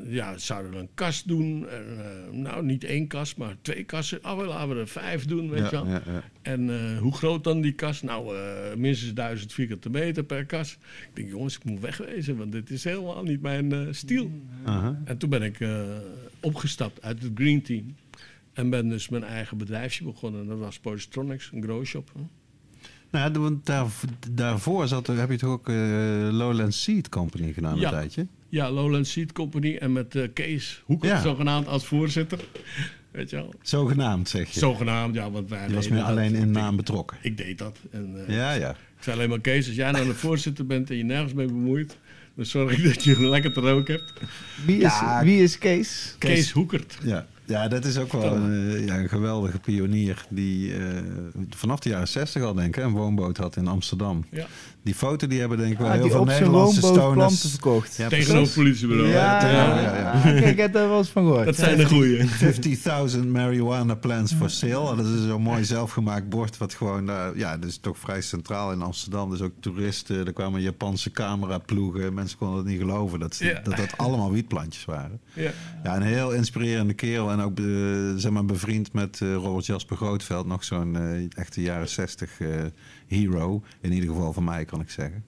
[0.04, 1.68] ja, zouden een kast doen.
[1.68, 4.18] En, eh, nou, niet één kast, maar twee kassen.
[4.24, 5.86] Oh, wel, laten we er vijf doen, weet Ja, je wel.
[5.86, 6.22] ja, ja.
[6.42, 8.02] En eh, hoe groot dan die kast?
[8.02, 10.72] Nou, eh, minstens duizend vierkante meter per kast.
[11.08, 14.30] Ik denk, jongens, ik moet wegwezen, want dit is helemaal niet mijn stiel.
[15.04, 15.58] En toen ben ik
[16.40, 17.94] opgestapt uit het Green Team.
[18.52, 20.46] En ben dus mijn eigen bedrijfje begonnen.
[20.46, 22.10] Dat was Positronics, een grow shop.
[23.10, 23.86] Nou, ja, want daar,
[24.30, 25.68] daarvoor zat, er- heb je toch ook
[26.32, 27.84] Lowland Seed Company gedaan Ja.
[27.84, 28.26] een tijdje?
[28.52, 31.20] Ja, Lowland Seed Company en met eh, Kees Hoeker, Ja.
[31.20, 32.38] zogenaamd als voorzitter.
[33.10, 33.54] Weet je wel?
[33.62, 34.58] Zogenaamd, zeg je.
[34.58, 37.16] Zogenaamd, ja, want wij Je was meer alleen in naam betrokken.
[37.22, 37.78] Ik deed dat.
[37.90, 38.70] En, eh, Ja, ja.
[38.70, 41.46] Ik zei alleen maar, Kees, als jij nou de voorzitter bent en je nergens mee
[41.46, 41.96] bemoeit,
[42.34, 44.12] dan zorg ik dat je lekker te roken hebt.
[44.66, 45.24] Wie is, Ja.
[45.24, 46.16] wie is Kees?
[46.18, 46.98] Kees- Kees Hoekert.
[47.04, 50.72] Ja, ja dat is ook wel een, eh, ja, een geweldige pionier die
[51.50, 54.24] vanaf de jaren 60 al denk ik een woonboot had in Amsterdam.
[54.30, 54.46] Ja.
[54.84, 57.46] Die foto die hebben denk ik wel Ah, heel veel Nederlandse stoners.
[57.50, 57.96] verkocht.
[57.96, 59.08] Ja, Tegenover het politiebureau.
[59.08, 60.20] Ja, ja, ja, ja.
[60.40, 61.44] Kijk, ik heb daar wel eens van gehoord.
[61.44, 62.28] Dat zijn de goeie.
[63.22, 64.96] 50.000 marijuana plants for sale.
[64.96, 68.72] Dat is zo'n mooi zelfgemaakt bord wat gewoon, daar ja, dat is toch vrij centraal
[68.72, 69.30] in Amsterdam.
[69.30, 72.14] Dus ook toeristen, er kwamen Japanse cameraploegen.
[72.14, 73.60] Mensen konden het niet geloven dat ze- Ja.
[73.64, 75.20] dat, dat allemaal wietplantjes waren.
[75.32, 75.50] Ja.
[75.84, 77.30] Ja, een heel inspirerende kerel.
[77.30, 77.64] En ook eh,
[78.16, 80.46] zeg maar, bevriend met eh, Robert Jasper Grootveld.
[80.46, 80.96] Nog zo'n
[81.36, 82.48] echte jaren 60 eh,
[83.12, 83.62] hero.
[83.80, 85.24] In ieder geval van mij, kan ik zeggen.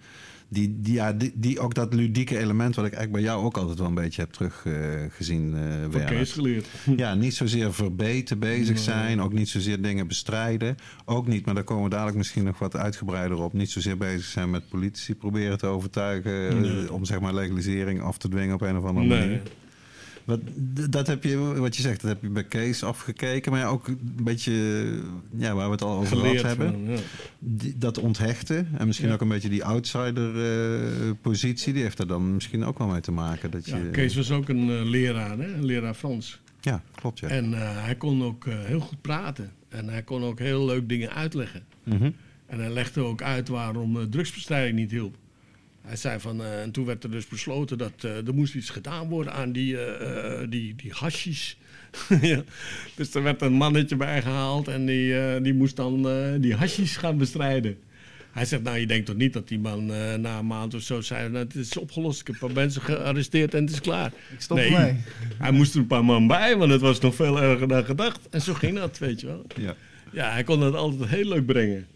[0.48, 2.74] Die, die, ja, die, die ook dat ludieke element...
[2.74, 5.54] wat ik eigenlijk bij jou ook altijd wel een beetje heb teruggezien.
[5.54, 6.14] eh Van Werner.
[6.14, 6.66] Kees geleerd.
[6.96, 9.20] Ja, niet zozeer verbeten bezig zijn.
[9.20, 10.76] Ook niet zozeer dingen bestrijden.
[11.04, 13.52] Ook niet, maar daar komen we dadelijk misschien nog wat uitgebreider op.
[13.52, 16.64] Niet zozeer bezig zijn met politici proberen te overtuigen.
[16.84, 19.18] eh, om zeg maar legalisering af te dwingen op een of andere Nee.
[19.20, 19.42] manier.
[20.24, 20.40] Wat,
[20.90, 23.52] dat heb je, wat je zegt, dat heb je bij Kees afgekeken.
[23.52, 24.52] Maar ja, ook een beetje,
[25.36, 26.90] ja, waar we het al over gehad hebben.
[26.90, 26.96] ja.
[27.38, 32.64] Die- dat onthechten en misschien ook een beetje die outsider-positie, die heeft er dan misschien
[32.64, 33.50] ook wel mee te maken.
[33.50, 35.54] Dat je, Ja, Kees was ook een eh, leraar, hè?
[35.54, 36.40] een leraar Frans.
[36.60, 37.28] Ja, klopt, ja.
[37.28, 39.50] En eh, hij kon ook eh, heel goed praten.
[39.68, 41.62] En hij kon ook heel leuk dingen uitleggen.
[41.84, 42.10] Mhm.
[42.46, 45.16] En hij legde ook uit waarom eh, drugsbestrijding niet hielp.
[45.86, 48.70] Hij zei van, eh, en toen werd er dus besloten dat eh, er moest iets
[48.70, 51.56] gedaan worden aan die, eh eh, die, die hashies.
[52.20, 52.42] ja.
[52.94, 56.96] Dus er werd een mannetje bijgehaald en die, eh, die moest dan eh, die hashies
[56.96, 57.78] gaan bestrijden.
[58.32, 60.82] Hij zegt, nou je denkt toch niet dat die man eh, na een maand of
[60.82, 63.80] zo zei, nou, het is opgelost, ik heb een paar mensen gearresteerd en het is
[63.80, 64.12] klaar.
[64.32, 64.96] Ik stop Nee.
[65.38, 68.28] Hij moest er een paar man bij, want het was nog veel erger dan gedacht.
[68.30, 69.46] En zo ging dat, weet je wel.
[69.56, 69.74] ja.
[70.12, 71.86] Ja, hij kon het altijd heel leuk brengen.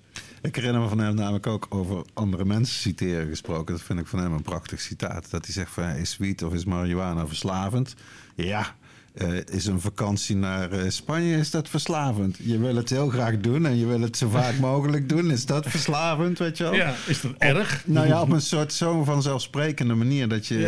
[0.42, 3.74] Ik herinner me van hem namelijk ook over andere mensen citeren gesproken.
[3.74, 5.30] Dat vind ik van hem een prachtig citaat.
[5.30, 7.94] Dat hij zegt van, is wiet of is marihuana verslavend?
[8.34, 8.76] Ja,
[9.18, 12.36] eh, is een vakantie naar eh, Spanje, is dat verslavend?
[12.42, 15.30] Je wil het heel graag doen en je wil het zo vaak mogelijk doen.
[15.30, 16.74] Is dat verslavend, weet je wel?
[16.74, 17.82] Ja, is dat erg?
[17.86, 20.66] Nou ja, op een soort zo vanzelfsprekende manier dat je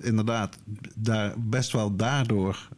[0.00, 0.58] eh, inderdaad
[0.94, 2.68] daar best wel daardoor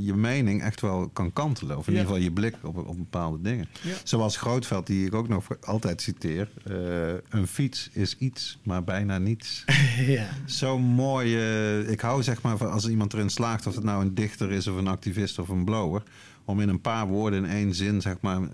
[0.00, 1.78] je mening echt wel kan kantelen.
[1.78, 1.98] Of in Ja.
[1.98, 3.68] ieder geval je blik op, op bepaalde dingen.
[3.80, 3.94] Ja.
[4.04, 6.48] Zoals Grootveld, die ik ook nog altijd citeer.
[7.28, 9.64] een fiets is iets, maar bijna niets.
[10.16, 10.26] ja.
[10.46, 11.36] Zo mooi.
[11.88, 14.66] ik hou zeg maar van als iemand erin slaagt, of het nou een dichter is
[14.66, 16.02] of een activist of een blower.
[16.44, 18.50] Om in een paar woorden in één zin zeg maar een,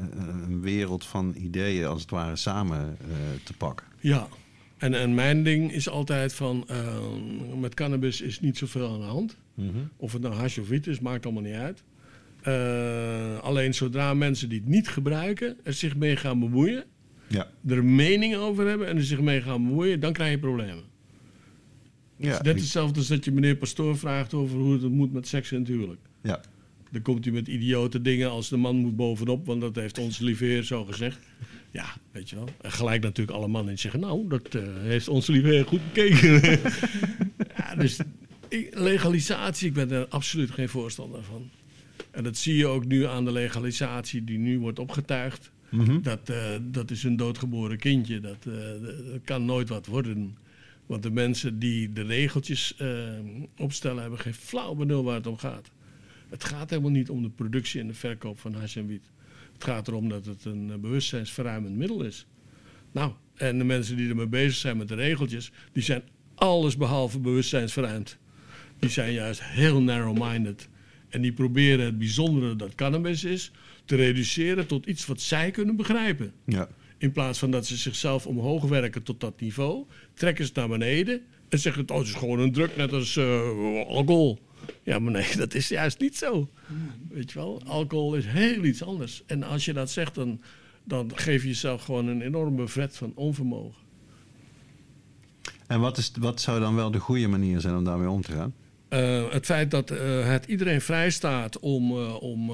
[0.48, 3.06] een wereld van ideeën als het ware samen eh,
[3.44, 3.86] te pakken.
[4.00, 4.28] Ja,
[4.78, 6.76] en, en mijn ding is altijd van, eh,
[7.60, 9.36] met cannabis is niet zoveel aan de hand.
[9.96, 11.82] Of het nou hash of wiet is, maakt allemaal niet uit.
[12.42, 16.84] Eh, alleen zodra mensen die het niet gebruiken, er zich mee gaan bemoeien,
[17.26, 17.46] Ja.
[17.68, 20.84] er mening over hebben en er zich mee gaan bemoeien, dan krijg je problemen.
[22.24, 25.28] Ja, Dus net hetzelfde als dat je meneer Pastoor vraagt over hoe het moet met
[25.28, 26.00] seks en het huwelijk.
[26.22, 26.40] ja.
[26.90, 30.24] Dan komt hij met idiote dingen als de man moet bovenop, want dat heeft onze
[30.24, 31.18] lieve heer zo gezegd.
[31.70, 32.48] Ja, weet je wel.
[32.60, 35.80] En gelijk natuurlijk alle mannen die zeggen, nou, dat eh, heeft onze lieve heer goed
[35.92, 36.40] bekeken.
[37.56, 37.98] ja, dus
[38.48, 41.50] ik- legalisatie, ik ben er absoluut geen voorstander van.
[42.10, 45.50] En dat zie je ook nu aan de legalisatie die nu wordt opgetuigd.
[45.70, 46.00] Mhm.
[46.02, 48.20] Dat, eh, dat is een doodgeboren kindje.
[48.20, 48.52] Dat, eh,
[48.82, 50.36] dat kan nooit wat worden.
[50.86, 52.88] Want de mensen die de regeltjes eh,
[53.56, 55.70] opstellen, hebben geen flauw benul waar het om gaat.
[56.28, 59.10] Het gaat helemaal niet om de productie en de verkoop van hash en wiet.
[59.52, 62.26] Het gaat erom dat het een eh, bewustzijnsverruimend middel is.
[62.92, 66.02] Nou, en de mensen die ermee bezig zijn met de regeltjes, die zijn
[66.34, 68.18] alles behalve bewustzijnsverruimd.
[68.78, 70.68] Die zijn juist heel narrow-minded.
[71.08, 73.50] En die proberen het bijzondere dat cannabis is,
[73.84, 76.32] te reduceren tot iets wat zij kunnen begrijpen.
[76.44, 76.68] Ja.
[76.98, 79.84] In plaats van dat ze zichzelf omhoog werken tot dat niveau,
[80.14, 83.16] trekken ze het naar beneden en zeggen: Oh, het is gewoon een druk, net als
[83.16, 83.40] eh,
[83.86, 84.38] alcohol.
[84.82, 86.50] Ja, maar nee, dat is juist niet zo.
[87.08, 89.22] Weet je wel, alcohol is heel iets anders.
[89.26, 90.40] En als je dat zegt, dan,
[90.84, 93.82] dan geef je jezelf gewoon een enorme vet van onvermogen.
[95.66, 98.32] En wat, is, wat zou dan wel de goede manier zijn om daarmee om te
[98.32, 98.54] gaan?
[98.88, 102.52] Eh, het feit dat eh, het iedereen vrij staat om, om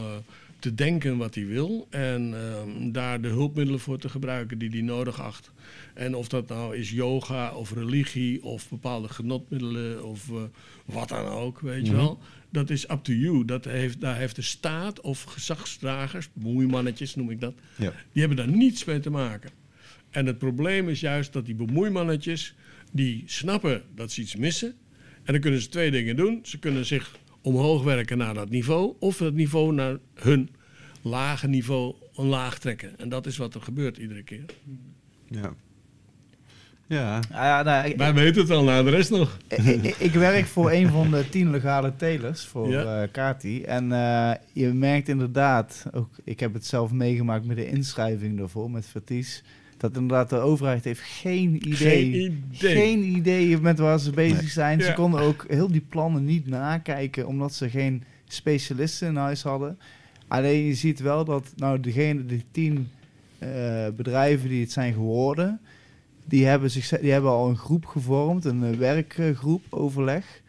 [0.60, 4.80] te denken wat hij wil en ehm, daar de hulpmiddelen voor te gebruiken die hij
[4.80, 5.50] nodig acht.
[5.94, 10.36] En of dat nou is yoga of religie of bepaalde genotmiddelen of eh,
[10.84, 12.18] wat dan ook, weet je wel.
[12.50, 13.44] Dat is up to you.
[13.44, 17.92] Dat heeft, daar heeft de staat of gezagsdragers, bemoeimannetjes noem ik dat, Ja.
[18.12, 19.50] die hebben daar niets mee te maken.
[20.10, 22.54] En het probleem is juist dat die bemoeimannetjes,
[22.92, 24.74] die snappen dat ze iets missen.
[25.24, 26.38] En dan kunnen ze twee dingen doen.
[26.42, 30.50] Ze kunnen zich omhoog werken naar dat niveau, of dat niveau naar hun
[31.02, 32.98] lage niveau omlaag trekken.
[32.98, 34.44] En dat is wat er gebeurt iedere keer.
[35.28, 35.54] Ja.
[36.86, 37.16] Ja.
[37.16, 39.36] Ah, ja, nou, ik, Wij weten het al, nou de rest nog.
[39.48, 43.02] ik, ik- ik werk voor een van de tien legale telers voor Ja.
[43.02, 43.62] eh Kati.
[43.62, 48.70] En eh, je merkt inderdaad, ook, ik heb het zelf meegemaakt met de inschrijving daarvoor,
[48.70, 49.42] met Verties,
[49.80, 51.76] dat inderdaad de overheid heeft geen idee.
[51.76, 52.74] Geen idee.
[52.74, 54.48] Geen idee met waar ze bezig Nee.
[54.48, 54.80] zijn.
[54.80, 54.92] Ze Ja.
[54.92, 59.78] konden ook heel die plannen niet nakijken, omdat ze geen specialisten in huis hadden.
[60.28, 62.88] Alleen je ziet wel dat nou degene, die tien
[63.38, 63.48] eh,
[63.96, 65.60] bedrijven die het zijn geworden,
[66.24, 70.40] die hebben, zich, die hebben al een groep gevormd, een eh, werkgroep, overleg.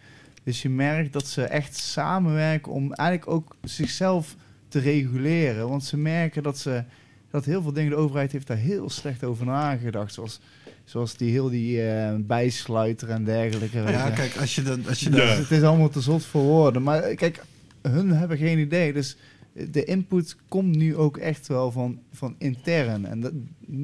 [0.43, 4.35] Dus je merkt dat ze echt samenwerken om eigenlijk ook zichzelf
[4.67, 5.69] te reguleren.
[5.69, 6.83] Want ze merken dat ze
[7.31, 10.13] dat heel veel dingen, de overheid heeft daar heel slecht over nagedacht.
[10.13, 10.39] Zoals,
[10.83, 13.77] zoals die heel die eh, bijsluiter en dergelijke.
[13.77, 14.87] Ja, Eh, kijk, als je dat...
[14.87, 16.83] Als je dus het is allemaal te zot voor woorden.
[16.83, 17.43] Maar eh, kijk,
[17.81, 18.93] hun hebben geen idee.
[18.93, 19.17] Dus
[19.53, 23.05] de input komt nu ook echt wel van, van intern.
[23.05, 23.31] En dat,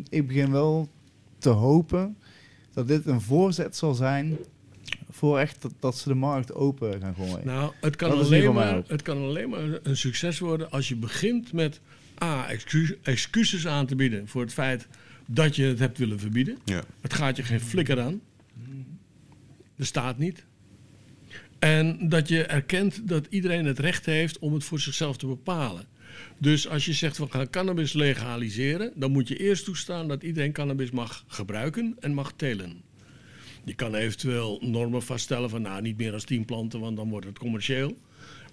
[0.10, 0.90] ik begin wel
[1.38, 2.18] te hopen
[2.74, 4.38] dat dit een voorzet zal zijn
[5.10, 7.46] voor echt dat, dat ze de markt open gaan gooien.
[7.46, 10.96] Nou, het kan, Dat alleen maar, het kan alleen maar een succes worden als je
[10.96, 11.80] begint met
[12.24, 14.88] A, excu- excuses aan te bieden voor het feit
[15.26, 16.58] dat je het hebt willen verbieden.
[16.66, 16.84] Ja.
[17.02, 18.22] Het gaat je geen flikker aan.
[19.76, 20.46] Er staat niet.
[21.60, 25.86] En dat je erkent dat iedereen het recht heeft om het voor zichzelf te bepalen.
[26.38, 30.52] Dus als je zegt we gaan cannabis legaliseren, dan moet je eerst toestaan dat iedereen
[30.52, 32.82] cannabis mag gebruiken en mag telen.
[33.64, 37.26] Je kan eventueel normen vaststellen van nou niet meer dan 10 planten, want dan wordt
[37.26, 37.98] het commercieel.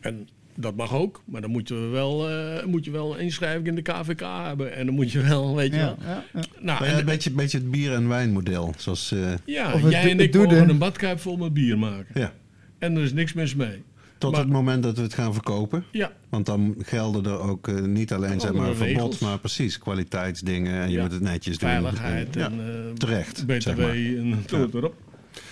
[0.01, 3.67] En dat mag ook, maar dan moet je wel, eh, moet je wel een inschrijving
[3.67, 4.75] in de KVK hebben.
[4.77, 5.97] En dan moet je wel, weet je ja, wel.
[6.09, 6.41] ja, ja.
[6.61, 8.75] Nou, en- een, beetje, beetje het bier- en wijnmodel.
[8.77, 12.21] Zoals, eh, ja, Of jij en ik mogen een badkuip vol met bier maken.
[12.21, 12.33] ja.
[12.79, 13.83] En er is niks mis mee.
[14.19, 15.85] Tot Maar- het moment dat we het gaan verkopen.
[15.93, 19.19] Ja, Want dan gelden er ook eh, niet alleen zeg maar, verbod, regels.
[19.19, 20.81] maar precies kwaliteitsdingen.
[20.83, 21.69] En je moet het netjes doen.
[21.69, 22.45] veiligheid Ja.
[22.51, 23.91] en terecht, BTW zeg maar.
[23.91, 24.95] en tot erop.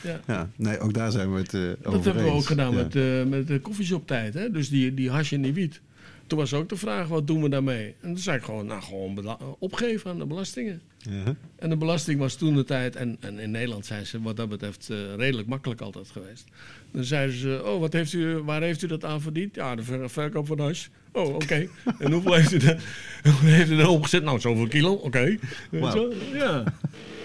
[0.03, 0.21] Ja.
[0.27, 2.83] Ja, nee, ook daar zijn we het eh over Dat hebben we ook gedaan Ja.
[2.83, 4.35] met, eh met de koffieshoptijd.
[4.35, 4.51] Hè?
[4.51, 5.81] Dus die, die hash en die wiet.
[6.27, 7.87] Toen was ook de vraag, wat doen we daarmee?
[8.01, 10.81] En toen zei ik gewoon, nou gewoon opgeven aan de belastingen.
[11.11, 11.35] Ja.
[11.59, 14.49] En de belasting was toen de tijd, en, en in Nederland zijn ze wat dat
[14.49, 16.45] betreft eh, redelijk makkelijk altijd geweest.
[16.93, 19.55] Dan zeiden ze, oh, wat heeft u, waar heeft u dat aan verdiend?
[19.55, 20.87] Ja, de ver- verkoop van hash.
[21.13, 21.67] Oh, oké.
[21.99, 22.77] en hoeveel heeft u, dat,
[23.23, 24.23] hoeveel heeft u erop gezet?
[24.23, 25.37] Nou, zoveel kilo, oké.
[25.71, 26.65] Ja.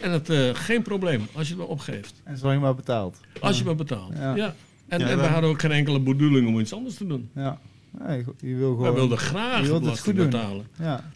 [0.02, 2.22] En dat, eh, geen probleem, als je het maar opgeeft.
[2.24, 3.20] En zolang je maar betaalt.
[3.40, 4.14] Als je maar betaalt.
[4.18, 4.36] Ja.
[4.36, 4.56] Ja.
[4.88, 7.30] En, Ja, en we we- hadden ook geen enkele bedoeling om iets anders te doen.
[7.36, 7.60] Ja.
[8.08, 8.82] Nee, je wil gewoon...
[8.84, 10.68] Wij wilden graag je wilt het belasting goed betalen.
[10.80, 11.12] Ja,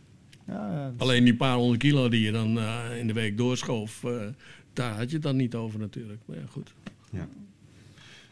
[0.52, 4.04] ja, is- Alleen die paar honderd kilo die je dan eh, in de week doorschoof,
[4.04, 4.12] eh,
[4.74, 6.20] daar had je het dan niet over natuurlijk.
[6.26, 6.74] Maar ja, goed.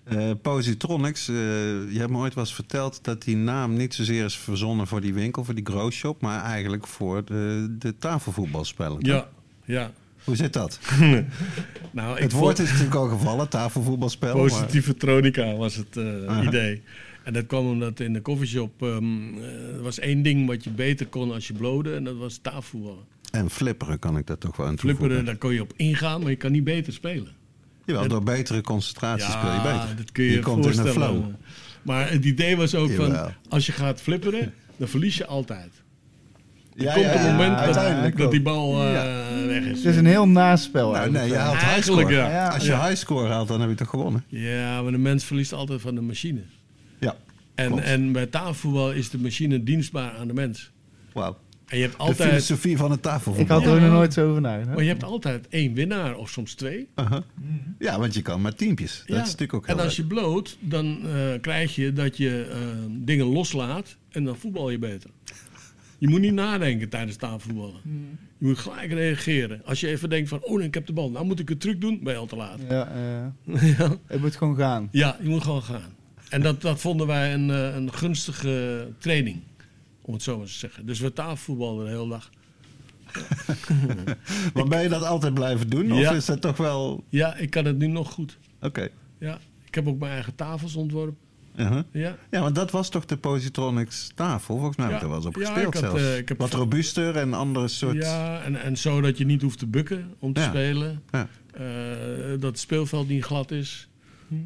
[0.03, 4.26] Eh, Positronics, eh, je hebt me ooit wel eens verteld dat die naam niet zozeer
[4.26, 8.99] is verzonnen voor die winkel, voor die growshop, maar eigenlijk voor de, de tafelvoetbalspellen.
[8.99, 9.07] toch?
[9.11, 9.30] Ja,
[9.65, 9.91] ja.
[10.24, 10.80] Hoe zit dat?
[11.91, 14.34] Nou, ik het vond- woord is natuurlijk al gevallen, tafelvoetbalspel.
[14.38, 16.51] maar- Positieve tronica was het eh, Aha.
[17.24, 19.03] En dat kwam omdat in de koffieshop ehm,
[19.38, 22.38] eh, er was één ding wat je beter kon als je blode en dat was
[22.41, 23.03] tafelvoetballen.
[23.32, 24.97] En flipperen kan ik daar toch wel aan toevoegen.
[24.99, 27.32] Flipperen, daar kon je op ingaan, maar je kan niet beter spelen.
[27.86, 29.95] Jawel, door betere concentratie speel je beter.
[29.97, 31.24] dat kun je, je komt in een flow.
[31.82, 33.11] Maar het idee was ook Jawel.
[33.11, 35.72] van, als je gaat flipperen, dan verlies je altijd.
[36.76, 38.91] Er Ja, komt ja, een ja, moment dat, dat die bal eh,
[39.45, 39.78] weg is.
[39.78, 41.24] Het is een heel naspel Nou, eigenlijk.
[41.26, 42.34] nee, je haalt Eigenlijk, highscore.
[42.34, 42.47] ja.
[42.49, 42.88] Als je Ja.
[42.88, 44.24] highscore haalt, dan heb je toch gewonnen?
[44.28, 46.41] Ja, maar de mens verliest altijd van de machine.
[47.00, 47.16] Ja.
[47.56, 47.84] En, Klopt.
[47.84, 50.72] en bij tafelvoetbal is de machine dienstbaar aan de mens.
[51.14, 51.38] Wauw.
[51.66, 53.58] En je hebt De altijd, filosofie van het Ik tafelvoetbal.
[53.60, 53.82] had er Ja.
[53.86, 54.74] nog nooit zo over nagedacht.
[54.76, 56.88] maar je hebt altijd één winnaar of soms twee.
[56.95, 57.24] Aha.
[57.80, 58.97] Ja, want je kan met teampjes.
[58.97, 59.14] Dat Ja.
[59.16, 60.08] is natuurlijk ook heel en als leuk.
[60.08, 62.58] je bloot, dan eh, krijg je dat je eh,
[62.89, 65.10] dingen loslaat en dan voetbal je beter.
[65.97, 67.82] Je moet niet nadenken tijdens tafelvoetballen.
[68.38, 69.62] Je moet gelijk reageren.
[69.66, 71.82] Als je even denkt van, oh, ik heb de bal, nou moet ik een truc
[71.82, 72.60] doen, ben je al te laat.
[72.70, 73.97] Ja, eh, Ja.
[74.08, 74.88] het moet gewoon gaan.
[74.91, 75.97] Ja, je moet gewoon gaan.
[76.30, 79.42] En dat, dat vonden wij een, eh, een gunstige training,
[80.02, 80.86] om het zo maar te zeggen.
[80.86, 82.30] Dus we tafelvoetbalden de hele dag.
[84.54, 85.92] Maar ben je dat altijd blijven doen?
[85.92, 86.12] Of Ja.
[86.12, 86.92] is dat toch wel...
[86.92, 87.04] Oké.
[87.10, 88.38] Ja, ik kan het nu nog goed.
[89.20, 91.18] Ja, ik heb ook mijn eigen tafels ontworpen.
[91.56, 91.84] Uh-huh.
[91.92, 94.58] Ja, Ja, want dat was toch de Positronics tafel?
[94.58, 95.06] Volgens mij heb ik Ja.
[95.06, 96.04] er wel eens op Ja, gespeeld ik had, zelfs.
[96.04, 97.96] eh, ik heb Wat robuuster en andere soort...
[97.96, 100.48] ja en, en zo dat je niet hoeft te bukken om te Ja.
[100.48, 101.04] spelen.
[101.12, 101.28] Ja.
[101.54, 103.88] Eh, dat het speelveld niet glad is.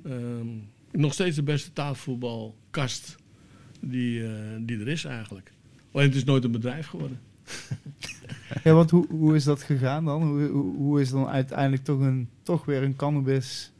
[0.06, 0.48] Ehm,
[0.94, 3.16] nog steeds de beste tafelvoetbalkast
[3.80, 5.52] die, eh, die er is eigenlijk.
[5.91, 7.20] Alleen het is nooit een bedrijf geworden.
[8.64, 10.22] Ja, want hoe, hoe is dat gegaan dan?
[10.22, 13.72] Hoe, hoe, hoe is dan uiteindelijk toch, een, toch weer een cannabis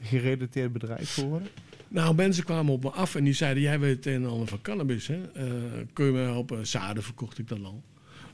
[0.00, 1.48] gerelateerd bedrijf geworden?
[1.88, 4.46] Nou, mensen kwamen op me af en die zeiden: Jij weet het een en ander
[4.46, 5.22] van cannabis, hè?
[5.32, 5.44] Eh,
[5.92, 6.66] kun je me helpen?
[6.66, 7.82] Zaden verkocht ik dan al.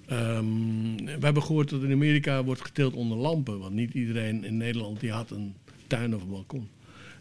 [0.07, 3.59] Ehm, we hebben gehoord dat in Amerika wordt geteeld onder lampen.
[3.59, 5.55] Want niet iedereen in Nederland die had een
[5.87, 6.69] tuin of een balkon.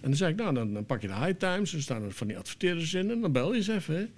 [0.01, 1.73] En dan zei ik: Nou, dan, dan pak je de High Times.
[1.73, 3.11] Er staan er van die adverteerders in.
[3.11, 4.09] En dan bel je eens even.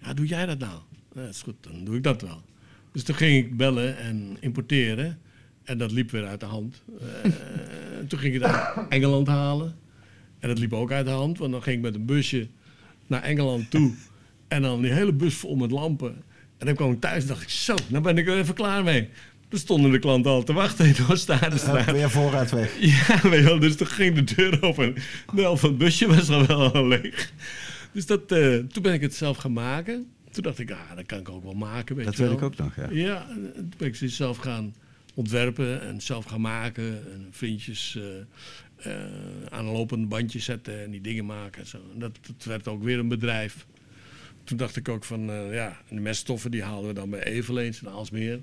[0.00, 0.80] Ja, doe jij dat nou?
[1.12, 2.42] Dat is goed, dan doe ik dat wel.
[2.92, 5.18] Dus toen ging ik bellen en importeren.
[5.64, 6.82] En dat liep weer uit de hand.
[7.00, 7.30] Eh,
[8.08, 9.76] toen ging ik uit Engeland halen.
[10.38, 12.48] En dat liep ook uit de hand, want dan ging ik met een busje
[13.06, 13.94] naar Engeland toe.
[14.48, 16.22] En dan die hele bus vol met lampen.
[16.58, 18.84] En dan kwam ik thuis en dacht ik, zo, nou ben ik er even klaar
[18.84, 19.08] mee.
[19.54, 21.90] Toen stonden de klanten al te wachten in de Staarenstraat.
[21.90, 22.76] Weer voorraad weg.
[22.80, 24.94] Ja, weet je wel, dus toen ging de deur open.
[25.34, 27.32] De helft van het busje was al wel leeg.
[27.92, 30.06] Dus dat, eh, toen ben ik het zelf gaan maken.
[30.30, 32.36] Toen dacht ik, ah, dat kan ik ook wel maken, weet Dat weet wel.
[32.36, 32.88] ik ook nog, ja.
[32.90, 34.74] Ja, en toen ben ik ze zelf gaan
[35.14, 36.84] ontwerpen en zelf gaan maken.
[37.12, 39.02] En vriendjes eh, eh,
[39.48, 41.60] aan een lopend bandje zetten en die dingen maken.
[41.60, 41.78] En zo.
[41.92, 43.66] En dat, dat werd ook weer een bedrijf.
[44.44, 45.20] Toen dacht ik ook van,
[45.52, 48.40] ja, de meststoffen die haalden we dan bij Eveneens en Aalsmeer.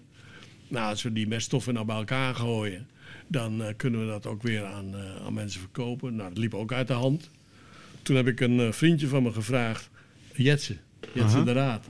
[0.71, 2.87] Nou, als we die meststoffen nou bij elkaar gooien,
[3.27, 6.15] dan eh, kunnen we dat ook weer aan, eh, aan mensen verkopen.
[6.15, 7.29] Nou, dat liep ook uit de hand.
[8.01, 9.89] Toen heb ik een eh, vriendje van me gevraagd,
[10.35, 10.77] Jetse,
[11.13, 11.43] Jetse Aha.
[11.43, 11.85] de Raad.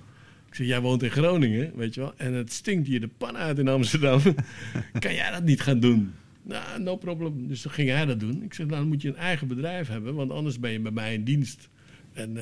[0.47, 3.38] Ik zeg, jij woont in Groningen, weet je wel, en het stinkt hier de pan
[3.38, 4.21] uit in Amsterdam.
[4.99, 6.13] kan jij dat niet gaan doen?
[6.41, 7.47] Nou, no problem.
[7.47, 8.43] Dus toen ging hij dat doen.
[8.43, 10.91] Ik zeg, nou, dan moet je een eigen bedrijf hebben, want anders ben je bij
[10.91, 11.69] mij in dienst.
[12.13, 12.36] En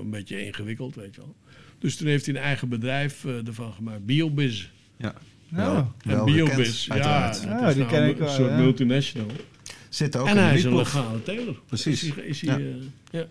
[0.00, 1.34] een beetje ingewikkeld, weet je wel.
[1.78, 4.68] Dus toen heeft hij een eigen bedrijf ervan gemaakt, Biobiz.
[4.96, 5.14] Ja.
[5.56, 5.56] Ja.
[5.72, 8.56] Wel- En wel Biobiz, bekend, ja, Ja, die nou ken een ik wel, soort ja.
[8.56, 9.30] multinational.
[9.88, 11.60] Zit ook En in hij is een legale teler.
[11.66, 12.02] Precies.
[12.04, 12.66] Is hij, is hij, Ja.
[12.66, 12.74] eh,
[13.10, 13.24] ja.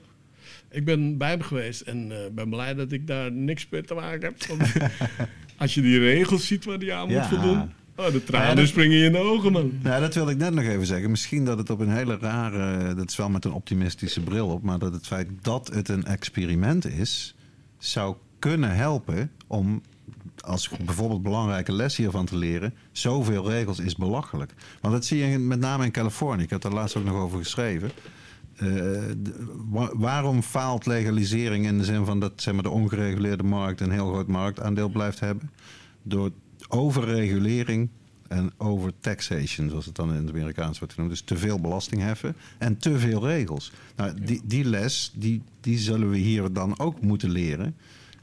[0.72, 3.94] Ik ben bij hem geweest en eh, ben blij dat ik daar niks mee te
[3.94, 4.44] maken heb.
[4.58, 4.72] Want
[5.58, 7.20] als je die regels ziet waar hij aan Ja.
[7.20, 7.72] moet voldoen.
[7.96, 9.72] Oh, de tranen Ja, dat- springen je in de ogen, man.
[9.84, 11.10] Nou, dat wilde ik net nog even zeggen.
[11.10, 14.64] Misschien dat het op een hele rare, dat is wel met een optimistische bril op,
[14.64, 17.36] maar dat het feit dat het een experiment is,
[17.78, 19.82] zou kunnen helpen om
[20.42, 22.74] als bijvoorbeeld belangrijke les hiervan te leren.
[22.92, 24.54] Zoveel regels is belachelijk.
[24.82, 26.44] Want dat zie je met name in Californië.
[26.44, 27.92] Ik heb daar laatst ook nog over geschreven.
[28.56, 28.68] Eh,
[29.94, 34.08] waarom faalt legalisering in de zin van dat zeg maar, de ongereguleerde markt een heel
[34.08, 35.52] groot marktaandeel blijft hebben?
[36.04, 36.32] Door
[36.68, 37.90] overregulering
[38.28, 41.12] en overtaxation, zoals het dan in het Amerikaans wordt genoemd.
[41.12, 43.72] Dus te veel belasting heffen en te veel regels.
[43.96, 47.76] Nou, die, die les, die, die zullen we hier dan ook moeten leren.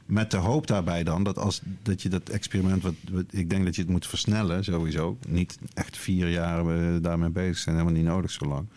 [0.09, 3.65] Met de hoop daarbij dan dat als dat je dat experiment, wat, wat- ik denk
[3.65, 5.17] dat je het moet versnellen sowieso.
[5.27, 8.67] Niet echt vier jaar eh, daarmee bezig zijn, helemaal niet nodig zo lang.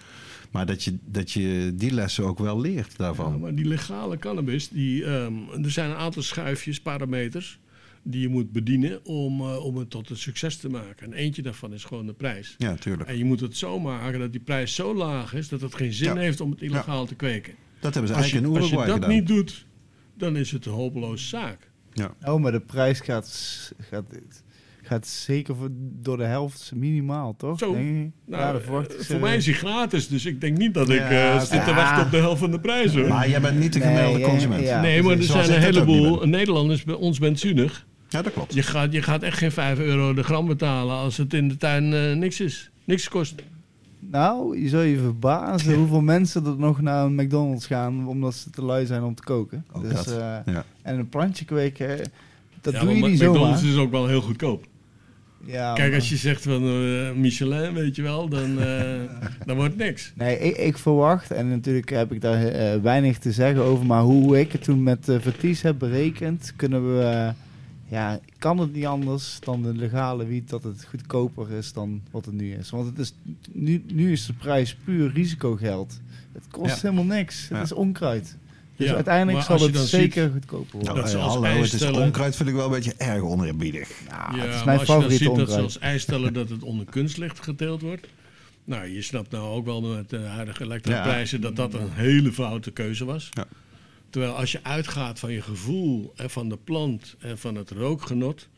[0.51, 3.41] Maar dat je, dat je die lessen ook wel leert Ja, daarvan.
[3.41, 7.59] maar die legale cannabis, die, ehm, er zijn een aantal schuifjes, parameters,
[8.03, 11.07] die je moet bedienen om, eh, om het tot een succes te maken.
[11.07, 12.55] En eentje daarvan is gewoon de prijs.
[12.59, 13.09] Ja, tuurlijk.
[13.09, 15.93] En je moet het zo maken dat die prijs zo laag is dat het geen
[15.93, 16.21] zin Ja.
[16.21, 17.55] heeft om het illegaal te kweken.
[17.81, 19.19] Dat hebben ze Als je, eigenlijk in als je Uruguay dat gedaan.
[19.21, 19.67] niet doet,
[20.23, 21.71] dan is het een hopeloze zaak.
[21.93, 22.15] Ja.
[22.25, 24.05] Oh, maar de prijs gaat, gaat,
[24.83, 25.69] gaat zeker voor,
[26.01, 27.59] door de helft minimaal, toch?
[27.59, 27.73] Zo.
[27.73, 30.99] Nou, ja, ik eh, voor mij is hij gratis, dus ik denk niet dat ik
[30.99, 32.95] Ja, eh, zit te wachten op de helft van de prijs.
[32.95, 33.09] Hoor.
[33.09, 34.63] Maar jij bent niet de gemiddelde consument.
[34.63, 34.81] ja.
[34.81, 36.27] nee, maar er Zoals zijn een heleboel.
[36.27, 37.87] Nederlanders bij ons benzunig.
[38.09, 38.55] Ja, dat klopt.
[38.55, 41.57] Je gaat, je gaat echt geen 5 euro de gram betalen als het in de
[41.57, 42.71] tuin eh, niks is.
[42.85, 43.35] Niks kost.
[44.11, 48.51] Nou, je zou je verbazen hoeveel mensen er nog naar een McDonald's gaan omdat ze
[48.51, 49.65] te lui zijn om te koken.
[49.73, 50.65] Ook dus, eh, Ja.
[50.83, 51.99] en een plantje kweken,
[52.61, 53.75] dat Ja, doe je maar niet McDonald's zomaar.
[53.75, 54.65] is ook wel heel goedkoop.
[55.45, 59.01] Ja, Kijk, maar- als je zegt van eh, Michelin, weet je wel, dan, eh,
[59.47, 60.13] dan wordt het niks.
[60.17, 64.03] Nee, ik, ik verwacht, en natuurlijk heb ik daar eh, weinig te zeggen over, maar
[64.03, 67.33] hoe ik het toen met uh, Verties heb berekend, kunnen we,
[67.93, 72.25] ja, kan het niet anders dan de legale wiet dat het goedkoper is dan wat
[72.25, 72.71] het nu is.
[72.71, 73.15] Want het is,
[73.53, 76.01] nu, nu is de prijs puur risicogeld.
[76.33, 76.81] Het kost Ja.
[76.83, 77.41] helemaal niks.
[77.41, 77.63] Het Ja.
[77.63, 78.37] is onkruid.
[78.77, 80.89] Dus Ja, uiteindelijk zal het zeker ziet- goedkoper worden.
[80.89, 83.89] Nou, Dat ze als hallo, het is onkruid vind ik wel een beetje erg oneerbiedig.
[84.11, 85.63] Nou, ja, het is maar mijn als je dan ziet dat ze onkruid.
[85.63, 88.07] als eis stellen dat het onder kunstlicht geteeld wordt.
[88.65, 92.71] Nou, je snapt nou ook wel met de huidige elektroprijzen dat dat een hele foute
[92.71, 93.29] keuze was.
[93.31, 93.45] Ja.
[94.13, 98.49] Terwijl als je uitgaat van je gevoel en van de plant en van het rookgenot.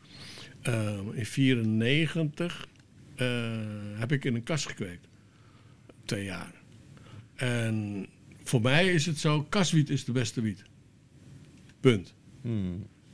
[0.61, 2.67] eh, in 1994
[3.99, 5.07] heb ik in een kast gekweekt.
[6.05, 6.53] Twee jaar.
[7.35, 8.05] En
[8.43, 10.63] voor mij is het zo, kaswiet is de beste wiet.
[11.79, 12.13] Punt.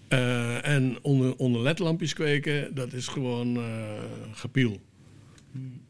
[0.07, 4.71] Eh, en onder, onder ledlampjes kweken, dat is gewoon eh gepiel.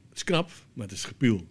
[0.10, 1.48] Het is knap, maar het is gepiel.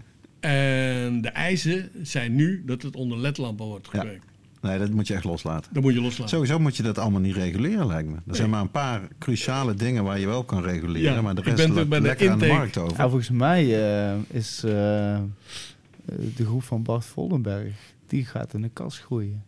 [0.40, 4.32] en de eisen zijn nu dat het onder ledlampen wordt Ja.
[4.64, 5.70] Nee, dat moet je echt loslaten.
[5.74, 6.28] Dat moet je loslaten.
[6.28, 8.16] Sowieso moet je dat allemaal niet reguleren, lijkt me.
[8.26, 11.14] Er zijn maar een paar cruciale dingen waar je wel kan reguleren.
[11.14, 12.96] Ja, maar de ik rest ben er bij de lekker aan de markt over.
[12.96, 13.62] Ja, volgens mij
[14.10, 14.70] eh, is eh,
[16.36, 17.74] de groep van Bart Vollenberg,
[18.06, 19.42] die gaat in de kas groeien.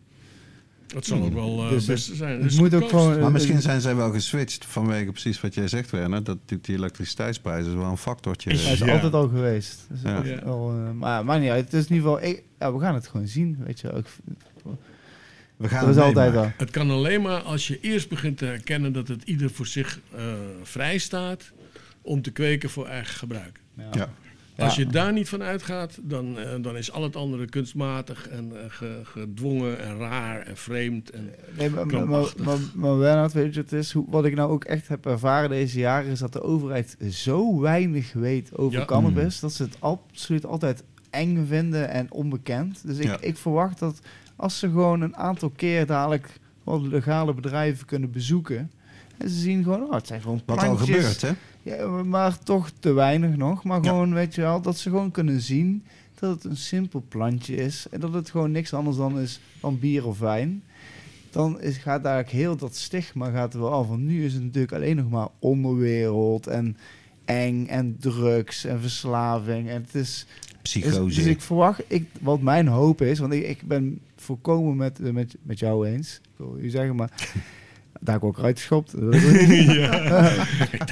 [0.87, 2.39] Dat zal ook wel eh, Dus het- beste zijn.
[2.41, 5.89] is moet ook gewoon- Maar misschien zijn zij wel geswitcht vanwege precies wat jij zegt,
[5.91, 6.23] Werner.
[6.23, 8.49] Dat natuurlijk die elektriciteitsprijs is wel een factortje.
[8.49, 8.91] Hij is Ja.
[8.93, 9.85] altijd al geweest.
[9.89, 10.23] Dus Ja.
[10.23, 11.63] eh, maar niet uit.
[11.65, 12.29] Het is in ieder geval...
[12.29, 13.91] Ik, ja, we gaan het gewoon zien, weet je.
[13.93, 14.05] Ook,
[15.57, 16.51] We gaan dat is het altijd al.
[16.57, 19.99] Het kan alleen maar als je eerst begint te herkennen dat het ieder voor zich
[20.15, 20.23] eh,
[20.63, 21.51] vrij staat
[22.01, 23.59] om te kweken voor eigen gebruik.
[23.73, 23.89] Ja.
[23.91, 24.09] Ja.
[24.65, 28.51] Als je daar niet van uitgaat, dan, eh, dan is al het andere kunstmatig en
[28.59, 31.09] eh, ge- gedwongen en raar en vreemd.
[31.09, 31.85] En, Nee, maar,
[32.75, 36.11] maar, weet je, het is hoe, wat ik nou ook echt heb ervaren deze jaren,
[36.11, 38.85] is dat de overheid zo weinig weet over Ja.
[38.85, 42.81] cannabis, dat ze het absoluut altijd eng vinden en onbekend.
[42.87, 43.17] Dus ik, Ja.
[43.21, 43.99] ik verwacht dat
[44.37, 48.71] als ze gewoon een aantal keer dadelijk wat legale bedrijven kunnen bezoeken,
[49.17, 50.95] en ze zien gewoon, oh, het zijn gewoon Wat al plantjes.
[50.95, 51.31] gebeurt, hè?
[51.61, 53.63] Ja, maar toch te weinig nog.
[53.63, 53.89] Maar Ja.
[53.89, 55.83] gewoon, weet je wel, dat ze gewoon kunnen zien
[56.19, 57.85] dat het een simpel plantje is.
[57.91, 60.63] En dat het gewoon niks anders dan is dan bier of wijn.
[61.31, 63.87] Dan is, gaat eigenlijk heel dat stigma gaat er wel af.
[63.87, 66.47] Want nu is het natuurlijk alleen nog maar onderwereld.
[66.47, 66.77] En
[67.25, 69.69] eng en drugs en verslaving.
[69.69, 70.25] En het is,
[70.61, 71.15] Psychose.
[71.15, 75.11] dus ik verwacht, ik, wat mijn hoop is, want ik, ik ben volkomen met, eh,
[75.11, 76.19] met, met jou eens.
[76.23, 77.09] Ik wil u zeggen, maar
[78.01, 78.93] daar heb ik ook uitgeschopt.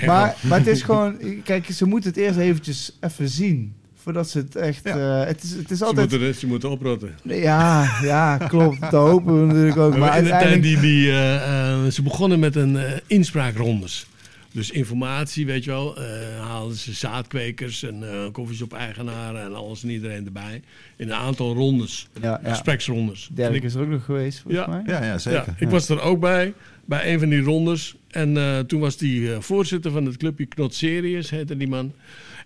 [0.06, 3.74] maar, maar het is gewoon, kijk, ze moeten het eerst eventjes even zien.
[3.96, 4.84] Voordat ze het echt.
[4.84, 5.22] Ja.
[5.22, 6.10] eh, het, is, het is Ze altijd.
[6.12, 7.16] moeten, ze moeten oprotten.
[7.24, 8.82] Ja, ja, klopt.
[8.82, 9.92] Dat hopen we natuurlijk ook.
[9.92, 10.82] Maar Maar in de tijd uiteindelijk.
[10.82, 12.78] die, die, eh, ze begonnen met een
[13.08, 14.08] inspraakrondes.
[14.56, 16.06] Dus informatie, weet je wel, eh,
[16.40, 20.62] haalden ze zaadkwekers en eh koffieshop-eigenaren en alles en iedereen erbij.
[20.96, 22.50] In een aantal rondes, Ja, ja.
[22.50, 23.30] gespreksrondes.
[23.36, 24.72] Ik- is er ook nog geweest, volgens Ja.
[24.72, 24.82] mij.
[24.86, 25.44] Ja, ja, zeker.
[25.48, 26.54] Ja, ik was er ook bij,
[26.86, 27.96] bij een van die rondes.
[28.10, 31.94] En eh, toen was die eh, voorzitter van het clubje Knot Serious, heette die man.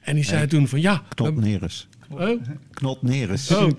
[0.02, 0.48] En die zei Ja.
[0.48, 1.04] toen van ja...
[1.16, 1.88] Knot Neres.
[2.10, 2.42] Oh,
[2.74, 3.52] Knot Neres.
[3.52, 3.70] oh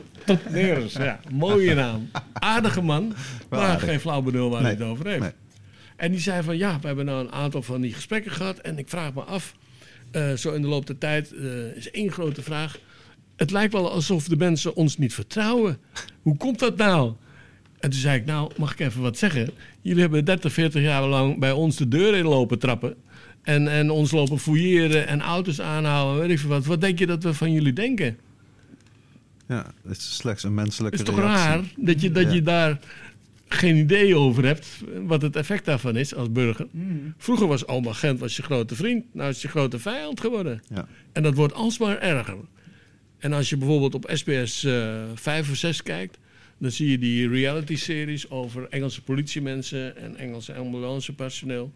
[0.51, 1.21] Neres, ja.
[1.33, 2.11] Mooie naam.
[2.33, 3.13] Aardige man,
[3.49, 3.85] maar aardig.
[3.89, 5.21] geen flauw benul waar Nee, hij het over heeft.
[5.21, 5.31] nee.
[6.01, 8.59] En die zei van ja, we hebben nou een aantal van die gesprekken gehad.
[8.59, 9.55] En ik vraag me af,
[10.11, 12.79] eh, zo in de loop der tijd, eh, is één grote vraag.
[13.37, 15.79] Het lijkt wel alsof de mensen ons niet vertrouwen.
[16.23, 17.13] Hoe komt dat nou?
[17.79, 19.51] En toen zei ik, nou, mag ik even wat zeggen?
[19.81, 22.95] Jullie hebben 30, 40 jaar lang bij ons de deur in lopen trappen.
[23.43, 26.65] En, en ons lopen fouilleren en auto's aanhouden, weet ik veel wat.
[26.67, 28.19] Wat denk je dat we van jullie denken?
[29.49, 31.47] Ja, het is slechts een menselijke Het is toch reactie.
[31.47, 32.31] raar dat je, dat Ja.
[32.33, 32.79] je daar
[33.55, 34.67] geen idee over hebt
[35.07, 36.67] wat het effect daarvan is als burger.
[37.17, 40.63] Vroeger was oma Gent was je grote vriend, nou is je grote vijand geworden.
[40.75, 40.89] Ja.
[41.13, 42.37] En dat wordt alsmaar erger.
[43.19, 46.19] En als je bijvoorbeeld op SBS eh 5 of 6 kijkt,
[46.59, 51.73] dan zie je die reality-series over Engelse politiemensen en Engelse ambulancepersoneel.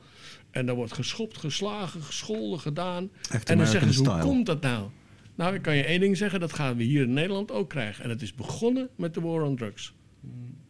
[0.51, 3.11] En daar wordt geschopt, geslagen, gescholden, gedaan.
[3.31, 4.89] Echt En dan zeggen ze, hoe komt dat nou?
[5.35, 8.05] Nou, ik kan je één ding zeggen, dat gaan we hier in Nederland ook krijgen.
[8.05, 9.95] En het is begonnen met de war on drugs.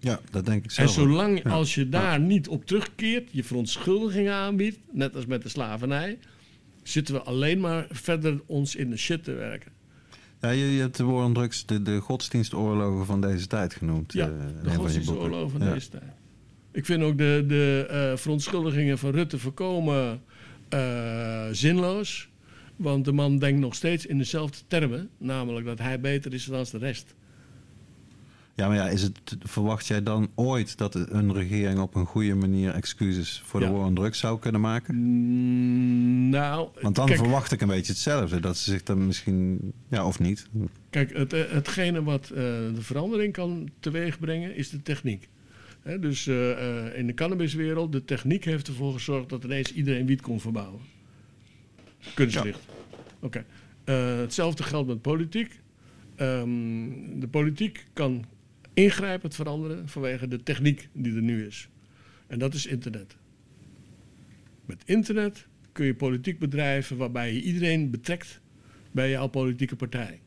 [0.05, 0.88] Ja, dat denk ik En zelf.
[0.88, 0.94] ook.
[0.94, 1.50] zolang Ja.
[1.50, 6.18] als je daar niet op terugkeert, je verontschuldigingen aanbiedt, net als met de slavernij,
[6.82, 9.72] zitten we alleen maar verder ons in de shit te werken.
[10.40, 14.12] Ja, je, je hebt de war on drugs de, de godsdienstoorlogen van deze tijd genoemd.
[14.12, 15.59] Ja, eh, de van je godsdienstoorlog boeken.
[15.59, 15.74] van Ja.
[15.74, 16.02] deze tijd.
[16.72, 20.22] Ik vind ook de, de eh, verontschuldigingen van Rutte voorkomen
[20.68, 22.28] eh, zinloos.
[22.76, 25.09] Want de man denkt nog steeds in dezelfde termen.
[25.18, 27.14] Namelijk dat hij beter is dan de rest.
[28.57, 32.34] Ja, maar ja, is het, verwacht jij dan ooit dat een regering op een goede
[32.34, 33.72] manier excuses voor de Ja.
[33.72, 34.94] war on drugs zou kunnen maken?
[34.94, 38.40] Mm, nou, Want dan kijk, verwacht ik een beetje hetzelfde.
[38.40, 40.48] Dat ze zich dan misschien, ja of niet.
[40.90, 42.36] Kijk, het, eh, hetgene wat eh,
[42.74, 45.28] de verandering kan teweegbrengen is de techniek.
[45.82, 50.20] Hè, dus eh, in de cannabiswereld, de techniek heeft ervoor gezorgd dat ineens iedereen wiet
[50.20, 50.80] kon verbouwen.
[52.14, 52.61] Kunstlicht.
[53.20, 53.44] Oké.
[53.84, 55.61] Eh, hetzelfde geldt met politiek.
[56.16, 56.48] Ehm,
[57.14, 58.24] de politiek kan
[58.75, 61.68] ingrijpend veranderen vanwege de techniek die er nu is.
[62.27, 63.16] En dat is internet.
[64.66, 68.41] Met internet kun je politiek bedrijven waarbij je iedereen betrekt
[68.91, 70.20] bij jouw politieke partij.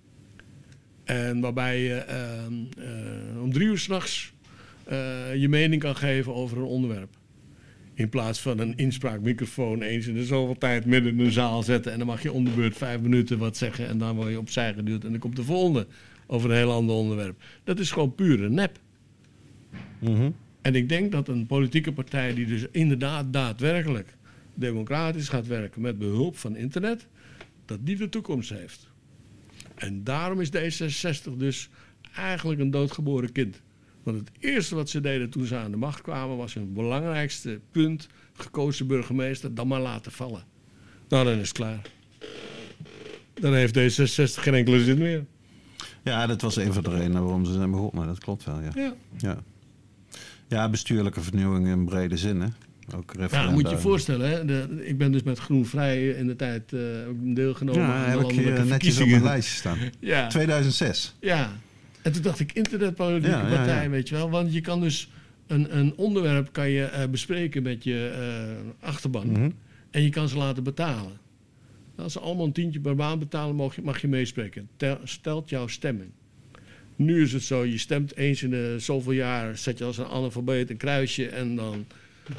[1.04, 4.34] En waarbij je ehm, eh, om drie uur s'nachts
[4.84, 7.18] eh je mening kan geven over een onderwerp.
[7.94, 11.92] In plaats van een inspraakmicrofoon eens in de zoveel tijd midden in een zaal zetten.
[11.92, 13.88] En dan mag je om de beurt vijf minuten wat zeggen.
[13.88, 15.04] En dan word je opzij geduwd.
[15.04, 15.88] En dan komt de volgende
[16.28, 17.42] over een heel ander onderwerp.
[17.64, 18.80] Dat is gewoon pure nep.
[20.00, 20.32] Mhm.
[20.62, 24.16] En ik denk dat een politieke partij die dus inderdaad daadwerkelijk
[24.54, 27.08] democratisch gaat werken met behulp van internet,
[27.66, 28.88] dat die de toekomst heeft.
[29.76, 31.70] En daarom is D66 dus
[32.16, 33.62] eigenlijk een doodgeboren kind.
[34.04, 37.60] Want het eerste wat ze deden toen ze aan de macht kwamen, was hun belangrijkste
[37.72, 40.44] punt, gekozen burgemeester, dan maar laten vallen.
[41.10, 41.82] Nou, dan is het klaar.
[43.34, 45.26] Dan heeft D66 geen enkele zin meer.
[46.08, 48.08] Ja, dat was een van de redenen waarom ze zijn begonnen.
[48.08, 48.72] Dat klopt wel, ja.
[48.76, 48.94] Ja.
[49.18, 49.38] Ja,
[50.48, 52.48] ja bestuurlijke vernieuwing in brede zin, hè.
[52.96, 54.46] Ook Ja, moet je je voorstellen, hè?
[54.46, 56.74] De, ik ben dus met Groen Vrij in de tijd
[57.08, 59.78] ook deelgenomen Ja, heb ik hier netjes op mijn lijstje staan.
[60.00, 61.16] Ja, 2006.
[61.20, 61.52] ja.
[62.02, 63.90] En toen dacht ik, internetpolitieke Ja, partij, ja.
[63.90, 64.30] weet je wel.
[64.30, 65.10] Want je kan dus
[65.48, 69.32] een, een onderwerp kan je, eh, bespreken met je eh, achterban.
[69.32, 69.50] Mhm.
[69.92, 71.12] En je kan ze laten betalen.
[71.98, 74.70] Als ze allemaal een tientje per maand betalen, mag je, mag je meespreken.
[74.78, 76.10] Tel- stelt jouw stemming.
[76.96, 80.06] Nu is het zo, je stemt eens in de zoveel jaar, zet je als een
[80.06, 81.86] analfabeet een kruisje en dan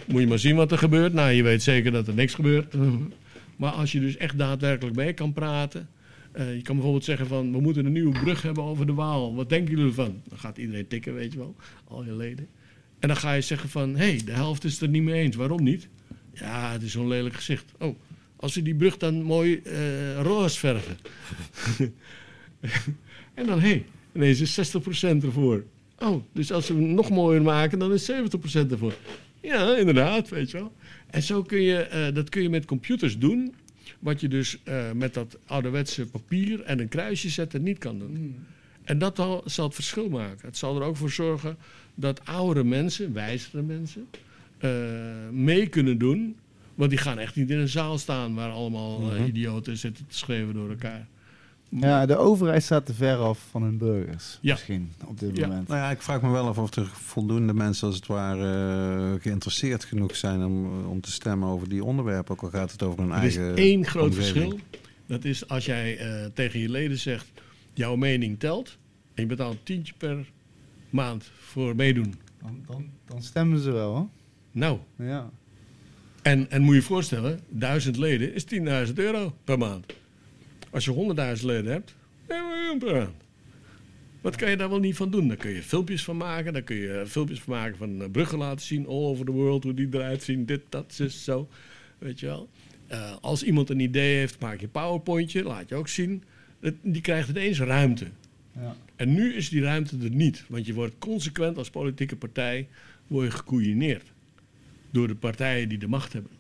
[0.07, 1.13] moet je maar zien wat er gebeurt.
[1.13, 2.75] Nou, je weet zeker dat er niks gebeurt.
[3.57, 5.89] Maar als je dus echt daadwerkelijk mee kan praten.
[6.33, 9.35] eh, je kan bijvoorbeeld zeggen van, we moeten een nieuwe brug hebben over de Waal.
[9.35, 10.23] Wat denken jullie ervan?
[10.29, 12.47] Dan gaat iedereen tikken, weet je wel, al je leden.
[12.99, 15.23] En dan ga je zeggen van, hé, hey, de helft is het er niet mee
[15.23, 15.37] eens.
[15.37, 15.89] Waarom niet?
[16.33, 17.73] Ja, het is zo'n lelijk gezicht.
[17.79, 17.97] Oh,
[18.41, 20.99] als we die brug dan mooi eh roze verven.
[23.35, 25.65] en dan, hé, hey, ineens is 60% ervoor.
[25.99, 28.15] Oh, dus als we hem nog mooier maken, dan is 70%
[28.71, 28.95] ervoor.
[29.41, 30.73] Ja, inderdaad, weet je wel.
[31.11, 33.55] En zo kun je, eh, dat kun je met computers doen,
[33.99, 38.47] Wat je dus eh, met dat ouderwetse papier en een kruisje zetten niet kan doen.
[38.85, 40.47] En dat al, zal het verschil maken.
[40.47, 41.57] Het zal er ook voor zorgen
[41.95, 44.07] dat oudere mensen, wijzere mensen,
[45.33, 46.37] mee kunnen doen.
[46.79, 50.17] Want die gaan echt niet in een zaal staan waar allemaal eh, idioten zitten te
[50.17, 51.07] schreeuwen door elkaar.
[51.69, 54.39] Ja, de overheid staat te ver af van hun burgers.
[54.41, 54.53] Ja.
[54.53, 55.47] Misschien op dit Ja.
[55.47, 55.69] moment.
[55.69, 59.23] Nou ja, ik vraag me wel af of er voldoende mensen als het ware eh,
[59.23, 62.33] geïnteresseerd genoeg zijn om, om te stemmen over die onderwerpen.
[62.35, 64.35] Ook al gaat het over hun Er is eigen één groot omgeving.
[64.35, 64.59] verschil.
[65.07, 67.27] Dat is als jij eh, tegen je leden zegt,
[67.75, 68.77] jouw mening telt.
[69.15, 70.27] En je betaalt een tientje per
[70.91, 72.15] maand voor meedoen.
[72.43, 74.09] Dan, dan, dan stemmen ze wel, hoor.
[74.53, 75.31] Nou, Ja.
[76.31, 78.45] En, en moet je je voorstellen, duizend leden is
[78.89, 79.87] 10.000 euro per maand.
[80.71, 81.95] Als je 100.000 leden hebt,
[82.29, 83.23] 1 miljoen per maand.
[84.21, 85.29] Wat kan je daar wel niet van doen?
[85.29, 86.53] Daar kun je filmpjes van maken.
[86.53, 88.87] Daar kun je filmpjes van maken van eh, bruggen laten zien.
[88.87, 90.47] All over the world, hoe die eruit zien.
[90.47, 91.49] Dit, dat, zus, zo.
[91.99, 92.49] Weet je wel.
[92.87, 95.43] Eh, als iemand een idee heeft, maak je een powerpointje.
[95.43, 96.23] Laat je ook zien.
[96.61, 98.07] Het- die krijgt ineens ruimte.
[98.55, 98.77] Ja.
[98.97, 100.45] En nu is die ruimte er niet.
[100.49, 102.69] Want je wordt consequent als politieke partij
[103.07, 104.13] word je gekoeieneerd.
[104.91, 106.31] Door de partijen die de macht hebben.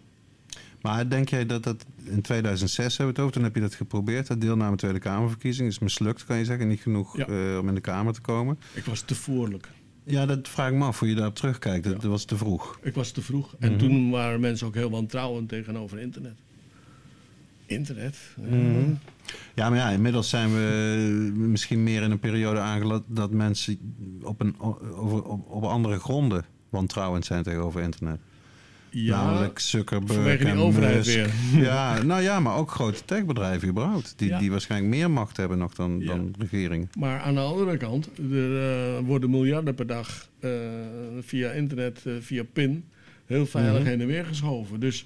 [0.82, 3.74] Maar denk jij dat dat in 2006 hebben we het over, toen heb je dat
[3.74, 7.26] geprobeerd, dat deelname Tweede Kamerverkiezing is mislukt, kan je zeggen, niet genoeg Ja.
[7.26, 8.58] eh, om in de Kamer te komen.
[8.74, 9.68] Ik was te voorlijk.
[10.04, 11.84] Ja, dat vraag ik me af hoe je daarop terugkijkt.
[11.84, 12.78] Dat, was te vroeg.
[12.82, 13.54] Ik was te vroeg.
[13.58, 13.78] En Mhm.
[13.78, 16.34] toen waren mensen ook heel wantrouwend tegenover internet.
[17.66, 18.16] Internet?
[18.44, 18.92] eh, Mhm.
[19.54, 23.78] Ja, maar ja, inmiddels zijn we misschien meer in een periode aangeland dat mensen
[24.22, 28.20] op, een, over, op, op andere gronden wantrouwend zijn tegenover internet.
[28.90, 31.14] Ja, Namelijk Zuckerberg vanwege die en overheid Musk.
[31.14, 31.30] weer.
[31.64, 34.14] Ja, nou ja, maar ook grote techbedrijven überhaupt.
[34.16, 34.38] Die, Ja.
[34.38, 36.90] die waarschijnlijk meer macht hebben nog dan, dan regeringen.
[36.98, 38.58] Maar aan de andere kant, er
[38.96, 40.50] eh, worden miljarden per dag eh,
[41.20, 42.84] via internet, eh, via PIN,
[43.26, 43.88] heel veilig Mhm.
[43.88, 44.80] heen en weer geschoven.
[44.80, 45.04] Dus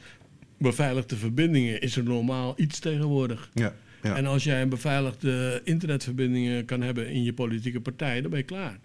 [0.59, 3.51] beveiligde verbindingen is er normaal iets tegenwoordig.
[3.55, 4.17] Ja, ja.
[4.17, 8.45] En als jij een beveiligde internetverbindingen kan hebben in je politieke partij, dan ben je
[8.45, 8.79] klaar.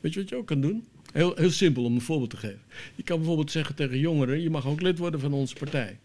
[0.00, 0.84] Weet je wat je ook kan doen?
[1.12, 2.60] Heel, heel simpel om een voorbeeld te geven.
[2.94, 5.98] Je kan bijvoorbeeld zeggen tegen jongeren: je mag ook lid worden van onze partij.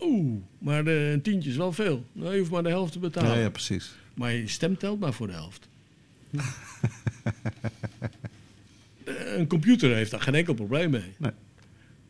[0.00, 2.04] Oeh, maar de, een tientje is wel veel.
[2.12, 3.30] Nou, je hoeft maar de helft te betalen.
[3.30, 3.94] ja, ja, precies.
[4.14, 5.68] Maar je stem telt maar voor de helft.
[9.04, 11.12] Eh, een computer heeft daar geen enkel probleem mee.
[11.18, 11.30] Nee.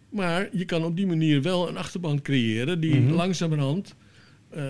[0.08, 3.12] Maar je kan op die manier wel een achterban creëren die Mhm.
[3.14, 3.94] langzamerhand
[4.50, 4.62] eh,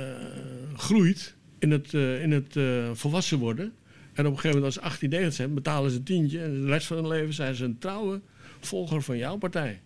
[0.76, 3.72] groeit in het, eh, in het eh, volwassen worden.
[4.15, 6.43] En op een gegeven moment als ze 18, 19 zijn, betalen ze een tientje.
[6.43, 8.21] En de rest van hun leven zijn ze een trouwe
[8.61, 9.81] volger van jouw partij.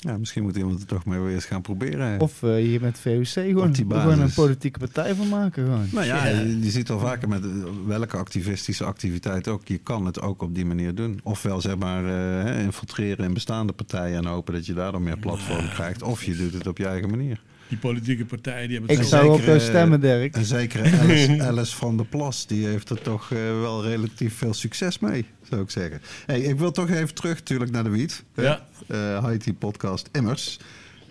[0.00, 2.20] Ja, misschien moet iemand het toch maar weer eens gaan proberen.
[2.20, 5.64] Of eh, hier met VOC gewoon, een politieke partij van maken.
[5.64, 5.88] Gewoon.
[5.92, 6.38] Nou ja, Ja.
[6.40, 7.50] Je, je ziet al vaker met eh,
[7.86, 9.68] welke activistische activiteit ook.
[9.68, 11.20] Je kan het ook op die manier doen.
[11.22, 15.18] Ofwel zeg maar eh, hè, infiltreren in bestaande partijen en hopen dat je daardoor meer
[15.18, 16.02] platform krijgt.
[16.02, 17.42] Of je doet het op je eigen manier.
[17.68, 20.34] Die politieke partijen die hebben Ik zou op jou eh, stemmen, Dirk.
[20.34, 24.54] En zeker Alice, Alice van der Plas, die heeft er toch eh, wel relatief veel
[24.54, 26.00] succes mee, zou ik zeggen.
[26.26, 28.24] Hey, ik wil toch even terug natuurlijk naar de wiet.
[28.34, 28.66] Ja.
[28.86, 30.58] Eh Haiti podcast Immers.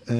[0.04, 0.16] Eh,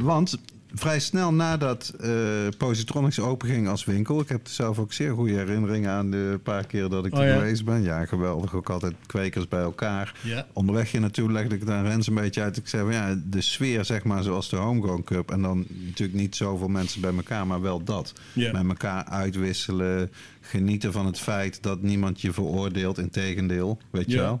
[0.00, 0.38] want
[0.74, 2.10] vrij snel nadat eh
[2.58, 4.20] Positronics openging als winkel...
[4.20, 7.28] ik heb zelf ook zeer goede herinneringen aan de paar keer dat ik Oh er
[7.28, 7.34] ja?
[7.34, 7.82] geweest ben.
[7.82, 8.54] Ja, geweldig.
[8.54, 10.14] Ook altijd kwekers bij elkaar.
[10.22, 10.46] Ja.
[10.52, 12.56] Onderweg hier naartoe legde ik het aan Rens een beetje uit.
[12.56, 15.30] Ik zei van ja, de sfeer zeg maar zoals de Homegrown Cup.
[15.30, 18.12] En dan natuurlijk niet zoveel mensen bij elkaar, maar wel dat.
[18.34, 20.10] Met elkaar uitwisselen.
[20.40, 22.98] Genieten van het feit dat niemand je veroordeelt.
[22.98, 24.40] Integendeel, weet je wel.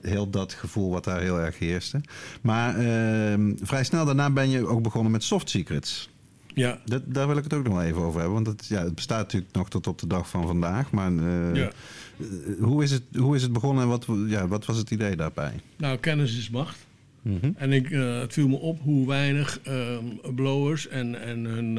[0.00, 2.00] Heel dat gevoel wat daar heel erg heerste.
[2.42, 6.10] Maar ehm, vrij snel daarna ben je ook begonnen met Soft Secrets.
[6.54, 6.80] Ja.
[6.84, 8.44] Dat, daar wil ik het ook nog wel even over hebben.
[8.44, 10.90] Want het, ja, het bestaat natuurlijk nog tot op de dag van vandaag.
[10.90, 11.70] Maar eh, Ja.
[12.18, 12.26] eh,
[12.60, 15.52] hoe, is het, hoe is het begonnen en wat, ja, wat was het idee daarbij?
[15.76, 16.78] Nou, kennis is macht.
[17.22, 17.50] Mhm.
[17.56, 20.04] En ik, eh, het viel me op hoe weinig ehm,
[20.34, 21.78] blowers en, en hun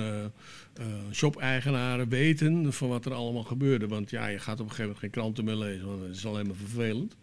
[1.12, 3.88] shop-eigenaren weten van wat er allemaal gebeurde.
[3.88, 6.26] Want ja, je gaat op een gegeven moment geen kranten meer lezen, want het is
[6.26, 7.16] alleen maar vervelend.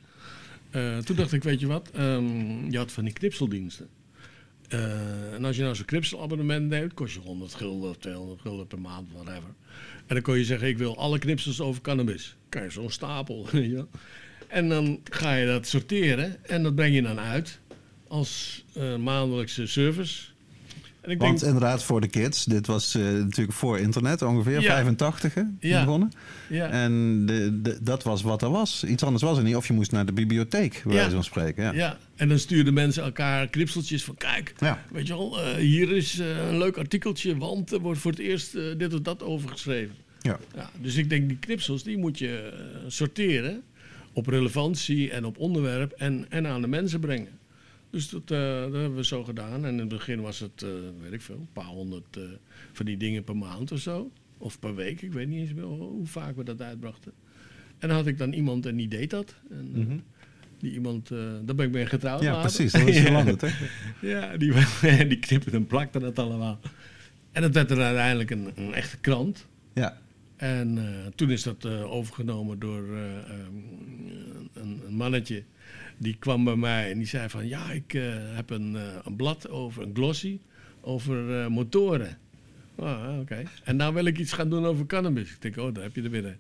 [0.71, 3.89] Eh, toen dacht ik, weet je wat, ehm, je had van die knipseldiensten.
[4.69, 8.67] Eh, en als je nou zo'n knipselabonnement neemt, kost je 100 gulden of 200 gulden
[8.67, 9.55] per maand, whatever.
[10.07, 12.37] En dan kon je zeggen, ik wil alle knipsels over cannabis.
[12.49, 13.89] Kan je zo'n stapel, wel.
[14.49, 17.61] En dan ga je dat sorteren en dat breng je dan uit
[18.09, 20.23] als eh, maandelijkse service.
[21.11, 24.61] En ik Want denk, inderdaad, voor de kids, dit was eh, natuurlijk voor internet ongeveer,
[24.61, 24.73] Ja.
[24.73, 25.85] 85 hè, Ja.
[25.85, 26.13] begonnen.
[26.49, 28.85] ja, En de, de- dat was wat er was.
[28.85, 29.57] Iets anders was er niet.
[29.57, 30.99] Of je moest naar de bibliotheek, bij Ja.
[30.99, 31.63] wijze van spreken.
[31.65, 31.73] Ja.
[31.73, 31.99] ja.
[32.17, 34.55] en dan stuurden mensen elkaar knipseltjes van kijk,
[34.93, 38.21] weet je wel, eh, hier is eh, een leuk artikeltje, want er wordt voor het
[38.21, 39.95] eerst dit of dat over geschreven.
[40.21, 40.39] Ja.
[40.55, 42.53] Ja, dus ik denk die knipsels, die moet je
[42.87, 43.63] sorteren
[44.13, 47.29] op relevantie en op onderwerp en, en aan de mensen brengen.
[47.91, 49.65] Dus dat, eh, dat hebben we zo gedaan.
[49.65, 50.69] En in het begin was het, eh,
[51.03, 52.23] weet ik veel, een paar honderd eh,
[52.73, 54.11] van die dingen per maand of zo.
[54.39, 57.13] Of per week, ik weet niet eens meer hoe vaak we dat uitbrachten.
[57.79, 59.35] En dan had ik dan iemand en die deed dat.
[59.51, 59.99] En, Mhm.
[60.59, 62.51] Die iemand, eh daar ben ik mee getrouwd Ja, later.
[62.51, 62.73] precies.
[62.73, 63.03] Dat is Ja.
[63.11, 63.49] veranderd, hè?
[64.01, 64.53] Ja, die,
[65.09, 66.61] die knipte en plakte dat allemaal.
[67.33, 69.47] En dat werd dan uiteindelijk een, een echte krant.
[69.75, 69.99] Ja.
[70.37, 70.79] En
[71.15, 73.55] toen is dat overgenomen door eh, ehm,
[74.55, 75.43] een, een mannetje.
[76.03, 77.49] Die kwam bij mij en die zei van...
[77.49, 80.39] Ja, ik eh, heb een, eh, een blad over, een glossy,
[80.81, 82.19] over eh, motoren.
[82.77, 83.43] Ah, oké.
[83.65, 85.31] En nou wil ik iets gaan doen over cannabis.
[85.31, 86.37] Ik denk, oh, daar heb je er een.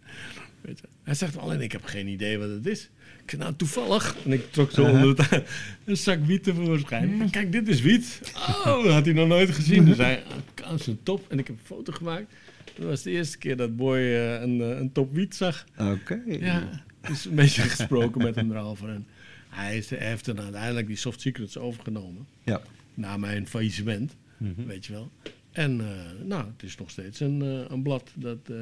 [0.61, 0.89] Weet je.
[1.03, 2.91] Hij zegt alleen, ik heb geen idee wat het is.
[3.23, 4.17] Ik zei, nou, toevallig.
[4.25, 5.43] En ik trok zo onder het,
[5.85, 7.31] een zak wiet tevoorschijn.
[7.31, 8.33] Kijk, dit is wiet.
[8.35, 9.85] Oh, dat had hij nog nooit gezien.
[9.85, 10.23] Dus hij,
[10.55, 11.31] kan zijn top.
[11.31, 12.35] En ik heb een foto gemaakt.
[12.75, 15.65] Dat was de eerste keer dat Boy een, een top wiet zag.
[15.79, 16.23] Oké.
[16.27, 18.89] Ja, dus een beetje gesproken met hem erover.
[18.89, 19.07] En
[19.51, 22.27] hij, is, hij heeft dan uiteindelijk die Soft Secrets overgenomen.
[22.45, 22.61] Ja.
[22.95, 24.65] Na mijn faillissement, Mhm.
[24.67, 25.11] weet je wel.
[25.53, 28.39] En eh, nou, het is nog steeds een, eh, een blad dat...
[28.45, 28.57] eh,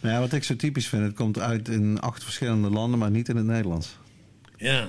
[0.00, 3.10] Nou ja, wat ik zo typisch vind, het komt uit in acht verschillende landen, maar
[3.10, 3.98] niet in het Nederlands.
[4.56, 4.88] ja,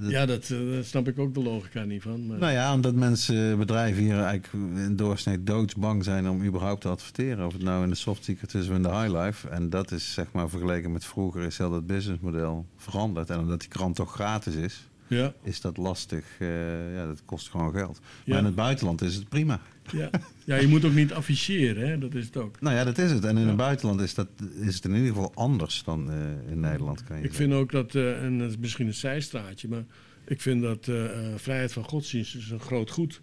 [0.00, 2.26] Dat- ja dat, eh, daar snap ik ook de logica niet van.
[2.26, 4.52] Maar, Nou ja, omdat mensen, bedrijven hier eigenlijk
[4.86, 7.46] in doorsnee doodsbang zijn om überhaupt te adverteren.
[7.46, 9.48] Of het nou in de soft secret is of in de high life.
[9.48, 13.30] En dat is zeg maar vergeleken met vroeger is heel dat businessmodel veranderd.
[13.30, 16.24] En omdat die krant toch gratis is, ja, is dat lastig.
[16.38, 18.00] eh, ja, dat kost gewoon geld.
[18.26, 19.60] Maar in het buitenland is het prima.
[19.92, 20.10] ja.
[20.44, 21.98] ja, je moet ook niet afficheren, hè?
[21.98, 22.60] dat is het ook.
[22.60, 23.24] Nou ja, dat is het.
[23.24, 23.46] En in Ja.
[23.48, 24.28] het buitenland is, dat,
[24.60, 27.04] is het in ieder geval anders dan eh, in Nederland.
[27.04, 27.48] Kan je Ik zeggen.
[27.48, 29.84] vind ook dat, eh, en dat is misschien een zijstraatje, maar
[30.26, 30.90] ik vind dat
[31.36, 33.20] vrijheid van godsdienst is een groot goed.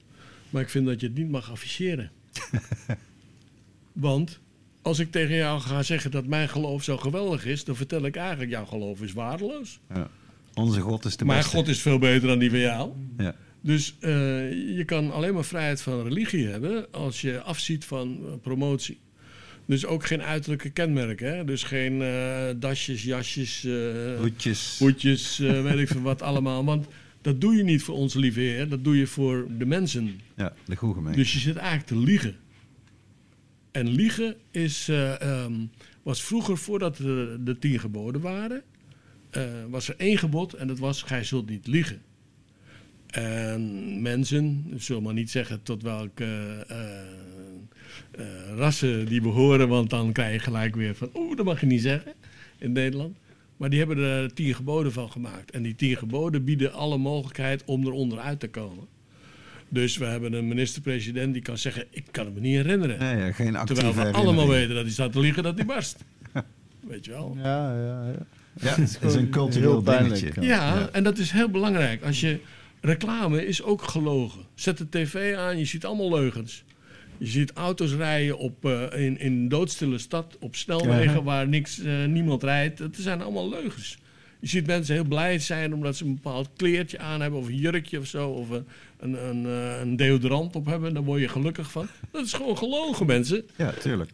[0.49, 2.11] Maar ik vind dat je het niet mag afficheren.
[3.93, 4.39] Want
[4.81, 8.15] als ik tegen jou ga zeggen dat mijn geloof zo geweldig is, dan vertel ik
[8.15, 9.79] eigenlijk jouw geloof is waardeloos.
[9.93, 10.09] Ja.
[10.55, 11.49] Onze God is de beste.
[11.49, 12.91] God is veel beter dan die van jou.
[13.17, 13.35] Ja.
[13.61, 14.11] Dus eh,
[14.77, 18.97] je kan alleen maar vrijheid van religie hebben als je afziet van eh, promotie.
[19.65, 21.35] Dus ook geen uiterlijke kenmerken.
[21.35, 21.45] Hè?
[21.45, 23.67] Dus geen eh, dasjes, jasjes,
[24.19, 24.75] Hoedjes.
[24.79, 25.37] hoedjes,
[25.67, 26.65] weet ik veel wat allemaal.
[26.65, 26.87] Want
[27.25, 30.19] dat doe je niet voor onze lieve Heer, dat doe je voor de mensen.
[30.35, 31.19] Ja, de goede gemeente.
[31.19, 32.35] Dus je zit eigenlijk te liegen.
[33.71, 35.53] En liegen is, eh, ehm,
[36.03, 38.63] was vroeger, voordat de, de tien geboden waren,
[39.35, 42.01] eh, was er één gebod en dat was: gij zult niet liegen.
[43.07, 46.25] En mensen, ik zal maar niet zeggen tot welke
[46.67, 46.99] eh,
[48.11, 51.65] eh, rassen die behoren, want dan krijg je gelijk weer van: oeh, dat mag je
[51.65, 52.13] niet zeggen
[52.57, 53.17] in Nederland.
[53.57, 55.51] Maar die hebben er tien geboden van gemaakt.
[55.51, 58.87] En die tien geboden bieden alle mogelijkheid om eronder uit te komen.
[59.69, 62.99] Dus we hebben een minister-president die kan zeggen: Ik kan het me niet herinneren.
[62.99, 64.15] Ja, ja, geen actieve Terwijl we herinnering.
[64.15, 66.03] allemaal weten dat hij staat te liegen dat hij barst.
[66.89, 67.37] Weet je wel?
[67.37, 68.25] Ja, ja, ja.
[68.61, 70.31] Ja, het is een cultureel dingetje.
[70.35, 70.41] ja.
[70.41, 72.03] Ja, en dat is heel belangrijk.
[72.03, 72.39] Als je
[72.81, 74.41] reclame is ook gelogen.
[74.55, 76.63] Zet de tv aan, je ziet allemaal leugens.
[77.17, 81.23] Je ziet auto's rijden op, eh, in, in een doodstille stad op snelwegen Ja.
[81.23, 82.77] waar niks, eh, niemand rijdt.
[82.77, 83.97] Dat zijn allemaal leugens.
[84.39, 87.55] Je ziet mensen heel blij zijn omdat ze een bepaald kleertje aan hebben of een
[87.55, 88.29] jurkje of zo.
[88.29, 88.65] Of een,
[88.99, 90.93] een, een, eh, een deodorant op hebben.
[90.93, 91.87] Daar word je gelukkig van.
[92.11, 93.45] Dat is gewoon gelogen, mensen.
[93.55, 94.09] Ja, tuurlijk.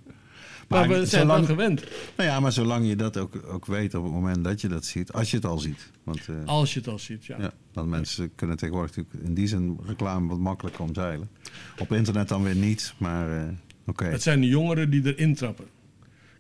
[0.72, 1.84] Maar, we zijn zolang, gewend.
[2.17, 4.86] nou ja, maar zolang je dat ook, ook weet op het moment dat je dat
[4.86, 5.91] ziet, als je het al ziet.
[6.03, 7.38] Want eh, Als je het al ziet, ja.
[7.39, 11.30] ja, want mensen kunnen tegenwoordig natuurlijk in die zin reclame wat makkelijker omzeilen.
[11.78, 13.47] Op internet dan weer niet, maar eh,
[13.86, 14.05] oké.
[14.05, 15.65] Het zijn de jongeren die erin trappen.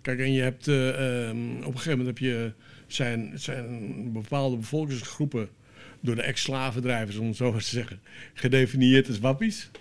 [0.01, 2.53] Kijk, en je hebt eh, ehm, op een gegeven moment heb je
[2.87, 5.49] zijn, zijn bepaalde bevolkingsgroepen
[5.99, 7.99] door de ex-slavendrijvers, om het zo maar te zeggen,
[8.33, 9.71] gedefinieerd als wappies.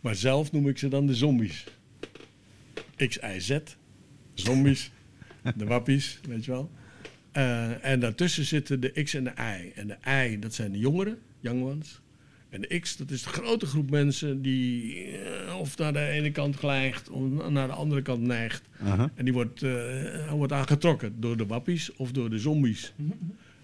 [0.00, 1.64] Maar zelf noem ik ze dan de zombies.
[2.96, 3.58] X, Y, Z.
[4.34, 4.90] Zombies.
[5.56, 6.70] de wappies, weet je wel.
[7.32, 9.72] Eh, en daartussen zitten de X en de Y.
[9.74, 9.96] En de
[10.28, 12.00] Y, dat zijn de jongeren, young ones.
[12.48, 16.30] En de X, dat is de grote groep mensen die eh, of naar de ene
[16.30, 18.62] kant neigt of naar de andere kant neigt.
[19.14, 22.92] En die wordt, eh, wordt aangetrokken door de wappies of door de zombies.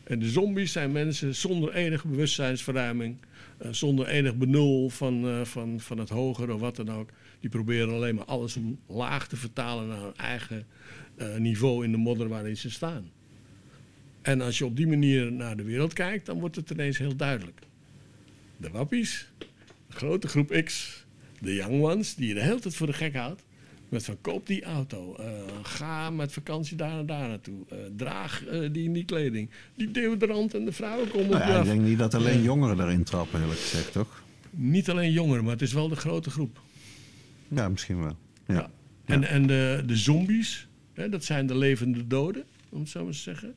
[0.05, 3.17] En de zombies zijn mensen zonder enige bewustzijnsverruiming,
[3.71, 7.11] zonder enig benul van, van, van het hogere of wat dan ook.
[7.41, 10.67] Die proberen alleen maar alles laag te vertalen naar hun eigen
[11.17, 13.11] eh, niveau in de modder waarin ze staan.
[14.23, 17.17] En als je op die manier naar de wereld kijkt, dan wordt het ineens heel
[17.17, 17.61] duidelijk.
[18.57, 19.47] De wappies, de
[19.89, 21.05] grote groep X,
[21.39, 23.43] de young ones, die je de hele tijd voor de gek houdt.
[23.89, 25.27] Met van koop die auto, eh,
[25.63, 30.65] ga met vakantie daar en daar naartoe, eh, draag die, die kleding, die deodorant en
[30.65, 33.61] de vrouwen komen op Nou ja, ik denk niet dat alleen jongeren erin trappen, eerlijk
[33.61, 34.23] gezegd, toch?
[34.51, 36.61] Niet alleen jongeren, maar het is wel de grote groep.
[37.55, 38.17] Ja, misschien wel.
[38.47, 38.55] Ja.
[38.55, 38.71] Ja.
[39.05, 43.13] En, en de, de zombies, hè, dat zijn de levende doden, om het zo maar
[43.13, 43.55] te zeggen.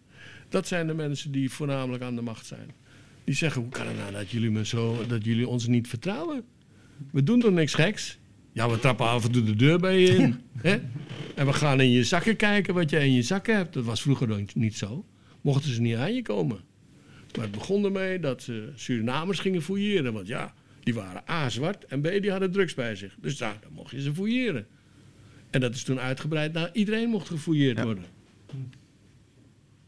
[0.49, 2.72] Dat zijn de mensen die voornamelijk aan de macht zijn.
[3.24, 6.44] Die zeggen, hoe kan het nou dat jullie, me zo, dat jullie ons niet vertrouwen?
[7.11, 8.18] We doen toch niks geks?
[8.52, 10.41] Ja, we trappen af en toe de deur bij je in.
[10.61, 10.80] hè?
[11.36, 13.74] En we gaan in je zakken kijken wat jij in je zakken hebt.
[13.74, 15.06] Dat was vroeger nog niet zo.
[15.41, 16.60] Mochten ze niet aan je komen.
[17.36, 20.14] Maar het begon ermee dat ze Surinamers gingen fouilleren.
[20.14, 20.53] Want ja,
[20.84, 23.15] die waren A, zwart en B, die hadden drugs bij zich.
[23.22, 24.65] Dus daar, dan mocht je ze fouilleren.
[25.49, 27.84] En dat is toen uitgebreid naar iedereen mocht gefouilleerd Ja.
[27.84, 28.03] worden.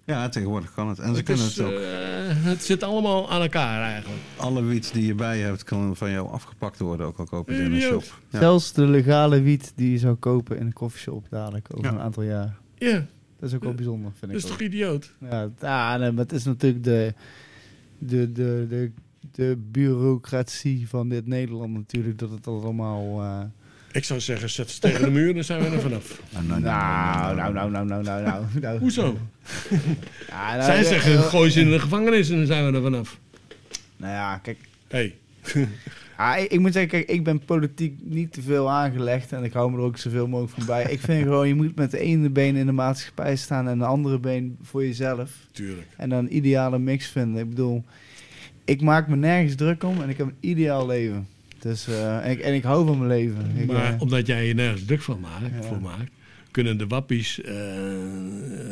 [0.06, 1.00] Ja, tegenwoordig kan het.
[1.00, 1.72] En ze Het, kunnen is, het ook.
[1.74, 4.22] eh, het zit allemaal aan elkaar eigenlijk.
[4.38, 7.48] Alle wiet die je bij je hebt, kan van jou afgepakt worden, ook al koop
[7.50, 8.04] je het in een shop.
[8.30, 8.40] Ja.
[8.40, 11.92] Zelfs de legale wiet die je zou kopen in een koffieshop dadelijk over Ja.
[11.92, 12.58] een aantal jaar.
[12.78, 13.06] Ja,
[13.40, 14.58] Dat is ook wel bijzonder, vind dat ik is ook.
[14.58, 15.12] toch idioot?
[15.20, 17.14] Ja, ja nee, maar het is natuurlijk de,
[17.98, 18.92] de, de, de,
[19.32, 23.22] de bureaucratie van dit Nederland natuurlijk, dat het allemaal...
[23.22, 23.42] Eh,
[23.96, 26.22] ik zou zeggen, zet ze tegen de muur, dan zijn we er vanaf.
[26.34, 28.46] Nou, nou, nou, nou, nou, nou, nou, nou, nou, nou.
[28.62, 28.80] nou.
[28.80, 29.18] Hoezo?
[30.60, 33.20] Zij eh, zeggen, eh, gooi ze in de gevangenis en dan zijn we er vanaf.
[33.98, 34.58] Nou ja, kijk...
[34.88, 35.16] Hey.
[36.48, 39.84] Ik, moet zeggen, ik ben politiek niet te veel aangelegd en ik hou me er
[39.84, 40.84] ook zoveel mogelijk van bij.
[40.92, 43.86] ik vind gewoon, je moet met de ene been in de maatschappij staan en de
[43.86, 45.32] andere been voor jezelf.
[45.52, 45.88] Tuurlijk.
[45.98, 47.42] En dan een ideale mix vinden.
[47.42, 47.84] Ik bedoel,
[48.66, 51.28] ik maak me nergens druk om en ik heb een ideaal leven.
[51.60, 53.52] Dus, eh, en, ik, en ik hou van mijn leven.
[53.58, 55.68] Ik, Maar eh, omdat jij je nergens druk van maakt, Ja.
[55.68, 56.12] voor maakt,
[56.52, 57.56] kunnen de wappies eh,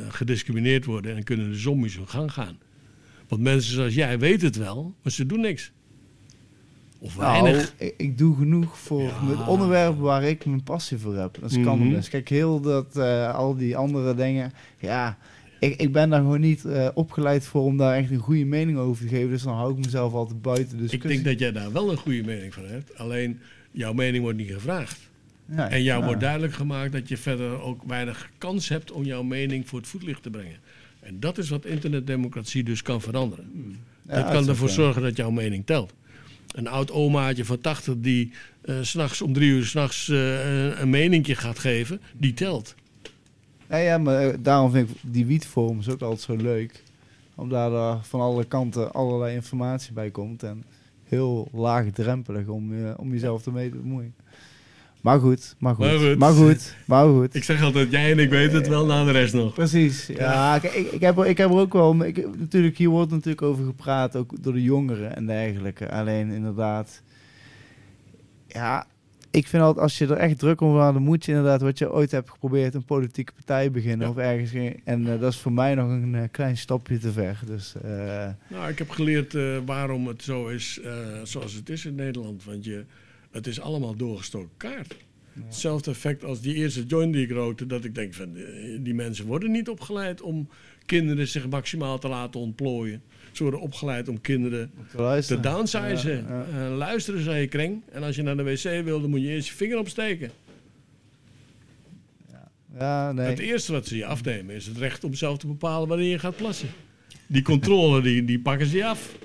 [0.10, 2.58] gediscrimineerd worden en kunnen de zombies hun gang gaan.
[3.28, 5.72] Want mensen zoals jij weten het wel, maar ze doen niks.
[7.00, 7.74] Of nou, weinig.
[7.78, 9.28] ik, ik doe genoeg voor Ja.
[9.28, 11.38] het onderwerp waar ik mijn passie voor heb.
[11.42, 11.66] Dat is Mhm.
[11.66, 12.10] cannabis.
[12.10, 14.54] Kijk, heel dat, eh, al die andere dingen.
[14.80, 15.18] Ja,
[15.64, 18.78] ik, ik ben daar gewoon niet eh, opgeleid voor om daar echt een goede mening
[18.78, 19.30] over te geven.
[19.30, 20.78] Dus dan hou ik mezelf altijd buiten.
[20.78, 22.98] Dus ik denk dat jij daar wel een goede mening van hebt.
[22.98, 23.40] Alleen
[23.72, 25.00] jouw mening wordt niet gevraagd.
[25.46, 26.06] Ja, En jou ja.
[26.06, 29.88] wordt duidelijk gemaakt dat je verder ook weinig kans hebt om jouw mening voor het
[29.88, 30.58] voetlicht te brengen.
[31.00, 33.46] En dat is wat internetdemocratie dus kan veranderen.
[34.08, 35.94] Ja, dat kan ervoor zorgen dat jouw mening telt.
[36.56, 38.32] Een oud omaatje van 80 die
[38.82, 42.76] s s'nachts om drie uur s'nachts nachts een meningje gaat geven, die telt.
[43.70, 46.84] Ja, ja, maar eh, daarom vind ik die wietvorm is ook altijd zo leuk.
[47.36, 50.44] Omdat er van alle kanten allerlei informatie bij komt.
[50.44, 50.64] En
[51.04, 54.14] heel laagdrempelig om, om jezelf ermee te bemoeien.
[55.02, 56.18] Maar goed, maar goed, Maar goed.
[56.18, 57.36] maar goed, maar goed.
[57.36, 59.54] Ik zeg altijd, jij en ik weten het wel, na de rest nog.
[59.54, 60.06] Precies.
[60.08, 62.04] Ja, kijk, ik, ik, heb, er- ik heb er ook wel...
[62.04, 65.92] Ik, natuurlijk, hier wordt natuurlijk over gepraat, ook door de jongeren en dergelijke.
[65.92, 67.02] Alleen inderdaad...
[68.48, 68.86] Ja,
[69.34, 71.78] ik vind altijd, als je er echt druk om gaat, dan moet je inderdaad, wat
[71.78, 74.14] je ooit hebt geprobeerd, een politieke partij beginnen Ja.
[74.14, 74.54] of ergens.
[74.84, 77.40] En eh, dat is voor mij nog een eh, klein stapje te ver.
[77.46, 80.80] Dus eh, Nou, ik heb geleerd waarom het zo is
[81.24, 82.44] zoals het is in Nederland.
[82.44, 82.86] Want je,
[83.32, 84.96] het is allemaal doorgestoken kaart.
[85.46, 87.66] Hetzelfde effect als die eerste joint die ik rookte.
[87.66, 88.38] Dat ik denk van,
[88.80, 90.48] die mensen worden niet opgeleid om
[90.86, 93.02] kinderen zich maximaal te laten ontplooien.
[93.38, 95.42] Ze worden opgeleid om kinderen te te luisteren.
[95.42, 96.26] downsizen.
[96.28, 96.66] Ja, ja.
[96.66, 97.82] Eh, luisteren, zei je kring.
[97.92, 100.32] En als je naar de wc wil, dan moet je eerst je vinger opsteken.
[102.80, 103.28] Ja, nee.
[103.28, 106.20] Het eerste wat ze je afnemen is het recht om zelf te bepalen wanneer je
[106.20, 106.70] gaat plassen.
[107.28, 109.16] Die controle, die, die pakken ze je af.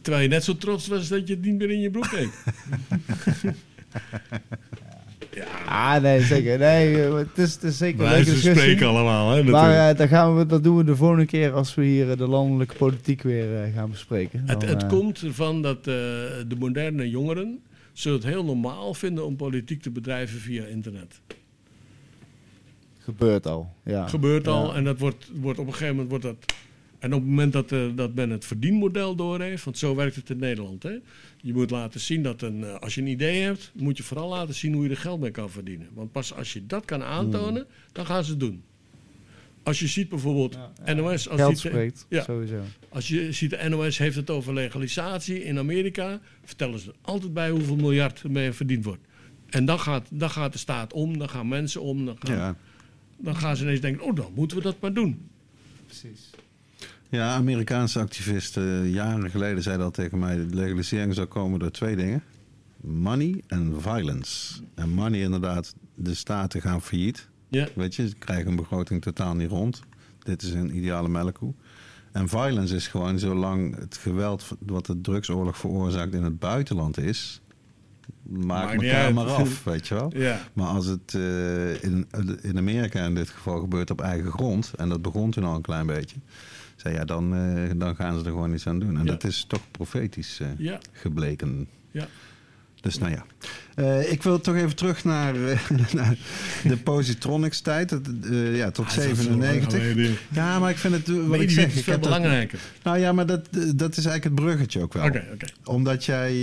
[0.00, 2.30] Terwijl je net zo trots was dat je het niet meer in je broek deed.
[5.38, 6.58] ja, Ah, nee, zeker.
[6.58, 8.52] Nee, eh, het is, het is zeker een leuke discussie.
[8.54, 9.30] spreken allemaal.
[9.30, 12.16] Hè, Maar daar gaan we, dat doen we de volgende keer als we hier eh,
[12.16, 14.42] de landelijke politiek weer gaan bespreken.
[14.46, 17.60] het, Dan, het komt ervan dat de moderne jongeren
[17.92, 21.20] zullen het heel normaal vinden om politiek te bedrijven via internet.
[22.98, 24.06] Gebeurt al, ja.
[24.06, 24.74] gebeurt al Ja.
[24.74, 26.56] en dat wordt, wordt op een gegeven moment wordt dat.
[26.98, 30.30] En op het moment dat, eh, dat men het verdienmodel doorheeft, want zo werkt het
[30.30, 30.82] in Nederland.
[30.82, 30.98] Hè?
[31.40, 34.28] Je moet laten zien dat een, eh, als je een idee hebt, moet je vooral
[34.28, 35.88] laten zien hoe je er geld mee kan verdienen.
[35.94, 38.62] Want pas als je dat kan aantonen, dan gaan ze het doen.
[39.62, 40.64] Als je ziet bijvoorbeeld Hmm.
[40.84, 40.94] Ja, ja.
[40.94, 42.22] NOS, als, Geld spreekt, ja.
[42.22, 42.60] sowieso.
[42.88, 47.32] als je ziet de NOS heeft het over legalisatie in Amerika, vertellen ze er altijd
[47.32, 49.02] bij hoeveel miljard ermee verdiend wordt.
[49.46, 52.56] En dan gaat, dan gaat de staat om, dan gaan mensen om, dan gaan, Ja.
[53.16, 55.28] dan gaan ze ineens denken, oh dan moeten we dat maar doen.
[55.86, 56.30] Precies.
[57.08, 60.36] Ja, Amerikaanse activisten eh, jaren geleden zeiden al tegen mij...
[60.36, 62.22] de legalisering zou komen door twee dingen.
[62.80, 64.60] Money en violence.
[64.74, 67.28] En money inderdaad, de staten gaan failliet.
[67.48, 67.68] Ja.
[67.74, 69.82] Weet je, ze krijgen een begroting totaal niet rond.
[70.18, 71.54] Dit is een ideale melkkoe.
[72.12, 77.40] En violence is gewoon zolang het geweld wat de drugsoorlog veroorzaakt in het buitenland is...
[78.22, 80.12] Maak elkaar maar af, weet je wel.
[80.16, 80.40] Ja.
[80.52, 82.06] Maar als het eh, in,
[82.40, 85.62] in Amerika in dit geval gebeurt op eigen grond, en dat begon toen al een
[85.62, 86.16] klein beetje,
[86.80, 88.96] zei ja, dan, eh, dan gaan ze er gewoon iets aan doen.
[88.98, 89.10] En Ja.
[89.10, 91.68] dat is toch profetisch eh, Ja, gebleken.
[91.90, 92.06] ja.
[92.80, 93.24] Dus nou ja.
[93.74, 96.16] Eh, ik wil toch even terug naar, eh, naar
[96.64, 97.92] de Positronics tijd.
[97.92, 99.72] Eh, ja, tot Ah, dat is zo lang 97.
[99.80, 100.16] geleden.
[100.32, 101.74] Ja, maar ik vind het, wat ik zeg...
[101.74, 102.58] is veel dat- belangrijker.
[102.82, 105.04] nou ja, maar dat, dat is eigenlijk het bruggetje ook wel.
[105.06, 105.46] Oké, oké.
[105.64, 106.34] Omdat jij...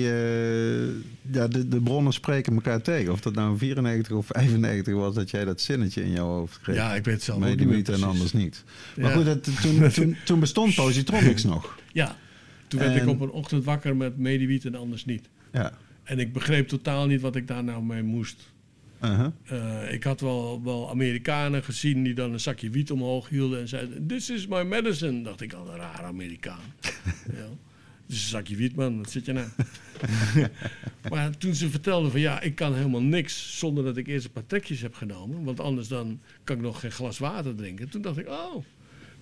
[1.31, 3.11] ja, de, de bronnen spreken elkaar tegen.
[3.11, 6.75] Of dat nou 94 of 95 was dat jij dat zinnetje in jouw hoofd kreeg.
[6.75, 8.63] Ja, ik weet het zelf ook niet en anders niet.
[8.95, 9.15] Maar Ja.
[9.15, 11.77] goed, dat, toen, toen, toen bestond Positronics nog.
[11.93, 12.15] Ja,
[12.67, 15.25] toen werd ik op een ochtend wakker met Mediwiet en anders niet.
[15.51, 15.71] Ja.
[16.05, 18.53] En ik begreep totaal niet wat ik daar nou mee moest.
[19.03, 19.27] Uh-huh.
[19.43, 23.67] Eh, ik had wel, wel Amerikanen gezien die dan een zakje wiet omhoog hielden en
[23.67, 25.21] zeiden: This is my medicine.
[25.21, 26.73] Dacht ik al, een raar Amerikaan.
[27.39, 27.47] ja.
[28.07, 29.47] Dus een zakje wiet, man, wat zit je nou?
[31.11, 34.31] maar toen ze vertelden van ja, ik kan helemaal niks zonder dat ik eerst een
[34.31, 35.43] paar trekjes heb genomen.
[35.43, 37.89] Want anders dan kan ik nog geen glas water drinken.
[37.89, 38.63] Toen dacht ik, oh.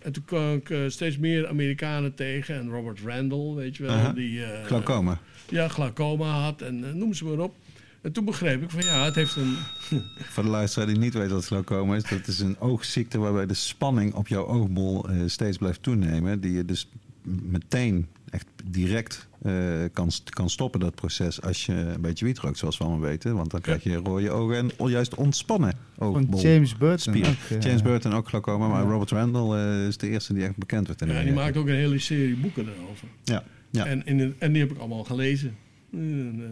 [0.04, 2.56] En toen kwam ik eh, steeds meer Amerikanen tegen.
[2.56, 4.14] En Robert Randall, weet je wel.
[4.14, 5.20] Die, eh, Glaucoma.
[5.50, 7.56] ja, glaucoma had en eh, noem ze maar op.
[8.02, 9.56] En toen begreep ik van ja, het heeft een...
[10.34, 13.54] Voor de luisteraar die niet weet wat glaucoma is, dat is een oogziekte waarbij de
[13.54, 16.40] spanning op jouw oogbol steeds blijft toenemen.
[16.40, 16.90] Die je dus
[17.22, 19.54] meteen, echt direct eh,
[19.94, 23.36] kan, kan stoppen, dat proces, als je een beetje wiet rookt, zoals we allemaal weten.
[23.36, 26.42] Want dan krijg je rode ogen en juist ontspannen Van oogbol.
[26.42, 27.14] James Burton.
[27.24, 27.30] Eh,
[27.60, 28.90] James Burton ook glaucoma, maar Ja.
[28.90, 31.68] Robert Randall eh, is de eerste die echt bekend werd in Ja, die maakt ook
[31.68, 33.08] een hele serie boeken erover.
[33.24, 33.86] Ja, ja.
[33.86, 35.56] En, in de- en die heb ik allemaal gelezen.
[35.92, 36.46] En, eh,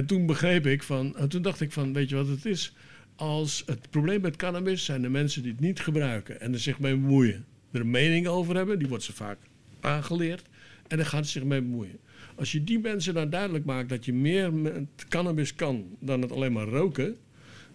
[0.00, 2.74] en toen begreep ik van, en toen dacht ik van, weet je wat het is?
[3.16, 6.78] Als het probleem met cannabis zijn de mensen die het niet gebruiken en er zich
[6.78, 7.44] mee bemoeien.
[7.72, 9.38] Er een mening over hebben, die wordt ze vaak
[9.80, 10.42] aangeleerd.
[10.88, 11.98] En dan gaan ze zich mee bemoeien.
[12.34, 16.32] Als je die mensen nou duidelijk maakt dat je meer met cannabis kan dan het
[16.32, 17.16] alleen maar roken.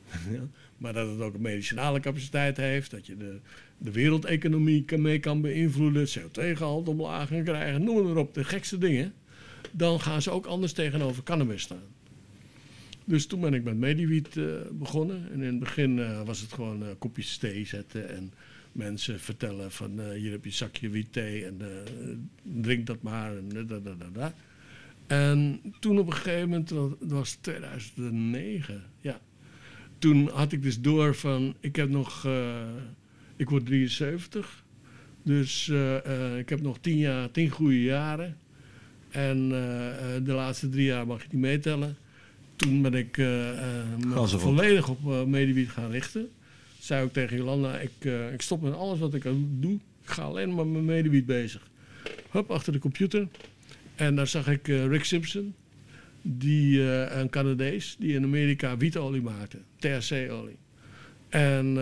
[0.78, 2.92] maar dat het ook een medicinale capaciteit heeft.
[2.92, 3.40] Dat je de,
[3.78, 6.08] de wereldeconomie mee kan beïnvloeden.
[6.08, 7.84] CO2-gehalte omlaag krijgen.
[7.84, 9.14] Noem maar op, de gekste dingen.
[9.72, 11.98] Dan gaan ze ook anders tegenover cannabis staan.
[13.06, 15.28] Dus toen ben ik met Mediwiet eh, begonnen.
[15.32, 18.10] En in het begin eh, was het gewoon eh, kopjes thee zetten.
[18.10, 18.34] En
[18.72, 21.46] mensen vertellen van eh, hier heb je een zakje wiet thee.
[21.46, 21.68] En eh,
[22.44, 23.38] drink dat maar.
[23.38, 24.34] En, da, da, da, da.
[25.08, 28.84] en toen op een gegeven moment, dat was 2009.
[29.02, 29.20] Ja.
[29.98, 32.68] Toen had ik dus door van, ik heb nog, eh,
[33.36, 34.64] ik word 73.
[35.24, 38.38] Dus eh, eh, ik heb nog 10 jaar, 10 goede jaren.
[39.10, 41.98] En eh, eh, de laatste drie jaar mag je niet meetellen.
[42.56, 46.30] Toen ben ik eh, eh, me volledig op uh, gaan richten.
[46.80, 49.74] Zei ook tegen Jolanda, ik, eh, ik stop met alles wat ik doe.
[49.74, 51.68] Ik ga alleen maar met Mediwiet bezig.
[52.32, 53.28] Hup, achter de computer.
[53.96, 55.54] En daar zag ik eh, Rick Simpson.
[56.22, 59.58] Die, eh, een Canadees, die in Amerika wietolie maakte.
[59.78, 60.58] THC-olie.
[61.30, 61.76] En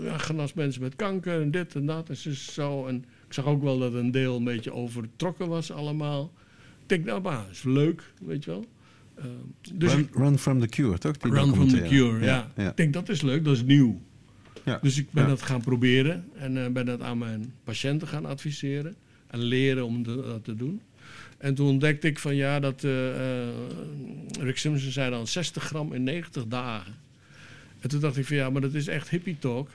[0.00, 2.86] hij genas mensen met kanker en dit en dat en zo.
[2.86, 6.32] En ik zag ook wel dat een deel een beetje overtrokken was allemaal.
[6.82, 8.66] Ik denk, nou maar, is leuk, weet je wel.
[9.16, 9.26] Ehm,
[9.74, 11.16] dus run, from the Cure, toch?
[11.16, 11.82] Die Run from the.
[11.82, 12.50] Cure, ja.
[12.56, 12.70] ja.
[12.70, 14.00] Ik denk, dat is leuk, dat is nieuw.
[14.64, 14.78] Ja.
[14.82, 18.94] Dus ik ben dat gaan proberen en eh, ben dat aan mijn patiënten gaan adviseren.
[19.26, 20.80] En leren om de- dat te doen.
[21.38, 23.48] En toen ontdekte ik van ja, dat eh, eh,
[24.40, 26.94] Rick Simpson zei dan 60 gram in 90 dagen.
[27.80, 29.68] En toen dacht ik van ja, maar dat is echt hippie talk.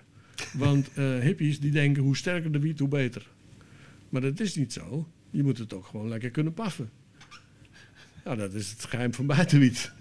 [0.54, 0.90] Want
[1.22, 3.28] hippies die denken hoe sterker de wiet, hoe beter.
[4.10, 5.08] Maar dat is niet zo.
[5.30, 6.90] Je moet het ook gewoon lekker kunnen paffen.
[8.28, 9.92] Nou, dat is het geheim van buitenwiet.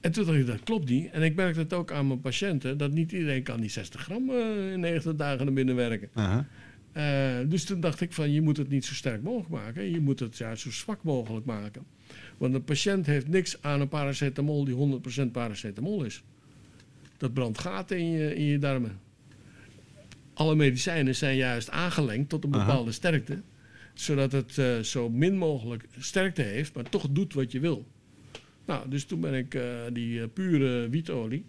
[0.00, 1.10] En toen dacht ik, dat klopt niet.
[1.10, 4.30] En ik merk dat ook aan mijn patiënten, dat niet iedereen kan die 60 gram
[4.30, 6.08] eh, in 90 dagen naar binnen werken.
[6.92, 9.90] Eh, dus toen dacht ik van, je moet het niet zo sterk mogelijk maken.
[9.90, 11.82] Je moet het juist zo zwak mogelijk maken.
[12.38, 16.22] Want een patiënt heeft niks aan een paracetamol die 100% paracetamol is.
[17.16, 19.00] Dat brandt gaten in je, in je darmen.
[20.34, 23.42] Alle medicijnen zijn juist aangelengd tot een bepaalde sterkte.
[23.94, 27.86] Zodat het eh, zo min mogelijk sterkte heeft, maar toch doet wat je wil.
[28.70, 29.62] Nou, dus toen ben ik eh,
[29.92, 31.44] die eh, pure wietolie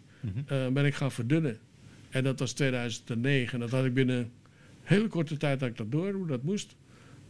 [0.45, 1.57] eh, ben ik gaan verdunnen.
[2.09, 3.53] En dat was 2009.
[3.53, 4.30] En dat had ik binnen een
[4.84, 6.76] hele korte tijd had ik dat door, hoe dat moest.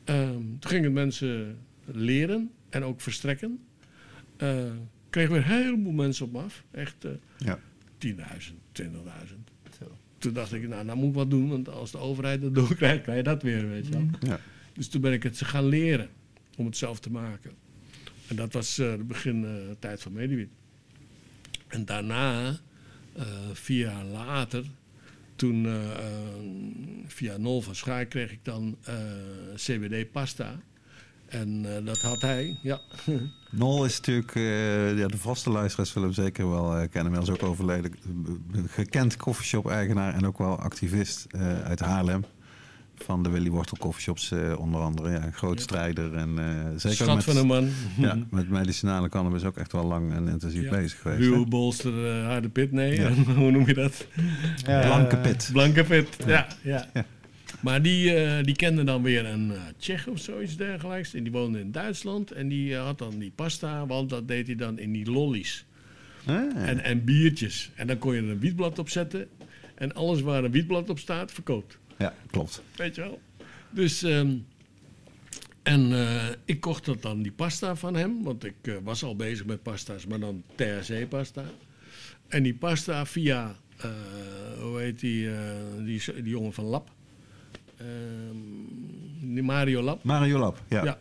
[0.04, 3.60] Ehm, toen gingen mensen leren en ook verstrekken.
[5.10, 6.64] Kregen weer een heleboel mensen op me af.
[6.72, 7.60] Echt eh Ja.
[7.98, 8.88] 10.000, 20.000.
[10.18, 11.50] Toen dacht ik, nou, nou moet ik wat doen.
[11.50, 14.08] Want als de overheid dat doorkrijgt, krijg je dat weer, weet je wel.
[14.20, 14.40] Ja.
[14.74, 16.10] Dus toen ben ik het gaan leren
[16.58, 17.52] om het zelf te maken.
[18.32, 19.46] En dat was eh, de begin
[19.82, 20.50] eh, van Mediwiet.
[21.68, 22.60] En daarna,
[23.14, 24.66] eh, vier jaar later,
[25.36, 25.68] toen
[27.08, 28.78] via Nol van Schaar kreeg ik dan
[29.56, 30.60] CBD-pasta.
[31.26, 32.82] En dat had hij, ja.
[33.52, 34.34] Nol is natuurlijk,
[34.98, 37.14] ja, de vaste luisteraars zullen hem zeker wel kennen.
[37.14, 37.94] Hij is ook overleden.
[38.66, 41.28] Gekend koffieshop-eigenaar en ook wel activist
[41.64, 42.24] uit Haarlem.
[43.06, 45.12] Van de Willy Wortel coffeeshops uh, onder andere.
[45.12, 46.46] Ja, een groot strijder en uh,
[46.76, 47.70] zeker Schat met, van een man.
[48.08, 50.70] ja, met medicinale cannabis ook echt wel lang en intensief Ja.
[50.70, 51.20] bezig geweest.
[51.22, 53.00] Ruwe bolster, eh, harde pit, nee.
[53.00, 53.10] Ja.
[53.42, 54.06] Hoe noem je dat?
[54.66, 55.50] Ja, Blanke eh, pit.
[55.52, 56.48] Blanke pit, ja.
[56.62, 56.88] ja.
[56.94, 57.06] Ja.
[57.62, 61.14] Maar die, eh, die kende dan weer een eh Tsjech of zoiets dergelijks.
[61.14, 62.32] En die woonde in Duitsland.
[62.32, 65.66] En die eh, had dan die pasta, want dat deed hij dan in die lollies.
[66.26, 67.72] Ah, En, en biertjes.
[67.76, 69.28] En dan kon je er een wietblad op zetten.
[69.76, 71.78] En alles waar een wietblad op staat, verkoopt.
[72.02, 72.62] Ja, klopt.
[72.76, 73.20] Weet je wel?
[73.70, 74.34] Dus, ehm,
[75.64, 78.24] en eh, ik kocht dat dan, die pasta van hem.
[78.24, 81.44] Want ik eh, was al bezig met pasta's, maar dan THC-pasta.
[82.28, 83.90] En die pasta via, eh,
[84.62, 85.30] hoe heet die,
[85.78, 86.90] die, die jongen van Lab.
[87.78, 90.04] Ehm, die Mario Lab.
[90.04, 90.84] Mario Lab, ja.
[90.84, 91.00] Ja.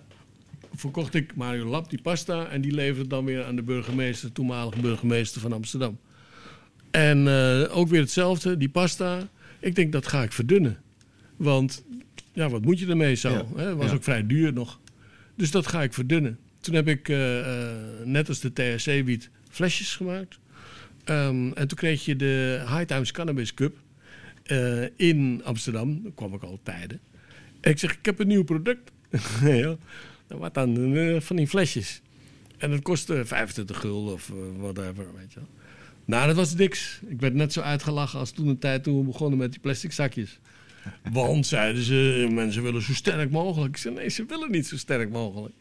[0.75, 4.81] Verkocht ik Mario Lab die pasta en die leverde dan weer aan de burgemeester, toenmalige
[4.81, 5.99] burgemeester van Amsterdam.
[6.91, 7.29] En
[7.69, 9.29] ook weer hetzelfde, die pasta.
[9.59, 10.79] Ik denk dat ga ik verdunnen.
[11.41, 11.85] Want
[12.33, 13.47] ja, wat moet je ermee zo?
[13.57, 13.75] Ja.
[13.75, 14.81] was ook vrij duur nog.
[15.35, 16.39] Dus dat ga ik verdunnen.
[16.61, 20.39] Toen heb ik, eh, eh, net als de THC-wiet, flesjes gemaakt.
[21.05, 23.77] Ehm, en toen kreeg je de High Times Cannabis Cup
[24.43, 26.03] eh, in Amsterdam.
[26.03, 27.01] Daar kwam ik al tijden.
[27.61, 28.91] En ik zeg, ik heb een nieuw product.
[29.43, 29.77] ja.
[30.29, 30.75] Nou, wat dan?
[31.23, 32.01] Van die flesjes.
[32.59, 35.49] En dat kostte 25 gulden of whatever, weet je wel.
[36.05, 37.01] Nou, dat was niks.
[37.07, 39.93] Ik werd net zo uitgelachen als toen een tijd toen we begonnen met die plastic
[39.93, 40.39] zakjes.
[41.13, 43.75] Want, zeiden ze, mensen willen zo sterk mogelijk.
[43.75, 45.55] Ik zei, nee, ze willen niet zo sterk mogelijk.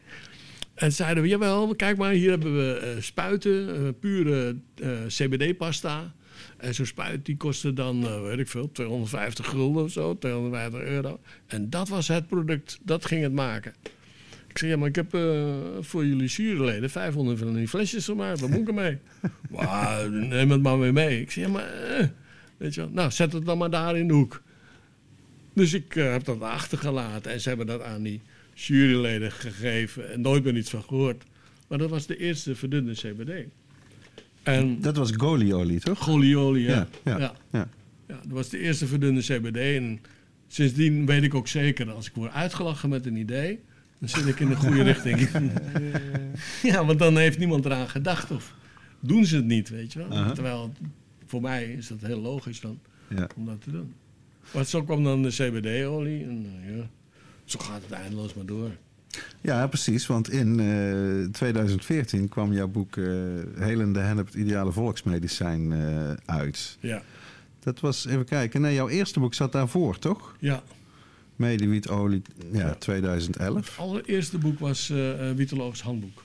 [0.80, 6.12] En zeiden we, jawel, kijk maar, hier hebben we eh, spuiten, eh, pure eh, CBD-pasta.
[6.56, 11.20] En zo'n spuit die kostte dan, weet ik veel, 250 gulden of zo, 250 euro.
[11.46, 13.74] En dat was het product, dat ging het maken.
[14.48, 15.10] Ik zei, ja, maar ik heb
[15.80, 18.40] voor jullie juryleden 500 van die flesjes gemaakt.
[18.40, 18.98] Wat moet ik ermee?
[19.50, 21.20] Wauw, neem het maar weer mee.
[21.20, 21.70] Ik zei, ja, maar...
[22.56, 24.42] weet je nou, zet het dan maar daar in de hoek.
[25.52, 27.32] Dus ik eh, heb dat achtergelaten.
[27.32, 28.20] En ze hebben dat aan die
[28.54, 30.12] juryleden gegeven.
[30.12, 31.24] En nooit meer iets van gehoord.
[31.68, 33.46] Maar dat was de eerste verdunde CBD.
[34.42, 35.98] En Dat was goliolie, toch?
[35.98, 36.88] Golioli, ja.
[37.04, 37.68] Ja, ja, ja.
[38.06, 39.56] dat was de eerste verdunde CBD.
[39.56, 40.00] En
[40.48, 43.60] sindsdien weet ik ook zeker, als ik word uitgelachen met een idee,
[43.98, 45.28] dan zit ik in de goede richting.
[46.72, 48.54] ja, want dan heeft niemand eraan gedacht of
[49.00, 50.32] doen ze het niet, weet je wel.
[50.32, 50.72] Terwijl
[51.26, 52.78] voor mij is dat heel logisch dan
[53.16, 53.26] Ja.
[53.36, 53.92] om dat te doen.
[54.54, 56.88] Maar zo kwam dan de CBD-olie en eh, ja,
[57.44, 58.70] zo gaat het eindeloos maar door.
[59.40, 60.06] Ja, precies.
[60.06, 63.04] Want in eh, 2014 kwam jouw boek eh
[63.58, 66.76] Helende Hennep, het ideale volksmedicijn, eh, uit.
[66.80, 67.02] Ja,
[67.60, 70.36] Dat was, even kijken, nee, jouw eerste boek zat daarvoor, toch?
[70.40, 70.62] ja.
[71.36, 72.22] Medewietolie,
[72.52, 72.74] ja, Ja.
[72.74, 73.54] 2011.
[73.56, 76.22] Het allereerste boek was eh eh, Wietologisch Handboek.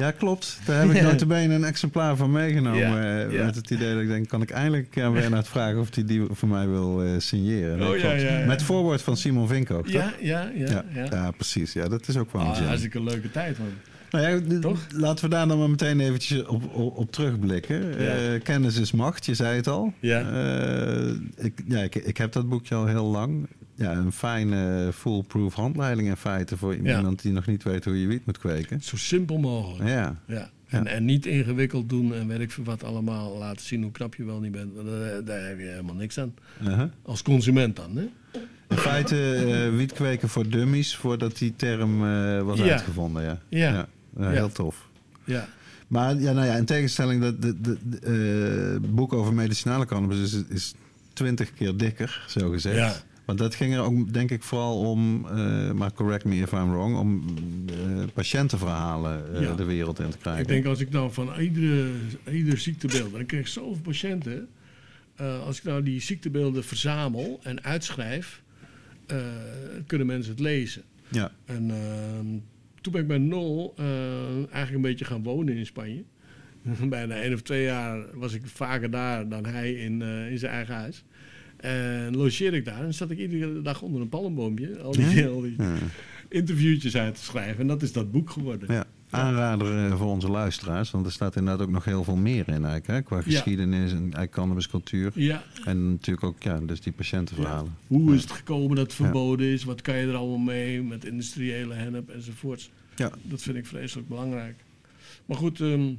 [0.00, 0.58] Ja, klopt.
[0.64, 2.80] Daar heb ik notabene een exemplaar van meegenomen.
[2.80, 3.44] Ja, eh, ja.
[3.44, 5.94] Met het idee dat ik denk, kan ik eindelijk een keer aan Bernard vragen of
[5.94, 7.88] hij die voor mij wil eh, signeren.
[7.88, 8.46] Oh, ja.
[8.46, 9.92] Met voorwoord van Simon Vink ook, toch?
[9.92, 10.84] Ja, ja, ja.
[11.10, 11.72] Ja, precies.
[11.72, 13.68] Ja, dat is ook wel een Ah, hartstikke leuke tijd, man.
[14.10, 14.86] Nou ja, Toch?
[14.94, 18.02] Laten we daar dan maar meteen eventjes op, op, op terugblikken.
[18.02, 18.14] Ja.
[18.14, 19.92] Eh, kennis is macht, je zei het al.
[20.00, 20.20] Ja.
[20.20, 23.48] Eh, ik, ja, ik, ik heb dat boekje al heel lang.
[23.80, 28.06] Ja, een fijne foolproof handleiding in feite voor iemand die nog niet weet hoe je
[28.06, 28.82] wiet moet kweken.
[28.82, 29.88] Zo simpel mogelijk.
[29.88, 30.50] Ja, Ja.
[30.68, 33.38] En, en niet ingewikkeld doen en weet ik veel wat allemaal.
[33.38, 34.74] Laten zien hoe knap je wel niet bent.
[34.76, 36.34] Daar, daar heb je helemaal niks aan.
[36.62, 36.82] uh-huh.
[37.02, 38.08] Als consument dan, hè?
[38.68, 42.64] In feite eh wiet kweken voor dummies voordat die term eh, was Ja.
[42.72, 43.22] uitgevonden.
[43.22, 43.58] Ja, Ja.
[43.72, 43.86] Ja,
[44.18, 44.28] Ja.
[44.30, 44.88] heel tof.
[45.24, 45.48] Ja.
[45.88, 47.98] Maar ja, nou ja, in tegenstelling, dat de, de, de,
[48.82, 50.74] eh, boek over medicinale cannabis is, is
[51.12, 53.04] twintig keer dikker, zo gezegd.
[53.30, 56.70] Want dat ging er ook, denk ik, vooral om, eh, maar correct me if I'm
[56.70, 57.24] wrong, om
[57.68, 59.54] eh, patiëntenverhalen eh, Ja.
[59.54, 60.42] de wereld in te krijgen.
[60.42, 61.90] Ik denk als ik nou van iedere,
[62.30, 63.14] ieder ziektebeeld...
[63.14, 64.48] En ik kreeg zoveel patiënten.
[65.16, 68.42] als ik nou die ziektebeelden verzamel en uitschrijf...
[69.86, 70.82] kunnen mensen het lezen.
[71.08, 72.26] Ja, En ehm,
[72.80, 73.84] toen ben ik bij Nol eh,
[74.34, 76.04] eigenlijk een beetje gaan wonen in Spanje.
[76.88, 80.74] Bijna één of twee jaar was ik vaker daar dan hij in, in zijn eigen
[80.74, 81.04] huis.
[81.60, 85.26] En logeerde ik daar en zat ik iedere dag onder een palmboompje al die, Ja?
[85.28, 85.74] al die ja,
[86.28, 87.60] interviewtjes uit te schrijven.
[87.60, 88.74] En dat is dat boek geworden.
[88.74, 88.84] ja.
[89.10, 92.52] Aanrader eh, voor onze luisteraars, want er staat inderdaad ook nog heel veel meer in
[92.54, 95.12] eigenlijk, hè, qua geschiedenis en eigenlijk cannabiscultuur.
[95.14, 97.74] Ja, En natuurlijk ook, ja, dus die patiëntenverhalen.
[97.86, 99.64] hoe is het gekomen dat het verboden is?
[99.64, 102.70] Wat kan je er allemaal mee met industriële hennep enzovoorts?
[102.96, 103.10] Ja.
[103.22, 104.54] Dat vind ik vreselijk belangrijk.
[105.26, 105.92] Maar goed, ehm,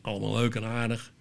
[0.00, 1.12] allemaal leuk en aardig.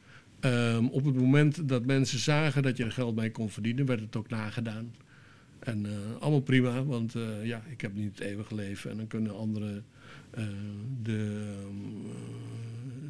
[0.44, 4.00] Ehm, op het moment dat mensen zagen dat je er geld mee kon verdienen, werd
[4.00, 4.92] het ook nagedaan.
[5.60, 5.92] En eh,
[6.22, 9.86] allemaal prima, want eh, ja, ik heb niet het eeuwige leven en dan kunnen anderen
[10.32, 10.44] eh,
[11.04, 11.42] de,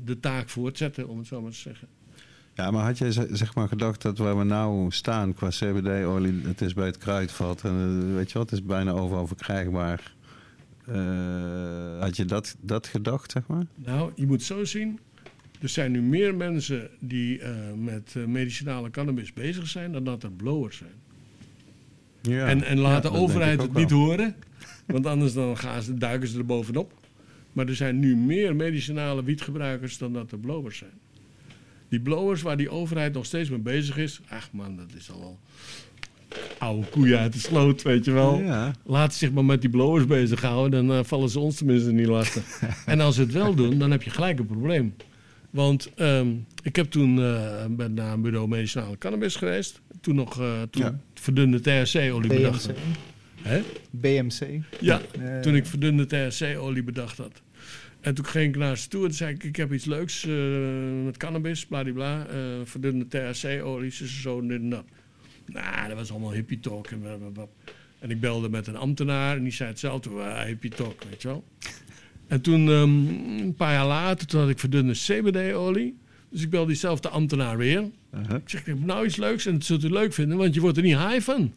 [0.06, 1.88] de taak voortzetten, om het zo maar te zeggen.
[2.56, 6.42] Ja, maar had jij ze- zeg maar gedacht dat waar we nou staan qua CBD-olie,
[6.44, 10.14] het is bij het kruidvat en weet je wat, het is bijna overal verkrijgbaar.
[12.00, 13.66] Had je dat, dat gedacht, zeg maar?
[13.76, 15.00] Nou, je moet zo zien.
[15.64, 20.24] Er zijn nu meer mensen die eh, met eh, medicinale cannabis bezig zijn dan dat
[20.24, 20.92] er blowers zijn.
[22.22, 22.48] Ja.
[22.48, 24.00] En, en laat Ja, de overheid het niet wel.
[24.00, 24.36] horen.
[24.86, 26.94] Want anders dan gaan ze, duiken ze er bovenop.
[27.54, 31.00] Maar er zijn nu meer medicinale wietgebruikers dan dat er blowers zijn.
[31.90, 34.22] Die blowers waar die overheid nog steeds mee bezig is.
[34.30, 35.40] Ach man, dat is al
[36.58, 38.40] oude koeien uit de sloot, weet je wel.
[38.40, 38.72] Ja.
[38.86, 40.88] Laat ze zich maar met die blowers bezighouden.
[40.88, 42.62] Dan eh, vallen ze ons tenminste niet lastig.
[42.86, 44.96] en als ze het wel doen, dan heb je gelijk een probleem.
[45.54, 49.82] Want ehm, ik heb toen eh, ben naar een bureau medicinale cannabis geweest.
[50.02, 51.00] Toen nog uh, toen Ja.
[51.14, 52.76] verdunde THC-olie bedacht BMC.
[52.76, 52.86] had.
[53.42, 53.62] Hè?
[53.90, 54.62] BMC.
[54.80, 57.42] Ja, Eh, toen ik verdunde THC-olie bedacht had.
[58.02, 60.34] En toen ging ik naar ze toe en zei ik, ik heb iets leuks eh,
[61.06, 62.26] met cannabis, bladibla.
[62.28, 64.86] eh verdunde THC-olie, ze zo en dit en dat.
[65.46, 66.88] Nou, dat was allemaal hippie talk.
[66.88, 67.46] En, blablabla.
[68.00, 70.10] en ik belde met een ambtenaar en die zei hetzelfde.
[70.10, 71.44] "Ah, hippie talk, weet je wel.
[72.34, 73.08] En toen, ehm,
[73.42, 75.98] een paar jaar later, toen had ik verdunde CBD-olie.
[76.30, 77.84] Dus ik belde diezelfde ambtenaar weer.
[78.14, 78.36] Uh-huh.
[78.36, 80.62] Ik zeg, ik heb nou iets leuks en dat zult u leuk vinden, want je
[80.62, 81.54] wordt er niet high van.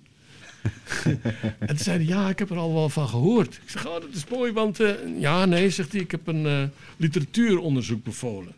[1.59, 3.55] en toen zei hij, ja, ik heb er al wel van gehoord.
[3.55, 4.81] Ik zeg, oh, dat is mooi, want...
[4.81, 6.63] eh, ja, nee, zegt hij, ik heb een eh,
[6.97, 8.53] literatuuronderzoek bevolen.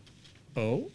[0.53, 0.91] Oh?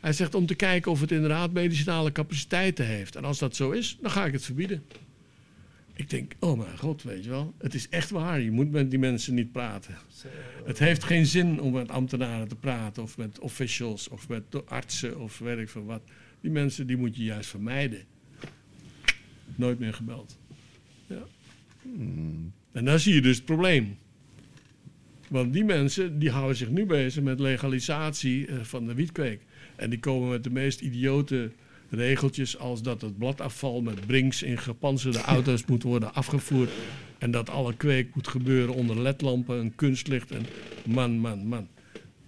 [0.00, 3.16] Hij zegt om te kijken of het inderdaad medicinale capaciteiten heeft.
[3.16, 4.82] En als dat zo is, dan ga ik het verbieden.
[5.98, 7.54] Ik denk, oh mijn god, weet je wel.
[7.58, 9.96] Het is echt waar, je moet met die mensen niet praten.
[10.64, 13.02] Het heeft geen zin om met ambtenaren te praten...
[13.02, 16.02] of met officials, of met artsen, of weet ik veel wat.
[16.40, 18.04] Die mensen, die moet je juist vermijden.
[19.54, 20.38] Nooit meer gebeld.
[21.06, 21.22] Ja.
[22.72, 23.96] En dan zie je dus het probleem.
[25.28, 29.40] Want die mensen die houden zich nu bezig met legalisatie eh, van de wietkweek.
[29.76, 31.50] En die komen met de meest idiote
[31.90, 36.70] regeltjes als dat het bladafval met brinks in gepanzerde auto's moet worden afgevoerd.
[37.18, 40.30] En dat alle kweek moet gebeuren onder ledlampen en kunstlicht.
[40.30, 40.46] En
[40.86, 41.68] man, man, man.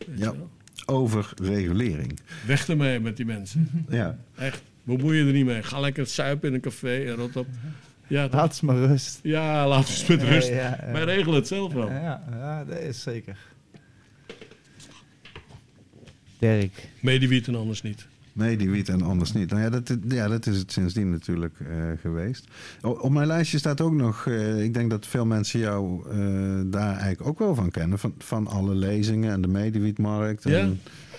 [0.06, 0.34] Weet Ja.
[0.86, 2.18] Overregulering.
[2.46, 3.70] Weg ermee met die mensen.
[3.88, 4.18] Ja.
[4.36, 4.62] Echt.
[4.82, 5.62] Bemoei je er niet mee.
[5.62, 7.46] Ga lekker suipen in een café en rot op.
[8.06, 8.28] Ja?
[8.30, 9.20] Laat ze maar rust.
[9.22, 10.48] ja laat eens met rust.
[10.48, 10.92] Ja, ja, ja.
[10.92, 11.88] Wij regelen het zelf wel.
[11.90, 13.36] Ja, ja, dat is zeker.
[16.40, 16.88] Dirk.
[17.00, 18.06] Mediewiet en anders niet.
[18.32, 19.50] Nee, die wiet en anders niet.
[19.50, 21.66] Nou ja, dat, ja, dat is het sindsdien natuurlijk eh,
[22.00, 22.44] geweest.
[22.80, 26.60] O- op mijn lijstje staat ook nog, eh, ik denk dat veel mensen jou eh,
[26.66, 27.98] daar eigenlijk ook wel van kennen.
[27.98, 30.44] Van, van alle lezingen en de mediewietmarkt.
[30.44, 30.68] En, Ja?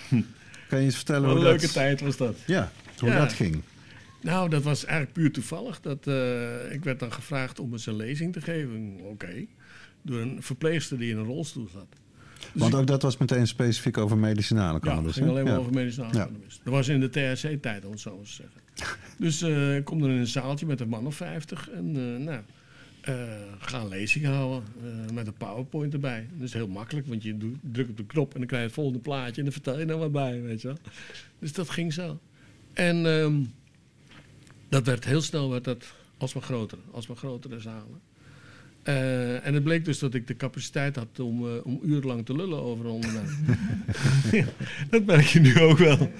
[0.70, 2.36] Kan je eens vertellen Wat een hoe leuke dat, tijd was dat.
[2.46, 3.18] Ja, hoe Ja.
[3.20, 3.62] dat ging?
[4.22, 5.82] Nou, dat was eigenlijk puur toevallig.
[5.82, 8.98] Dat, eh, ik werd dan gevraagd om eens een lezing te geven.
[9.04, 9.46] Oké.
[10.02, 11.88] Door een verpleegster die in een rolstoel zat.
[12.54, 15.06] Want ook dat was meteen specifiek over medicinale ja, cannabis.
[15.06, 15.60] het ging alleen maar Ja.
[15.60, 16.24] over medicinale Ja.
[16.26, 16.60] cannabis.
[16.64, 18.62] Dat was in de THC-tijd, om het zo eens te zeggen.
[19.18, 22.26] dus eh, ik kom dan in een zaaltje met een man of 50 en eh,
[22.26, 22.42] nou,
[23.02, 23.16] eh,
[23.60, 24.64] ga een lezing houden
[25.14, 26.28] met een PowerPoint erbij.
[26.34, 28.76] Dat is heel makkelijk, want je drukt op de knop en dan krijg je het
[28.78, 30.78] volgende plaatje en dan vertel je er wat bij, weet je wel.
[31.40, 32.20] Dus dat ging zo.
[32.74, 33.36] En ehm,
[34.70, 35.86] dat werd heel snel werd dat
[36.18, 38.00] alsmaar groter, alsmaar grotere zalen.
[38.84, 42.36] Eh, en het bleek dus dat ik de capaciteit had om, eh, om urenlang te
[42.36, 43.30] lullen over een onderwerp.
[44.32, 44.46] ja,
[44.90, 46.12] dat merk je nu ook wel.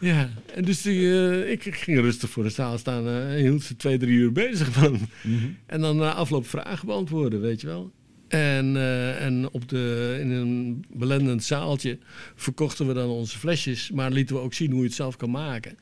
[0.00, 3.76] Ja, en dus die, eh, ik ging rustig voor de zaal staan en hield ze
[3.76, 4.98] twee, drie uur bezig van.
[5.66, 7.92] En dan na afloop vragen beantwoorden, weet je wel.
[8.28, 8.76] En,
[9.18, 11.98] en op de, in een belendend zaaltje
[12.34, 15.30] verkochten we dan onze flesjes, maar lieten we ook zien hoe je het zelf kan
[15.30, 15.78] maken.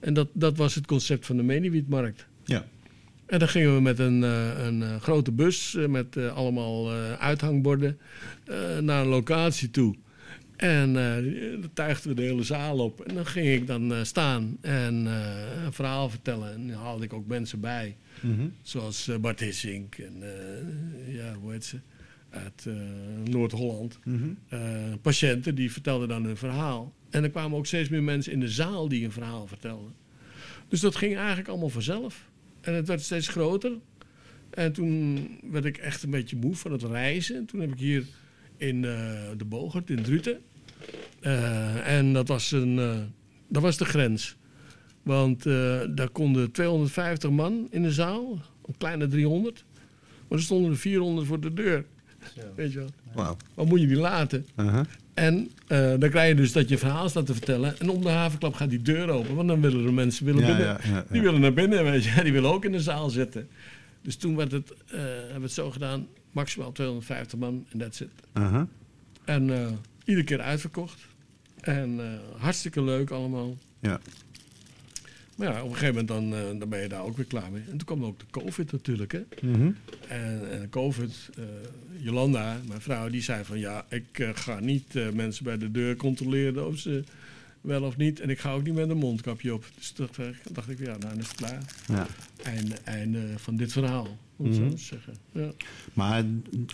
[0.00, 2.26] En dat, dat was het concept van de Meniewietmarkt.
[2.44, 2.66] Ja.
[3.30, 7.98] En dan gingen we met een, eh, een eh, grote bus eh, met allemaal uithangborden
[8.80, 9.94] naar een locatie toe.
[10.56, 13.00] En eh dan tuigden we de hele zaal op.
[13.00, 14.94] En dan ging ik dan staan en
[15.64, 16.52] een verhaal vertellen.
[16.52, 17.96] En dan haalde ik ook mensen bij.
[18.20, 18.48] Mhm.
[18.62, 20.22] Zoals Bart Hissink en
[21.08, 21.76] ja, hoe heet ze?
[22.30, 22.66] Uit
[23.24, 23.98] Noord-Holland.
[24.04, 24.28] Mhm.
[25.02, 26.94] Patiënten die vertelden dan hun verhaal.
[27.10, 29.92] En er kwamen ook steeds meer mensen in de zaal die een verhaal vertelden.
[30.68, 32.29] Dus dat ging eigenlijk allemaal vanzelf.
[32.60, 33.72] En het werd steeds groter.
[34.50, 37.36] En toen werd ik echt een beetje moe van het reizen.
[37.36, 38.04] En toen heb ik hier
[38.56, 38.90] in eh,
[39.36, 40.38] de Bogert, in Druten.
[41.20, 42.98] Eh, en dat was, een, eh,
[43.48, 44.36] dat was de grens.
[45.02, 45.42] Want
[45.94, 49.64] daar konden 250 man in de zaal, een kleine 300.
[50.28, 51.84] Maar er stonden er 400 voor de deur.
[52.54, 52.88] Weet je wel.
[53.12, 53.36] Wauw.
[53.54, 54.46] Wat moet je die laten?
[55.14, 57.78] En eh, dan krijg je dus dat je verhaal staat te vertellen.
[57.78, 59.34] En om de havenklap gaat die deur open.
[59.34, 60.66] Want dan willen de mensen willen Ja, binnen.
[60.66, 62.22] ja, ja, Die willen naar binnen, weet je.
[62.22, 63.48] Die willen ook in de zaal zitten.
[64.02, 66.06] Dus toen werd het, eh, hebben we het zo gedaan.
[66.32, 68.08] Maximaal 250 man en that's it.
[68.34, 68.62] Uh-huh.
[69.24, 69.66] En eh,
[70.04, 70.98] iedere keer uitverkocht.
[71.60, 73.56] En eh, hartstikke leuk allemaal.
[73.80, 74.00] Ja.
[75.40, 77.52] Maar ja, op een gegeven moment dan, eh, dan ben je daar ook weer klaar
[77.52, 77.62] mee.
[77.62, 79.12] En toen kwam ook de COVID natuurlijk.
[79.12, 79.22] Hè?
[79.42, 79.70] Mhm.
[80.08, 81.44] En, en COVID, eh,
[81.96, 85.96] Jolanda, mijn vrouw, die zei van ja, ik eh, ga niet mensen bij de deur
[85.96, 87.04] controleren of ze
[87.60, 88.20] wel of niet.
[88.20, 89.64] En ik ga ook niet met een mondkapje op.
[89.76, 91.62] Dus ik- dacht ik, ja, nou dan is het klaar.
[91.88, 92.06] Ja.
[92.42, 94.68] Einde, einde van dit verhaal, om het Mhm.
[94.68, 95.14] zo te zeggen.
[95.32, 95.50] Ja.
[95.92, 96.24] Maar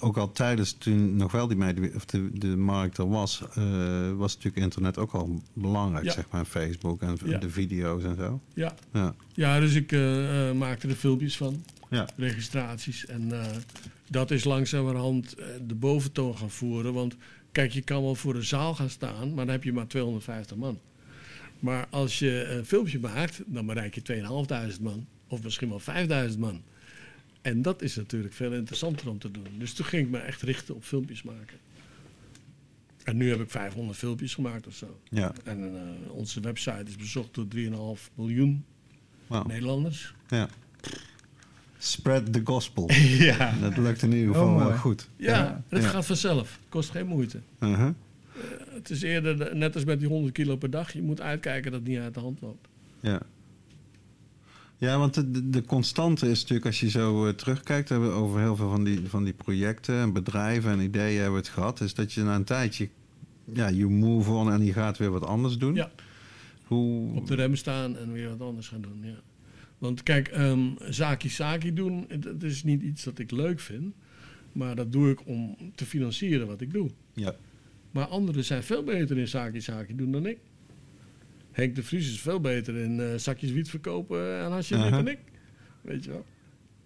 [0.01, 4.13] ook al tijdens toen nog wel die media, of de, de markt er was, eh,
[4.13, 6.13] was natuurlijk internet ook al belangrijk, Ja.
[6.13, 6.45] zeg maar.
[6.45, 7.39] Facebook en Ja.
[7.39, 8.41] de video's en zo.
[8.55, 8.75] Ja.
[8.93, 9.15] Ja.
[9.35, 12.09] ja, dus ik eh, eh, maakte er filmpjes van, Ja.
[12.17, 13.07] registraties.
[13.07, 13.33] En
[14.11, 15.35] dat is langzamerhand
[15.67, 16.93] de boventoon gaan voeren.
[16.93, 17.17] Want
[17.53, 20.57] kijk, je kan wel voor een zaal gaan staan, maar dan heb je maar 250
[20.57, 20.79] man.
[21.59, 25.07] Maar als je een filmpje maakt, dan bereik je 2500 man.
[25.29, 26.63] Of misschien wel 5000 man.
[27.47, 29.47] En dat is natuurlijk veel interessanter om te doen.
[29.59, 31.57] Dus toen ging ik me echt richten op filmpjes maken.
[33.05, 35.01] En nu heb ik 500 filmpjes gemaakt of zo.
[35.09, 35.33] Ja.
[35.45, 38.65] En eh, onze website is bezocht door 3,5 miljoen
[39.27, 39.45] Wauw.
[39.47, 40.15] Nederlanders.
[40.29, 40.49] ja.
[41.79, 42.91] Spread the gospel.
[43.31, 43.55] Ja.
[43.61, 45.09] Dat lukt in ieder geval Oh, goed.
[45.17, 45.63] Ja, Ja.
[45.69, 45.89] het Ja.
[45.89, 46.59] gaat vanzelf.
[46.69, 47.41] Kost geen moeite.
[47.61, 47.91] Uh-huh.
[48.69, 51.71] Het is eerder, de- net als met die 100 kilo per dag, je moet uitkijken
[51.71, 52.69] dat het niet uit de hand loopt.
[53.01, 53.21] Ja.
[54.79, 58.57] Ja, want de, constante is natuurlijk, als je zo eh, terugkijkt, hebben we over heel
[58.57, 61.95] veel van die, van die projecten en bedrijven en ideeën hebben we het gehad, is
[61.95, 62.89] dat je na een tijdje,
[63.53, 65.75] ja, you move on en je gaat weer wat anders doen.
[65.75, 65.91] Ja.
[66.65, 69.01] Hoe, Op de rem staan en weer wat anders gaan doen.
[69.03, 69.21] Ja.
[69.79, 73.95] Want kijk, ehm zaki zaki doen, dat is niet iets dat ik leuk vind.
[74.53, 76.91] Maar dat doe ik om te financieren wat ik doe.
[77.13, 77.35] Ja.
[77.91, 80.39] Maar anderen zijn veel beter in zaki zaki doen dan ik.
[81.57, 84.91] Henk de Vries is veel beter in eh, zakjes wiet verkopen en hasje Aha.
[84.91, 85.19] dan ik.
[85.81, 86.25] Weet je wel.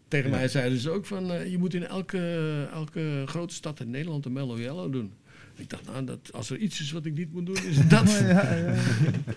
[0.09, 0.37] Tegen Ja.
[0.37, 4.25] mij zeiden ze ook van, eh, je moet in elke, elke grote stad in Nederland
[4.25, 5.13] een Mellow Yellow doen.
[5.57, 8.11] Ik dacht, nou, dat, als er iets is wat ik niet moet doen, is dat.
[8.11, 8.75] ja, ja.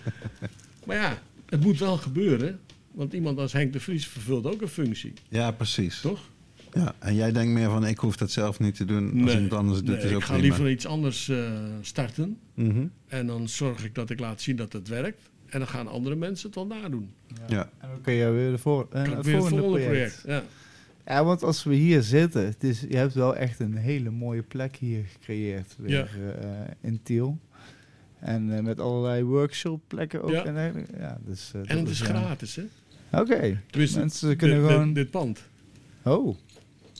[0.85, 2.59] Maar ja, het moet wel gebeuren.
[2.91, 6.01] Want iemand als Henk de Vries vervult ook een functie, ja, precies.
[6.01, 6.29] toch?
[6.73, 6.95] Ja.
[6.99, 9.77] En jij denkt meer van, ik hoef dat zelf niet te doen, als iemand anders
[9.77, 10.47] het doet, nee, is ook ik ga prima.
[10.47, 11.51] liever iets anders eh,
[11.81, 12.37] starten.
[12.53, 12.85] Mhm.
[13.07, 15.21] En dan zorg ik dat ik laat zien dat het werkt.
[15.45, 17.09] En dan gaan andere mensen het wel nadoen.
[17.47, 17.69] Ja.
[17.79, 19.87] En dan kun je weer de voor, eh, Kan ik het weer het volgende, volgende
[19.87, 20.21] project.
[20.21, 20.45] project.
[20.45, 21.13] Ja.
[21.15, 24.41] Ja, want als we hier zitten, het is, je hebt wel echt een hele mooie
[24.41, 26.09] plek hier gecreëerd weer,
[26.41, 26.47] eh,
[26.81, 27.37] in Tiel.
[28.19, 30.29] En eh, met allerlei workshopplekken ook.
[30.31, 30.45] Ja.
[30.45, 32.05] En, ja, dus, eh, En het is ja.
[32.05, 32.63] gratis, hè?
[33.19, 34.93] Oké, Tenminste, mensen kunnen gewoon...
[34.93, 35.43] dit pand.
[36.03, 36.35] Oh,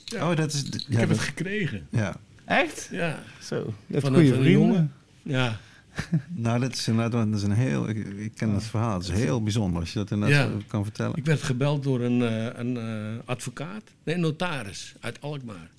[0.06, 0.30] Ja.
[0.30, 0.64] Oh, dat is...
[0.64, 1.88] Ik Ja, heb dat- het gekregen.
[1.92, 2.16] ja.
[2.46, 2.88] echt?
[2.92, 3.24] Ja.
[3.42, 3.56] Zo,
[3.88, 4.94] je hebt Van goede vrienden.
[5.22, 5.60] Ja.
[6.36, 7.90] Nou, dat is inderdaad dat is een heel...
[7.90, 8.94] Ik, ik ken het verhaal.
[9.00, 10.58] Het is heel bijzonder als je dat inderdaad Ja.
[10.68, 11.16] kan vertellen.
[11.16, 15.70] Ik werd gebeld door een, eh, een eh, advocaat, nee, een notaris uit Alkmaar.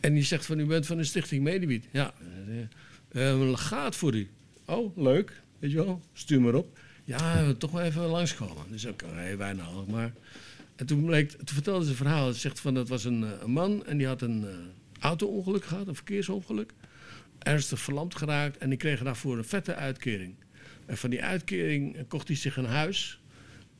[0.00, 1.84] En die zegt van, u bent van de stichting Medewiet.
[1.90, 2.12] Ja,
[2.48, 4.28] eh, eh, een legaat voor u.
[4.64, 6.78] Oh, leuk, weet je wel, stuur maar op.
[7.04, 8.64] Ja, we toch wel even langskomen.
[8.70, 10.12] Dus ook, nee, wij naar Alkmaar.
[10.76, 12.32] En toen, vertelde ze een verhaal.
[12.32, 14.54] Ze zegt van, dat was een, eh, man en die had een eh,
[15.00, 16.72] auto-ongeluk gehad, een verkeersongeluk.
[17.38, 20.34] Ernstig verlamd geraakt en die kreeg daarvoor een vette uitkering.
[20.86, 23.20] En van die uitkering eh, kocht hij zich een huis.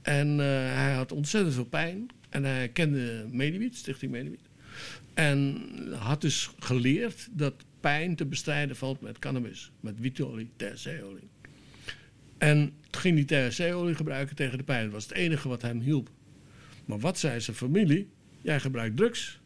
[0.03, 2.07] En hij had ontzettend veel pijn.
[2.29, 4.49] En hij kende Mediwiet, Stichting Mediwiet.
[5.15, 5.63] En
[5.99, 9.71] had dus geleerd dat pijn te bestrijden valt met cannabis.
[9.81, 11.29] Met wietolie, THC-olie.
[12.39, 14.85] En toen ging die THC-olie gebruiken tegen de pijn.
[14.85, 16.11] Dat was het enige wat hem hielp.
[16.87, 18.09] Maar wat zei zijn familie?
[18.41, 19.41] Jij gebruikt drugs.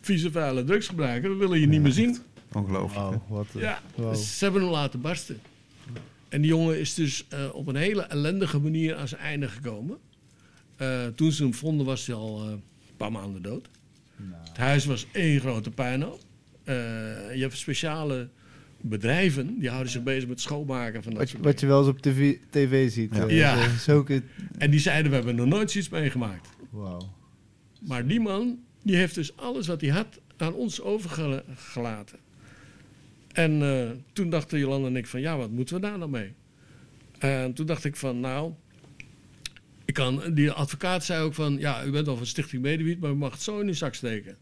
[0.00, 2.18] Vieze, vuile drugsgebruiker, we willen je niet meer zien.
[2.52, 2.94] Ongelooflijk.
[2.94, 4.10] Wauw, wat een- Ja, wow.
[4.12, 5.40] dus ze hebben hem laten barsten.
[6.28, 9.98] En die jongen is dus eh, op een hele ellendige manier aan zijn einde gekomen.
[10.76, 12.62] Eh, toen ze hem vonden was hij al eh, een
[12.96, 13.68] paar maanden dood.
[14.48, 16.20] Het huis was één grote puinhoop.
[16.64, 16.74] Eh,
[17.34, 18.28] je hebt speciale
[18.80, 21.78] bedrijven die houden zich bezig met schoonmaken van dat Wat, je- soort wat je wel
[21.78, 23.14] eens op tv, tv ziet.
[23.16, 23.26] Ja.
[23.26, 23.62] eh, Ja.
[23.62, 24.12] zo- Zulke...
[24.12, 24.28] dingen.
[24.58, 26.48] En die zeiden, we hebben nog nooit zoiets meegemaakt.
[26.74, 27.12] Wauw.
[27.80, 32.18] Maar die man, die heeft dus alles wat hij had aan ons overgelaten.
[33.32, 36.32] En eh, toen dachten Jolanda en ik van, ja, wat moeten we daar nou mee?
[37.18, 38.52] En toen dacht ik van, nou,
[39.84, 43.10] ik kan, die advocaat zei ook van, ja, u bent al van Stichting Medewiet, maar
[43.10, 44.36] u mag het zo in uw zak steken.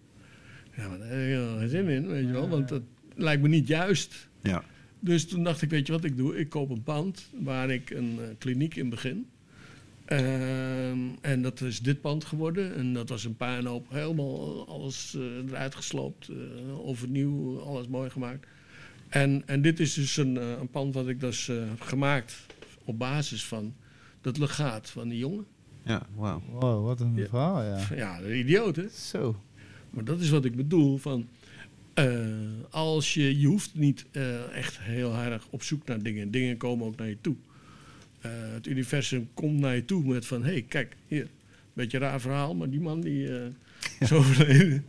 [0.77, 2.83] Ja, maar daar heb ik helemaal geen zin in, weet je wel, want dat
[3.15, 4.29] lijkt me niet juist.
[4.43, 4.65] Ja.
[5.01, 6.39] Dus toen dacht ik, weet je wat ik doe?
[6.39, 9.27] Ik koop een pand waar ik een eh, kliniek in begin.
[10.12, 12.74] Ehm, en dat is dit pand geworden.
[12.74, 13.86] En dat was een puinhoop.
[13.90, 16.28] Helemaal alles eh, eruit gesloopt.
[16.28, 18.47] eh, overnieuw, alles mooi gemaakt.
[19.09, 22.47] En, en dit is dus een, eh, een pand wat ik dus eh, heb gemaakt
[22.84, 23.74] op basis van
[24.20, 25.44] dat legaat van die jongen.
[25.84, 26.43] Ja, wauw.
[26.51, 27.26] Wow, wat een Ja.
[27.26, 27.80] verhaal, ja.
[27.94, 28.89] Ja, een idioot hè?
[28.89, 29.36] Zo.
[29.90, 31.28] Maar dat is wat ik bedoel van...
[31.94, 32.18] eh,
[32.70, 36.30] als je, je hoeft niet eh, echt heel erg op zoek naar dingen.
[36.30, 37.36] Dingen komen ook naar je toe.
[38.23, 40.43] Eh, het universum komt naar je toe met van...
[40.44, 41.27] hé, hey, kijk, hier,
[41.73, 43.44] beetje een raar verhaal, maar die man die eh,
[44.01, 44.85] is overleden.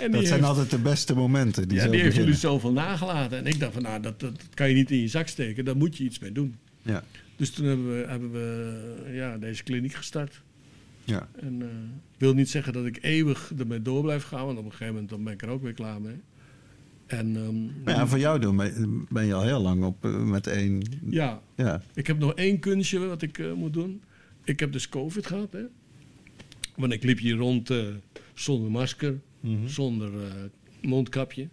[0.00, 1.68] En Dat zijn heeft- altijd de beste momenten.
[1.68, 3.38] Die ja, die heeft jullie zoveel nagelaten.
[3.38, 5.64] En ik dacht van, nou, dat, dat, dat kan je niet in je zak steken.
[5.64, 6.56] Daar moet je iets mee doen.
[6.82, 7.04] Ja,
[7.36, 10.40] Dus toen hebben we, hebben we ja, deze kliniek gestart.
[11.04, 11.28] ja.
[11.40, 11.68] En eh,
[12.14, 14.46] ik wil niet zeggen dat ik eeuwig ermee door blijf gaan.
[14.46, 16.16] Want op een gegeven moment dan ben ik er ook weer klaar mee.
[17.06, 18.56] En ehm, ja, voor jou doen
[19.08, 20.82] ben je al heel lang op eh, met één.
[21.10, 24.02] ja, Ja, ik heb nog één kunstje wat ik eh, moet doen.
[24.44, 25.52] Ik heb dus COVID gehad.
[25.52, 25.62] Hè?
[26.76, 27.86] Want ik liep hier rond eh,
[28.34, 29.20] zonder masker,
[29.66, 30.30] zonder eh,
[30.82, 31.48] mondkapje,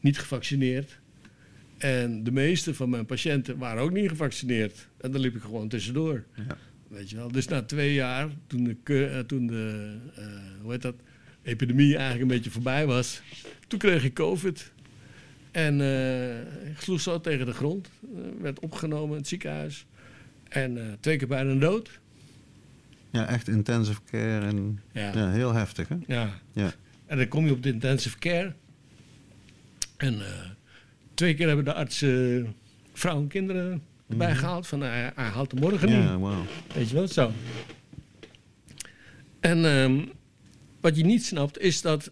[0.00, 0.98] niet gevaccineerd.
[1.78, 4.88] En de meeste van mijn patiënten waren ook niet gevaccineerd.
[5.00, 6.24] En dan liep ik gewoon tussendoor.
[6.34, 6.56] Ja.
[6.88, 7.32] Weet je wel.
[7.32, 9.96] Dus na twee jaar, toen de, toen de
[10.62, 10.94] hoe heet dat,
[11.44, 13.22] epidemie eigenlijk een beetje voorbij was,
[13.78, 14.72] toen kreeg ik COVID.
[15.50, 17.88] En eh, ik sloeg zo tegen de grond.
[18.02, 19.86] Eh, werd opgenomen in het ziekenhuis.
[20.48, 22.00] En eh, twee keer bijna dood.
[23.10, 25.12] ja, echt intensive care en Ja.
[25.14, 25.96] ja, heel heftig hè?
[26.06, 26.30] Ja.
[26.52, 26.72] Ja.
[27.06, 28.52] En dan kom je op de intensive care.
[29.96, 30.18] En
[31.14, 32.54] twee keer hebben de artsen
[32.92, 34.66] vrouwen en kinderen erbij gehaald.
[34.66, 35.96] Van hij, hij haalt de morgen niet.
[35.96, 36.44] Ja, wauw.
[36.74, 37.32] Weet je wel, zo.
[39.40, 40.04] En ehm,
[40.80, 42.10] wat je niet snapt is dat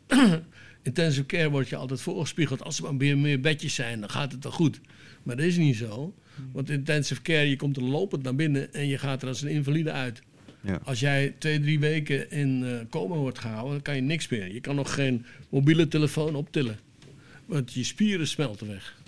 [0.83, 2.63] intensive care wordt je altijd voorgespiegeld.
[2.63, 4.81] Als er maar meer, bedjes zijn, dan gaat het wel goed.
[5.23, 6.15] Maar dat is niet zo.
[6.53, 9.49] Want intensive care, je komt er lopend naar binnen en je gaat er als een
[9.49, 10.23] invalide uit.
[10.61, 10.81] Ja.
[10.85, 14.53] Als jij twee, drie weken in eh, coma wordt gehouden, dan kan je niks meer.
[14.53, 16.79] Je kan nog geen mobiele telefoon optillen.
[17.47, 19.01] Want je spieren smelten weg.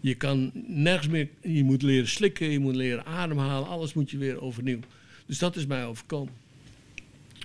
[0.00, 4.18] Je kan nergens meer, je moet leren slikken, je moet leren ademhalen, alles moet je
[4.18, 4.80] weer overnieuw.
[5.26, 6.32] Dus dat is mij overkomen.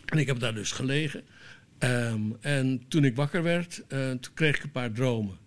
[0.06, 1.24] En ik heb daar dus gelegen.
[1.78, 5.38] Ehm, en toen ik wakker werd, eh, toen kreeg ik een paar dromen.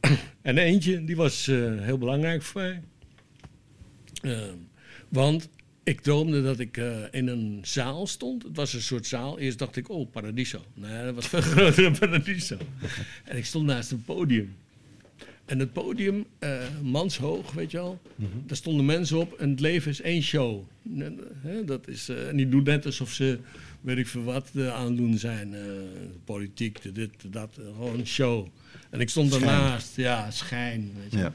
[0.42, 2.82] en eentje, die was eh, heel belangrijk voor mij.
[4.22, 4.56] Ehm,
[5.08, 5.48] want
[5.82, 8.42] ik droomde dat ik eh, in een zaal stond.
[8.42, 9.38] Het was een soort zaal.
[9.38, 10.64] Eerst dacht ik, oh, Paradiso.
[10.74, 12.56] Nee, dat was veel groter dan Paradiso.
[13.24, 14.54] en ik stond naast een podium.
[15.44, 16.26] En het podium,
[16.82, 18.00] manshoog, weet je wel.
[18.46, 20.62] Daar stonden mensen op en het leven is één show.
[21.40, 23.38] Hè, dat is, en die doen net alsof ze,
[23.80, 25.54] weet ik veel wat, eh, aan het doen zijn.
[25.54, 25.60] eh,
[26.24, 28.46] politiek, de dit, de dat, eh, gewoon een show.
[28.90, 29.46] En ik stond Schijn.
[29.46, 30.92] daarnaast, ja, schijn.
[31.02, 31.18] Weet je.
[31.18, 31.32] Ja.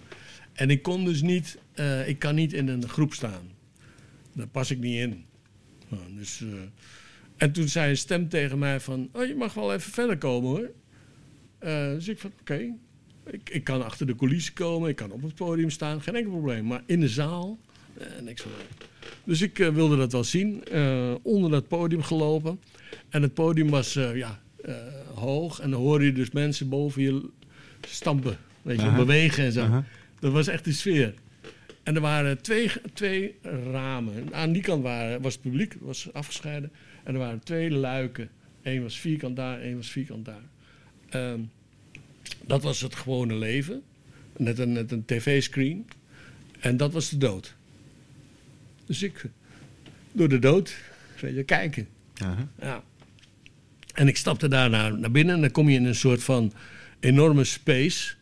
[0.54, 1.58] En ik kon dus niet,
[2.06, 3.50] ik kan niet in een groep staan.
[4.34, 5.26] Daar pas ik niet in.
[5.88, 6.44] Nou, dus,
[7.38, 10.50] en toen zei een stem tegen mij van, oh, je mag wel even verder komen
[10.50, 10.72] hoor.
[11.96, 12.74] Dus ik van, oké.
[13.32, 16.32] Ik, ik kan achter de coulissen komen, ik kan op het podium staan, geen enkel
[16.32, 16.66] probleem.
[16.66, 17.60] Maar in de zaal,
[17.98, 18.52] eh, niks van.
[19.26, 20.64] Dus ik eh, wilde dat wel zien.
[20.66, 22.60] eh, onder dat podium gelopen.
[23.10, 24.40] En het podium was eh, ja,
[25.14, 25.60] hoog.
[25.60, 27.30] En dan hoorde je dus mensen boven je
[27.88, 28.38] stampen.
[28.62, 29.84] Weet je, bewegen en zo.
[30.20, 31.14] Dat was echt de sfeer.
[31.84, 33.36] En er waren twee, twee
[33.72, 34.14] ramen.
[34.32, 36.72] Aan die kant waren, was het publiek, was afgescheiden.
[37.04, 38.30] En er waren twee luiken.
[38.62, 40.44] Eén was vierkant daar, één was vierkant daar.
[41.10, 41.40] Ehm,
[42.46, 43.84] dat was het gewone leven.
[44.38, 45.88] Net een, net een tv-screen.
[46.60, 47.55] En dat was de dood.
[48.86, 49.26] Dus ik,
[50.12, 50.76] door de dood,
[51.22, 51.88] weet je, kijken.
[52.14, 52.84] Ja.
[53.94, 56.54] En ik stapte daar naar, naar binnen en dan kom je in een soort van
[57.00, 58.14] enorme space.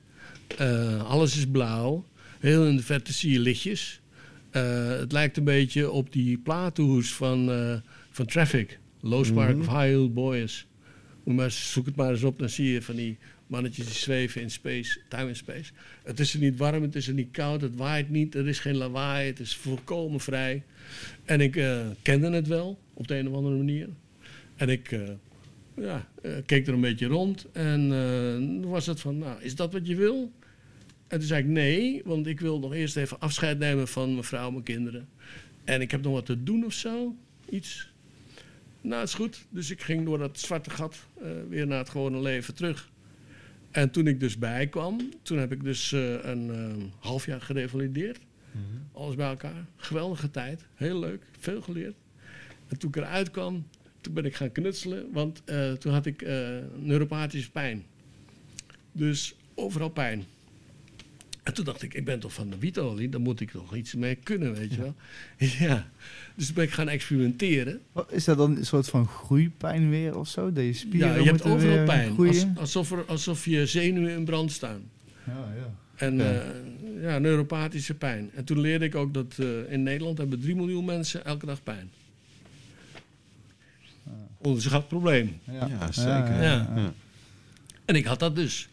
[0.58, 2.06] Eh, alles is blauw.
[2.40, 4.02] Heel in de verte zie je lichtjes.
[4.50, 7.76] Eh, het lijkt een beetje op die platenhoes van, eh,
[8.10, 8.80] van Traffic.
[9.00, 10.68] Low Spark of High Boys.
[11.24, 14.52] Maar, zoek het maar eens op, dan zie je van die mannetjes die zweven in
[14.52, 15.72] space, time in space.
[16.04, 18.60] Het is er niet warm, het is er niet koud, het waait niet, er is
[18.60, 20.64] geen lawaai, het is volkomen vrij.
[21.26, 23.90] En ik eh, kende het wel, op de een of andere manier.
[24.56, 25.02] En ik eh,
[25.76, 27.90] ja, eh, keek er een beetje rond en
[28.62, 30.32] toen was het van, nou, is dat wat je wil?
[31.08, 34.24] En toen zei ik nee, want ik wil nog eerst even afscheid nemen van mijn
[34.24, 35.08] vrouw en mijn kinderen.
[35.64, 37.16] En ik heb nog wat te doen of zo,
[37.50, 37.92] iets.
[38.82, 39.46] Nou, het is goed.
[39.50, 41.08] Dus ik ging door dat zwarte gat
[41.50, 42.92] weer naar het gewone leven terug.
[43.74, 48.20] En toen ik dus bijkwam, toen heb ik dus eh, een eh, half jaar gerevalideerd.
[48.92, 49.66] Alles bij elkaar.
[49.76, 50.66] Geweldige tijd.
[50.76, 51.24] Heel leuk.
[51.40, 51.96] Veel geleerd.
[52.68, 53.66] En toen ik eruit kwam,
[54.02, 55.12] toen ben ik gaan knutselen.
[55.12, 57.84] Want eh, toen had ik eh, neuropathische pijn.
[58.92, 60.24] Dus overal pijn.
[61.44, 63.94] En toen dacht ik, ik ben toch van de wietolie, daar moet ik toch iets
[63.94, 64.96] mee kunnen, weet je wel.
[65.68, 65.88] Ja.
[66.36, 67.82] Dus toen ben ik gaan experimenteren.
[67.92, 70.52] Wat, Is dat dan een soort van groeipijn weer of zo?
[70.52, 72.18] Dat je spieren Ja, je hebt overal pijn.
[72.18, 74.82] Als, alsof, er, alsof je zenuwen in brand staan.
[75.26, 75.74] Ja, ja.
[75.96, 76.32] En Ja.
[76.32, 76.44] ja.
[77.02, 78.30] ja, neuropathische pijn.
[78.36, 81.64] En toen leerde ik ook dat eh, in Nederland hebben 3 miljoen mensen elke dag
[81.64, 81.92] pijn.
[84.38, 85.40] Onderschat probleem.
[85.52, 86.42] Ja, zeker.
[86.42, 86.72] Ja.
[86.76, 86.94] Ja.
[87.86, 88.70] En ik had dat dus.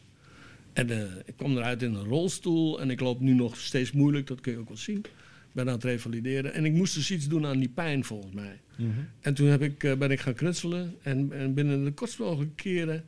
[0.72, 4.26] En eh, ik kwam eruit in een rolstoel en ik loop nu nog steeds moeilijk,
[4.26, 5.04] dat kun je ook wel zien.
[5.52, 6.54] ben aan het revalideren.
[6.54, 8.60] En ik moest dus iets doen aan die pijn volgens mij.
[8.76, 8.90] Mhm.
[9.20, 10.94] En toen heb ik, eh, ben ik gaan knutselen.
[11.02, 13.04] En, en binnen de kortst mogelijke keren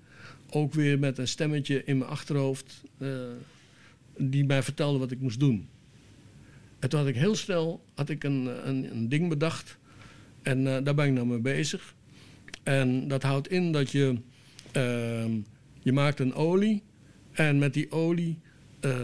[0.51, 2.83] ook weer met een stemmetje in mijn achterhoofd.
[2.99, 3.09] eh,
[4.17, 5.69] die mij vertelde wat ik moest doen.
[6.79, 9.79] En toen had ik heel snel had ik een, een, een ding bedacht.
[10.43, 11.95] En daar ben ik nou mee bezig.
[12.63, 14.17] En dat houdt in dat je,
[14.73, 15.31] ehm,
[15.83, 16.83] je maakt een olie.
[17.33, 18.39] En met die olie,
[18.81, 18.97] eh,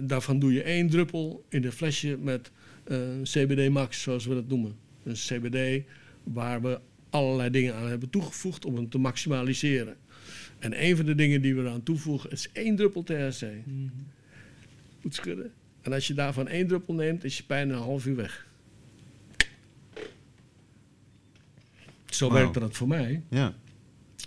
[0.00, 2.50] daarvan doe je één druppel in een flesje met
[2.84, 4.76] eh, CBD Max, zoals we dat noemen.
[5.02, 5.86] Een CBD
[6.22, 6.80] waar we
[7.10, 9.96] allerlei dingen aan hebben toegevoegd om hem te maximaliseren.
[10.58, 13.46] En een van de dingen die we eraan toevoegen is één druppel THC.
[15.00, 15.52] Goed schudden.
[15.82, 18.46] En als je daarvan één druppel neemt, is je pijn een half uur weg.
[22.04, 23.22] Zo werkte dat voor mij.
[23.28, 23.54] Ja.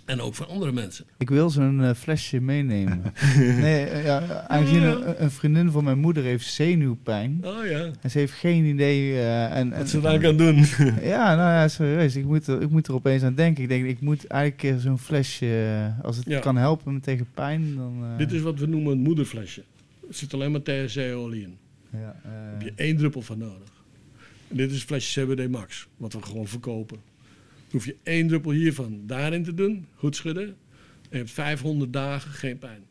[0.08, 1.04] En ook voor andere mensen.
[1.18, 3.02] Ik wil zo'n eh, flesje meenemen.
[3.36, 7.40] nee, eh, ja, aangezien een, een vriendin van mijn moeder heeft zenuwpijn.
[7.44, 7.90] Oh ja.
[8.00, 9.12] En ze heeft geen idee.
[9.12, 10.56] eh, en, en, Wat ze daar kan doen.
[11.14, 12.16] ja, nou ja, serieus.
[12.16, 13.62] Ik moet, er, ik moet er opeens aan denken.
[13.62, 16.40] Ik denk, ik moet eigenlijk zo'n flesje, als het Ja.
[16.40, 18.04] kan helpen tegen pijn, dan...
[18.18, 19.62] Dit is wat we noemen een moederflesje.
[20.08, 21.56] Er zit alleen maar THC-olie in.
[21.92, 23.72] Ja, Daar heb je één druppel van nodig.
[24.48, 26.98] En dit is een flesje CBD Max, wat we gewoon verkopen.
[27.70, 30.44] Hoef je één druppel hiervan daarin te doen, goed schudden.
[30.46, 30.56] En
[31.10, 32.82] je hebt 500 dagen geen pijn.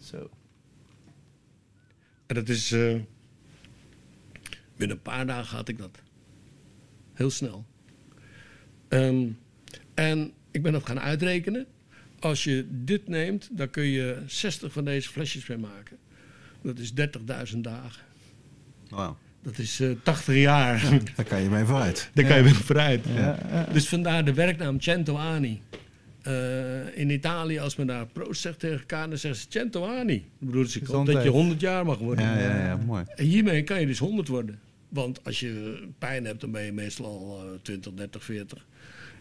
[0.00, 0.30] zo.
[2.26, 2.72] En dat is.
[2.72, 2.96] eh,
[4.76, 5.98] binnen een paar dagen had ik dat.
[7.12, 7.66] Heel snel.
[8.88, 9.28] Ehm,
[9.94, 11.66] en ik ben dat gaan uitrekenen.
[12.18, 15.98] Als je dit neemt, dan kun je 60 van deze flesjes mee maken.
[16.62, 18.04] Dat is 30.000 dagen.
[18.88, 19.18] Wauw.
[19.42, 20.82] Dat is eh 80 jaar.
[21.16, 22.10] Daar kan je mee vooruit.
[22.14, 23.04] Daar kan je weer vooruit.
[23.72, 25.62] Dus vandaar de werknaam Cento Ani.
[26.22, 30.24] Eh, in Italië, als men daar proost zegt tegen elkaar, dan zeggen ze Cento Ani.
[30.38, 32.24] Dat bedoelt ze ik hoop dat je 100 jaar mag worden.
[32.24, 33.04] Ja, ja, ja, mooi.
[33.14, 34.58] En hiermee kan je dus 100 worden.
[34.88, 38.66] Want als je pijn hebt, dan ben je meestal al eh, 20, 30, 40.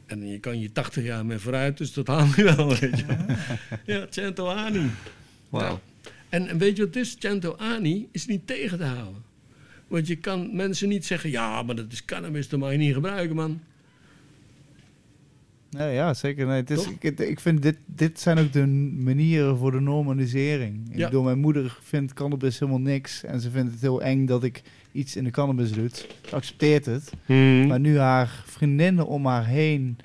[0.06, 3.06] En je kan je 80 jaar mee vooruit, dus dat haal je wel, weet je.
[3.94, 4.90] Ja, Cento Ani.
[5.50, 5.80] Wauw.
[6.04, 6.10] Ja.
[6.30, 7.16] En, en weet je wat het is?
[7.20, 9.24] Cento Ani is niet tegen te houden.
[9.88, 12.94] Want je kan mensen niet zeggen, ja, maar dat is cannabis, dat mag je niet
[12.94, 13.60] gebruiken, man.
[15.70, 16.46] Nee, ja, zeker.
[16.48, 18.66] Nee, het is, ik, ik vind dit, dit zijn ook de
[18.98, 20.90] manieren voor de normalisering.
[20.92, 21.06] Ik Ja.
[21.06, 23.24] bedoel, mijn moeder vindt cannabis helemaal niks.
[23.24, 24.62] En ze vindt het heel eng dat ik
[24.92, 25.90] iets in de cannabis doe.
[25.92, 27.12] Ze accepteert het.
[27.68, 29.98] Maar nu haar vriendinnen om haar heen...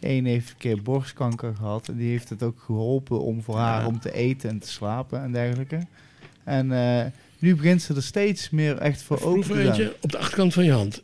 [0.00, 1.88] Eén heeft een keer borstkanker gehad.
[1.88, 3.86] En die heeft het ook geholpen om voor haar Ja.
[3.86, 5.78] om te eten en te slapen en dergelijke.
[6.44, 7.06] En eh,
[7.38, 10.52] nu begint ze er steeds meer echt voor open Proef te eentje op de achterkant
[10.54, 11.00] van je hand.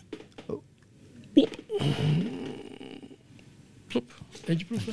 [1.32, 1.56] Plop.
[3.86, 4.14] Plop.
[4.46, 4.92] Eentje proeven?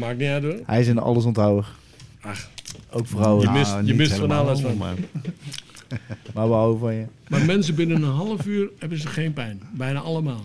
[0.00, 0.60] Maakt niet uit hoor.
[0.66, 1.64] Hij is een allesonthouden.
[2.20, 2.50] Ach,
[2.90, 3.42] Ook vrouwen.
[3.46, 4.76] Je mist- Nou, je mist van alles van.
[4.76, 4.94] Maar,
[6.34, 7.04] Maar we houden van je.
[7.28, 9.60] maar mensen binnen een half uur hebben ze geen pijn.
[9.74, 10.44] Bijna allemaal.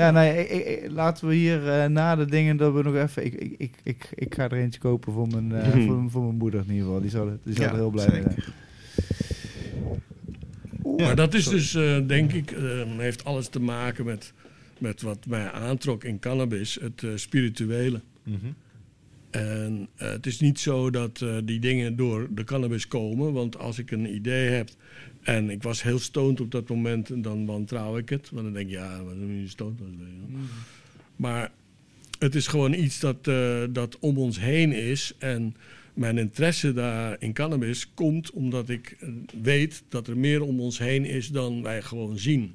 [0.00, 2.94] Ja, nee, ik- ik- ik- laten we hier eh, na de dingen dat we nog
[2.94, 3.24] even.
[3.24, 5.86] Ik, ik, ik, ik, ik ga er eentje kopen voor mijn, eh, Mhm.
[5.86, 7.00] voor, voor mijn moeder in ieder geval.
[7.00, 8.34] Die zal, er- die zal Ja, er heel blij mee zijn.
[8.34, 8.52] zeker.
[10.96, 11.58] maar dat is sorry.
[11.58, 12.62] dus, eh, denk ik, eh,
[12.98, 14.32] heeft alles te maken met,
[14.78, 18.00] met wat mij aantrok in cannabis, het eh, spirituele.
[18.22, 18.36] Mhm.
[19.30, 23.32] En eh, het is niet zo dat eh, die dingen door de cannabis komen.
[23.32, 24.68] Want als ik een idee heb
[25.22, 28.30] en ik was heel stoned op dat moment, en dan wantrouw ik het.
[28.30, 29.88] Want dan denk ik, ja, wat een stoned was.
[29.98, 30.40] wel.
[31.16, 31.52] Maar
[32.18, 35.14] het is gewoon iets dat, eh, dat om ons heen is.
[35.18, 35.54] En
[35.94, 39.08] mijn interesse daar in cannabis komt omdat ik eh,
[39.42, 42.54] weet dat er meer om ons heen is dan wij gewoon zien.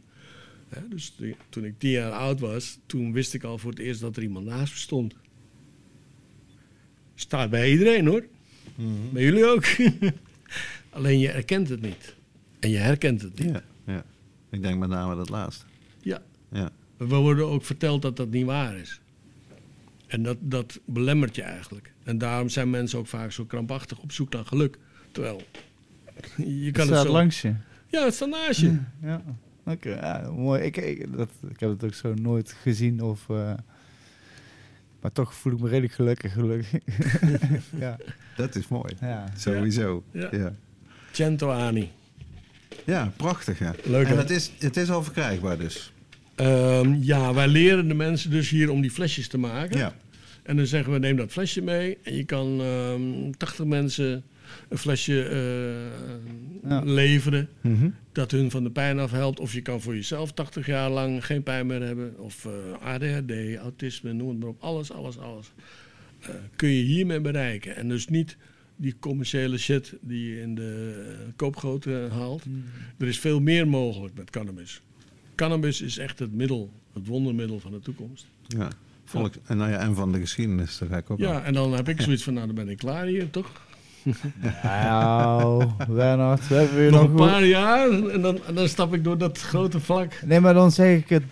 [0.69, 3.79] Hè, dus die- toen ik tien jaar oud was, toen wist ik al voor het
[3.79, 5.15] eerst dat er iemand naast me stond.
[7.15, 8.25] Staat bij iedereen hoor.
[8.75, 8.89] Mhm.
[9.13, 9.65] Bij jullie ook.
[10.89, 12.14] Alleen je erkent het niet.
[12.65, 13.49] En je herkent het niet.
[13.51, 14.03] Ja, ja.
[14.49, 15.65] Ik denk met name dat laatste.
[16.01, 16.21] Ja.
[16.51, 16.69] Ja.
[16.97, 18.99] We worden ook verteld dat dat niet waar is.
[20.07, 21.93] En dat, dat belemmert je eigenlijk.
[22.03, 24.77] En daarom zijn mensen ook vaak zo krampachtig op zoek naar geluk.
[25.11, 25.41] Terwijl
[26.35, 27.11] je Het kan het staat zo...
[27.11, 27.53] langs je.
[27.87, 28.77] Ja, het staat naast je.
[29.01, 29.21] Ja,
[29.65, 29.89] oké.
[29.89, 30.61] ja, mooi.
[30.61, 33.29] Ik, ik, dat, ik heb het ook zo nooit gezien of...
[33.29, 33.53] eh,
[35.01, 36.33] maar toch voel ik me redelijk gelukkig.
[36.33, 36.81] gelukkig.
[37.85, 37.97] ja,
[38.35, 38.95] Dat is mooi.
[39.01, 39.31] ja.
[39.37, 40.03] Sowieso.
[40.11, 40.27] Ja.
[40.31, 40.55] Ja.
[41.11, 41.91] Cento Ani.
[42.84, 43.60] Ja, prachtig.
[43.60, 43.76] Ja.
[43.84, 44.18] Leuk, en hè?
[44.18, 45.91] het is, het is al verkrijgbaar dus.
[46.35, 49.77] Ehm, ja, wij leren de mensen dus hier om die flesjes te maken.
[49.77, 49.95] Ja.
[50.43, 51.97] En dan zeggen we, neem dat flesje mee.
[52.03, 54.23] En je kan ehm 80 mensen
[54.69, 56.81] een flesje eh, Ja.
[56.84, 57.49] leveren.
[57.61, 57.89] Mhm.
[58.11, 59.39] Dat hun van de pijn afhelpt.
[59.39, 62.19] Of je kan voor jezelf 80 jaar lang geen pijn meer hebben.
[62.19, 64.61] Of eh, ADHD, autisme, noem het maar op.
[64.64, 65.52] Alles, alles, alles.
[66.22, 67.76] eh, kun je hiermee bereiken.
[67.76, 68.38] En dus niet
[68.76, 72.43] die commerciële shit die je in de uh, koopgoten haalt.
[72.97, 74.81] Er is veel meer mogelijk met cannabis.
[75.35, 78.26] Cannabis is echt het middel, het wondermiddel van de toekomst.
[78.47, 78.68] Ja.
[79.06, 81.73] Volk, en, nou ja, en van de geschiedenis, daar ga ik ook Ja, en dan
[81.73, 83.52] heb ik zoiets van, nou dan ben ik klaar hier, toch?
[84.64, 87.10] Nou, Bernard, we hebben weer Nog nog...
[87.10, 90.22] een paar jaar en dan, en dan stap ik door dat grote vlak.
[90.26, 91.23] Nee, maar dan zeg ik het,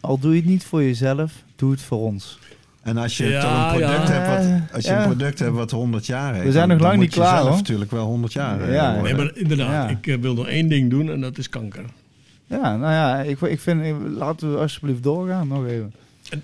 [0.00, 2.38] al doe je het niet voor jezelf, doe het voor ons.
[2.82, 4.14] En als je Ja, toch een product ja.
[4.14, 4.28] hebt
[4.62, 5.00] wat, als je Ja.
[5.02, 7.14] een product hebt wat 100 jaar heeft, We zijn dan- nog dan lang moet niet
[7.14, 7.56] je klaar, zelf hoor.
[7.58, 9.00] natuurlijk wel 100 jaar eh, Ja.
[9.00, 9.96] Nee, maar inderdaad, Ja.
[9.96, 11.84] ik eh, wil nog één ding doen en dat is kanker.
[12.46, 15.92] Ja, nou ja, ik, ik vind, laten we alsjeblieft doorgaan nog even.
[16.30, 16.38] Ja.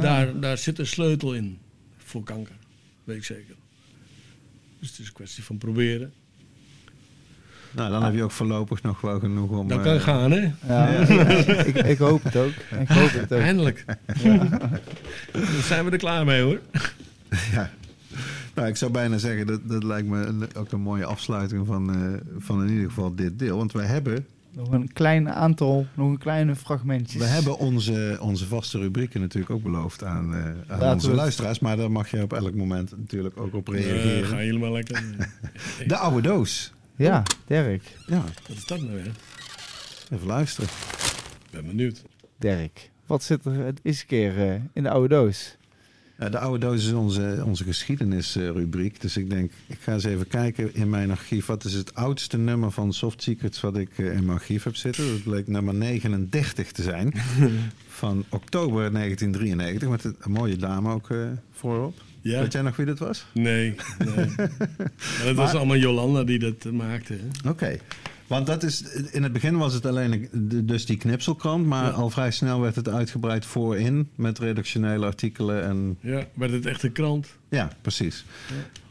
[0.00, 1.58] Daar, daar zit een sleutel in
[2.04, 2.54] voor kanker,
[3.04, 3.54] weet ik zeker.
[4.80, 6.12] Dus het is een kwestie van proberen.
[7.74, 9.68] Nou, dan heb je ook voorlopig nog wel genoeg om...
[9.68, 10.40] Dat eh, kan gaan, hè?
[10.68, 10.86] Ja,
[11.64, 12.52] ik, ik hoop het ook.
[12.80, 13.40] Ik hoop het ook.
[13.40, 13.84] Eindelijk.
[15.32, 16.60] Dan zijn we er klaar mee, hoor.
[17.52, 17.70] Ja.
[18.54, 21.94] Nou, ik zou bijna zeggen, dat, dat lijkt me een- ook een mooie afsluiting van,
[21.94, 23.56] eh, van in ieder geval dit deel.
[23.56, 27.22] Want wij hebben, Nog een klein aantal, nog een kleine fragmentjes.
[27.22, 30.44] we hebben onze, onze vaste rubrieken natuurlijk ook beloofd aan, eh,
[30.82, 31.58] aan onze luisteraars.
[31.58, 34.26] Maar daar mag je op elk moment natuurlijk ook op Eh, reageren.
[34.28, 35.02] ga helemaal lekker.
[35.86, 36.72] De oude doos.
[37.00, 37.82] Ja, Dirk.
[38.06, 39.12] Ja, Wat is dat nou weer?
[40.10, 40.70] even luisteren.
[41.44, 42.02] Ik ben benieuwd.
[42.38, 42.90] Dirk.
[43.06, 45.56] Wat zit er het is een keer eh, in de oude doos?
[46.16, 49.00] De oude doos is onze, onze geschiedenisrubriek.
[49.00, 51.46] Dus ik denk, ik ga eens even kijken in mijn archief.
[51.46, 54.76] Wat is het oudste nummer van Soft Secrets wat ik eh, in mijn archief heb
[54.76, 55.08] zitten?
[55.10, 57.12] Dat bleek nummer 39 te zijn.
[57.88, 59.88] van oktober 1993.
[59.88, 61.18] Met een mooie dame ook eh,
[61.52, 62.02] voorop.
[62.22, 62.40] Ja?
[62.40, 63.26] Weet jij nog wie dat was?
[63.34, 64.26] Nee, nee.
[64.36, 67.16] maar dat was allemaal Jolanda die dat maakte.
[67.46, 67.76] Oké.
[68.26, 70.28] Want dat is, in het begin was het alleen
[70.64, 71.66] dus die knipselkrant.
[71.66, 71.90] Maar Ja.
[71.90, 74.08] al vrij snel werd het uitgebreid voorin.
[74.14, 77.26] Met redactionele artikelen en Ja, werd het echt een krant?
[77.48, 78.24] Ja, precies.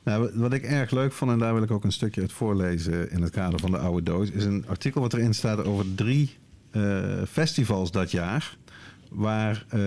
[0.04, 2.32] Nou, wat- wat ik erg leuk vond, en daar wil ik ook een stukje uit
[2.32, 5.86] voorlezen in het kader van de oude doos, is een artikel wat erin staat over
[5.96, 6.38] drie
[6.72, 8.58] eh, festivals dat jaar.
[9.10, 9.82] Waar eh,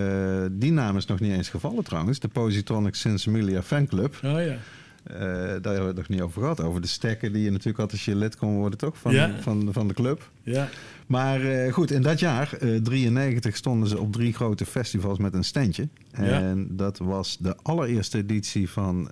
[0.52, 2.18] die naam is nog niet eens gevallen trouwens.
[2.18, 4.14] De Positronic Sensimilia Fanclub.
[4.24, 4.56] Oh ja.
[5.02, 6.60] Eh, daar hebben we het nog niet over gehad.
[6.60, 8.98] Over de stekken die je natuurlijk had als je lid kon worden, toch?
[8.98, 9.30] Van, Ja.
[9.40, 10.30] van, van de club.
[10.42, 10.68] Ja.
[11.06, 15.34] Maar eh, goed, in dat jaar, eh 93, stonden ze op drie grote festivals met
[15.34, 15.88] een standje.
[16.12, 16.22] Ja.
[16.22, 19.08] En dat was de allereerste editie van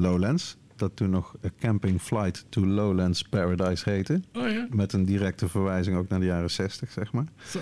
[0.00, 0.56] Lowlands.
[0.76, 4.20] Dat toen nog Camping Flight to Lowlands Paradise heette.
[4.32, 4.66] Oh ja.
[4.70, 7.24] Met een directe verwijzing ook naar de jaren 60, zeg maar.
[7.48, 7.58] Zo.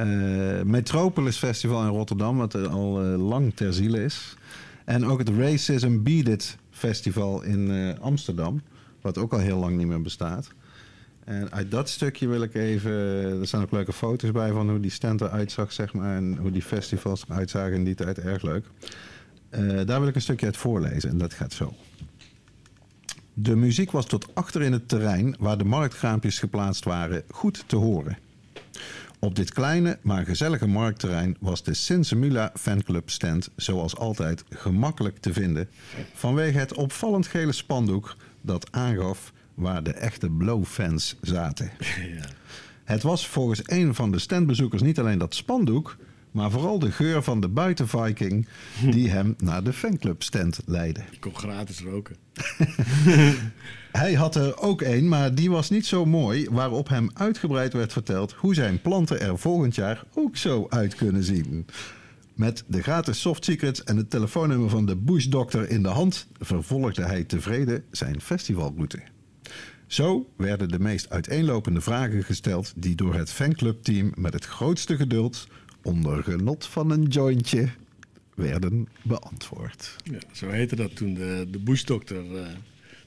[0.00, 4.36] Eh, Metropolis Festival in Rotterdam, wat er al eh, lang ter ziele is.
[4.84, 8.62] En ook het Racism Beat It Festival in eh, Amsterdam,
[9.00, 10.50] wat ook al heel lang niet meer bestaat.
[11.24, 12.92] En uit dat stukje wil ik even,
[13.40, 16.36] er staan ook leuke foto's bij van hoe die stand eruit zag, zeg maar, en
[16.36, 18.64] hoe die festivals eruit zagen in die tijd, erg leuk.
[19.86, 21.74] Daar wil ik een stukje uit voorlezen en dat gaat zo.
[23.34, 27.76] De muziek was tot achter in het terrein waar de marktkraampjes geplaatst waren goed te
[27.76, 28.18] horen.
[29.22, 35.32] Op dit kleine, maar gezellige marktterrein was de Sinsemula fanclub stand zoals altijd gemakkelijk te
[35.32, 35.68] vinden.
[36.14, 41.70] Vanwege het opvallend gele spandoek dat aangaf waar de echte Blow-fans zaten.
[42.14, 42.28] Ja.
[42.84, 45.96] Het was volgens een van de standbezoekers niet alleen dat spandoek,
[46.30, 48.46] maar vooral de geur van de buitenviking
[48.90, 51.00] die hem naar de fanclub stand leidde.
[51.10, 52.16] Je kon gratis roken.
[53.92, 57.92] Hij had er ook een, maar die was niet zo mooi, waarop hem uitgebreid werd
[57.92, 61.66] verteld hoe zijn planten er volgend jaar ook zo uit kunnen zien.
[62.34, 67.02] Met de gratis soft secrets en het telefoonnummer van de bushdokter in de hand vervolgde
[67.02, 69.00] hij tevreden zijn festivalroute.
[69.86, 75.46] Zo werden de meest uiteenlopende vragen gesteld die door het fanclubteam met het grootste geduld
[75.82, 77.68] onder genot van een jointje
[78.34, 79.96] werden beantwoord.
[80.04, 81.58] Ja, zo heette dat toen de, de
[82.06, 82.46] eh,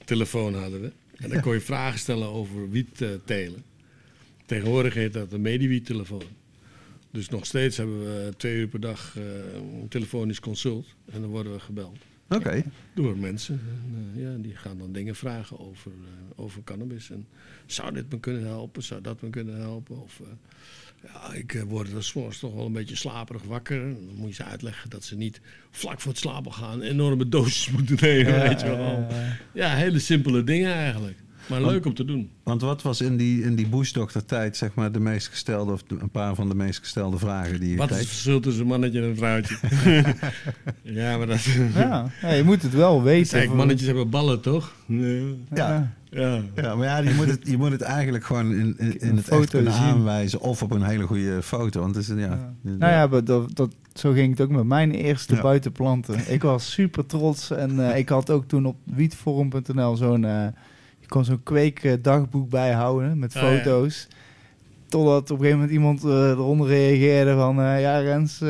[0.04, 0.92] telefoon hadden we.
[1.16, 3.62] En dan kon je vragen stellen over wiet eh, telen.
[4.46, 6.26] Tegenwoordig heet dat een mediewiet-telefoon.
[7.10, 10.86] Dus nog steeds hebben we twee uur per dag eh, een telefonisch consult.
[11.12, 11.98] En dan worden we gebeld
[12.28, 12.64] Oké,
[12.94, 13.60] door mensen.
[13.68, 17.10] En, eh, ja, die gaan dan dingen vragen over, eh, over cannabis.
[17.10, 17.26] En
[17.66, 18.82] zou dit me kunnen helpen?
[18.82, 20.02] Zou dat me kunnen helpen?
[20.02, 20.26] Of eh,
[21.04, 23.78] ja, ik eh, word er soms toch wel een beetje slaperig wakker.
[23.80, 25.40] Dan moet je ze uitleggen dat ze niet
[25.70, 28.40] vlak voor het slapen gaan enorme doses moeten nemen.
[28.40, 29.06] weet je wel.
[29.52, 31.16] Ja, hele simpele dingen eigenlijk.
[31.48, 32.30] Maar leuk om te doen.
[32.42, 35.82] Want wat was in die, in die bushdochter tijd zeg maar de meest gestelde, of
[35.82, 38.12] de- een paar van de meest gestelde vragen die je Wat is het kreeg?
[38.12, 39.56] verschil tussen een mannetje en een vrouwtje?
[41.00, 41.42] ja, maar dat...
[41.74, 43.38] Ja, ja, je moet het wel weten.
[43.38, 44.74] Kijk, mannetjes hebben ballen, toch?
[44.86, 45.34] Nee.
[45.54, 45.92] Ja.
[46.14, 46.40] Ja.
[46.54, 49.40] Ja, maar ja, je moet het, je moet het eigenlijk gewoon in, in, het foto
[49.40, 49.82] echt kunnen zien.
[49.82, 50.40] aanwijzen.
[50.40, 51.80] Of op een hele goede foto.
[51.80, 54.64] Want het is een, ja, Nou ja, maar dat, dat, zo ging het ook met
[54.64, 55.40] mijn eerste Ja.
[55.42, 56.32] buitenplanten.
[56.32, 60.24] Ik was super trots en eh, ik had ook toen op wietforum.nl zo'n...
[60.24, 60.46] eh,
[60.98, 63.48] je kon zo'n kweekdagboek bijhouden met Oh, ja.
[63.48, 64.08] foto's.
[64.88, 67.60] Totdat op een gegeven moment iemand eh, eronder reageerde van...
[67.60, 68.48] eh, ja, Rens, eh,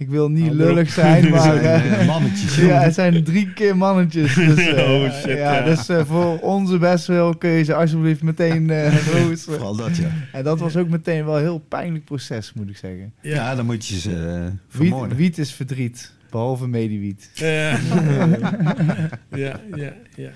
[0.00, 1.40] ik wil niet maar lullig zijn, maar...
[1.40, 2.56] zijn, eh, eh, mannetjes.
[2.70, 4.34] Ja, het zijn drie keer mannetjes.
[4.34, 5.64] Dus, eh, Oh, shit, ja, ja.
[5.64, 9.58] dus eh, voor onze bestwil kun je ze alsjeblieft meteen eh roosteren.
[9.58, 10.08] Vooral dat, ja.
[10.32, 13.12] En dat was ook meteen wel een heel pijnlijk proces, moet ik zeggen.
[13.20, 15.16] Ja, dan moet je ze eh, Wiet, vermoorden.
[15.16, 17.30] wiet is verdriet, behalve mediewiet.
[17.34, 17.78] Ja.
[19.30, 20.30] ja, ja, ja.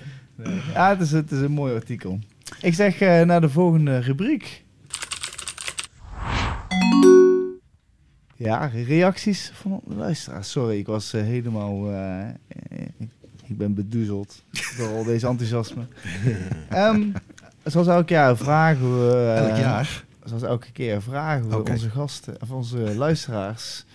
[0.73, 2.19] Ja, het is, het is een mooi artikel.
[2.61, 4.63] Ik zeg eh, naar de volgende rubriek.
[8.37, 10.51] Ja, reacties van de luisteraars.
[10.51, 11.91] Sorry, ik was eh, helemaal...
[11.91, 12.27] eh,
[12.97, 13.09] ik,
[13.45, 14.43] ik ben bedoezeld
[14.77, 15.85] door al deze enthousiasme.
[16.69, 17.03] Ehm,
[17.63, 19.11] zoals elk jaar vragen we...
[19.13, 20.03] eh, Elk jaar.
[20.23, 23.85] Zoals elke keer vragen we onze gasten, of onze luisteraars,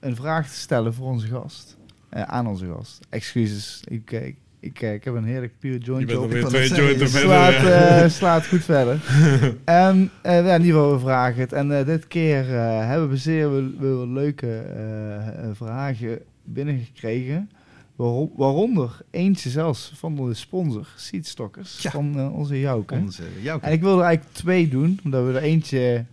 [0.00, 1.76] een vraag te stellen voor onze gast.
[2.10, 3.00] Aan onze gast.
[3.08, 6.30] Excuses, ik, ik, ik, ik heb een heerlijk jointje bent op.
[6.30, 7.28] kan twee jointen verder.
[7.28, 8.02] Slaat, ja.
[8.02, 9.00] eh, slaat goed verder.
[9.64, 11.52] en eh, ja, in ieder geval, we vragen het.
[11.52, 17.50] En eh, dit keer eh, hebben we zeer wel, wel leuke eh, eh, vragen binnengekregen.
[17.96, 21.90] Waarom- Waaronder eentje zelfs van de sponsor, Seedstockers, Ja.
[21.90, 22.94] van eh, onze Jouke.
[22.94, 26.04] Onze, jouw En ik wilde er eigenlijk twee doen, omdat we er eentje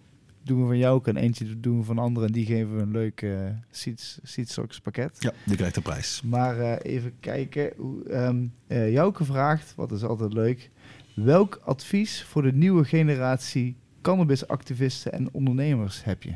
[0.45, 2.27] doen we van Jouke en eentje doen we van anderen.
[2.27, 3.31] En die geven we een leuk eh
[3.71, 5.17] Seeds, Seedstocks pakket.
[5.19, 6.21] Ja, die krijgt de prijs.
[6.25, 7.71] Maar eh, even kijken.
[7.77, 10.69] Hoe, ehm, eh, Jouke vraagt, wat is altijd leuk.
[11.15, 16.33] Welk advies voor de nieuwe generatie cannabisactivisten en ondernemers heb je?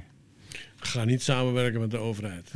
[0.75, 2.51] Ga niet samenwerken met de overheid.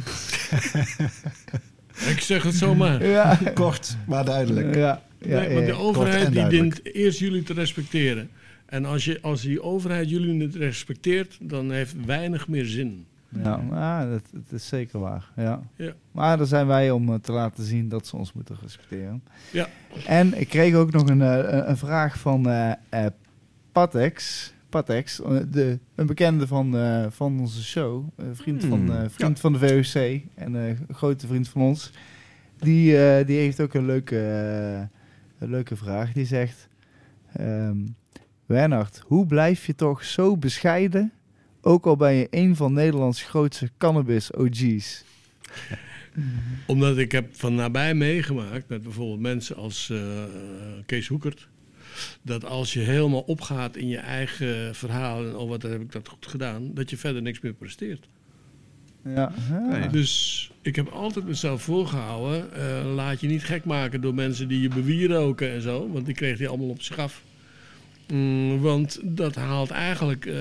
[2.13, 3.05] ik zeg het zomaar.
[3.05, 4.75] Ja, Kort, maar duidelijk.
[4.75, 8.29] ja, ja, nee, want de overheid die dient eerst jullie te respecteren.
[8.73, 13.05] En als, je, als die overheid jullie niet respecteert, dan heeft weinig meer zin.
[13.29, 15.31] Ja, nou, dat, dat is zeker waar.
[15.35, 15.61] Ja.
[15.75, 15.93] Ja.
[16.11, 19.23] Maar daar zijn wij om eh, te laten zien dat ze ons moeten respecteren.
[19.51, 19.67] Ja.
[20.05, 23.05] En ik kreeg ook nog een, eh, een, een vraag van eh eh,
[23.71, 24.53] Patex.
[24.69, 25.21] Patex,
[25.51, 28.07] de, een bekende van, eh, van onze show.
[28.15, 31.61] Een vriend, Hmm, van, eh, vriend van de VOC en eh, een grote vriend van
[31.61, 31.91] ons.
[32.59, 34.17] Die, eh, die heeft ook een leuke,
[35.39, 36.11] een leuke vraag.
[36.11, 36.67] Die zegt...
[37.33, 37.77] ehm
[38.53, 41.11] Bernard, hoe blijf je toch zo bescheiden
[41.61, 45.03] ook al ben je een van Nederlands grootste cannabis-OG's.
[46.67, 49.99] Omdat ik heb van nabij meegemaakt met bijvoorbeeld mensen als eh,
[50.85, 51.47] Kees Hoekert.
[52.21, 56.07] Dat als je helemaal opgaat in je eigen verhaal en oh wat heb ik dat
[56.07, 58.07] goed gedaan, dat je verder niks meer presteert.
[59.03, 59.33] Ja.
[59.69, 59.89] Nee.
[59.89, 64.61] Dus ik heb altijd mezelf voorgehouden, eh, laat je niet gek maken door mensen die
[64.61, 67.21] je bewieroken en zo, want die kreeg hij allemaal op zich af.
[68.17, 70.33] Mm, want dat haalt eigenlijk eh,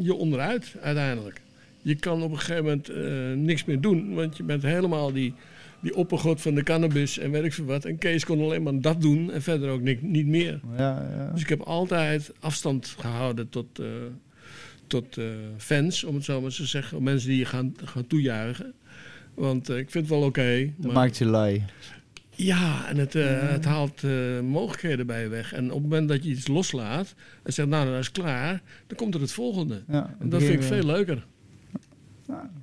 [0.00, 1.40] je onderuit uiteindelijk.
[1.82, 5.34] Je kan op een gegeven moment eh, niks meer doen, want je bent helemaal die,
[5.80, 7.84] die oppergod van de cannabis en weet ik veel wat.
[7.84, 10.60] En Kees kon alleen maar dat doen en verder ook ni- niet meer.
[10.76, 11.30] Ja, ja.
[11.32, 13.86] Dus ik heb altijd afstand gehouden tot, eh,
[14.86, 15.18] tot
[15.56, 17.02] fans, om het zo maar te zeggen.
[17.02, 18.72] Mensen die je gaan, gaan toejuichen.
[19.34, 20.72] Want ik vind het wel oké.
[20.76, 21.62] Dat maar- maakt je lui.
[22.46, 24.10] Ja, en het, eh, het haalt eh,
[24.40, 25.52] mogelijkheden bij je weg.
[25.52, 28.96] En op het moment dat je iets loslaat en zegt, nou, dat is klaar, dan
[28.96, 29.82] komt er het volgende.
[29.88, 31.26] Ja, En dat vind ik veel leuker.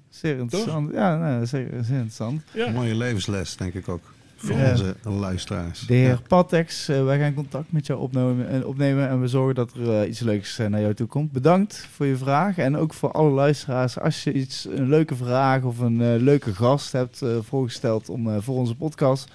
[0.09, 0.91] Zeer interessant.
[0.93, 2.41] Ja, nee, zeer, zeer interessant.
[2.53, 2.67] Ja.
[2.67, 4.13] Een mooie levensles, denk ik ook.
[4.35, 4.71] Voor Ja.
[4.71, 5.79] onze luisteraars.
[5.79, 9.55] De heer Patex, eh, wij gaan contact met jou opnemen en, opnemen en we zorgen
[9.55, 11.31] dat er eh, iets leuks eh, naar jou toe komt.
[11.31, 13.99] Bedankt voor je vraag en ook voor alle luisteraars.
[13.99, 18.29] Als je iets, een leuke vraag of een eh, leuke gast hebt eh, voorgesteld om,
[18.29, 19.33] eh, voor onze podcast, eh,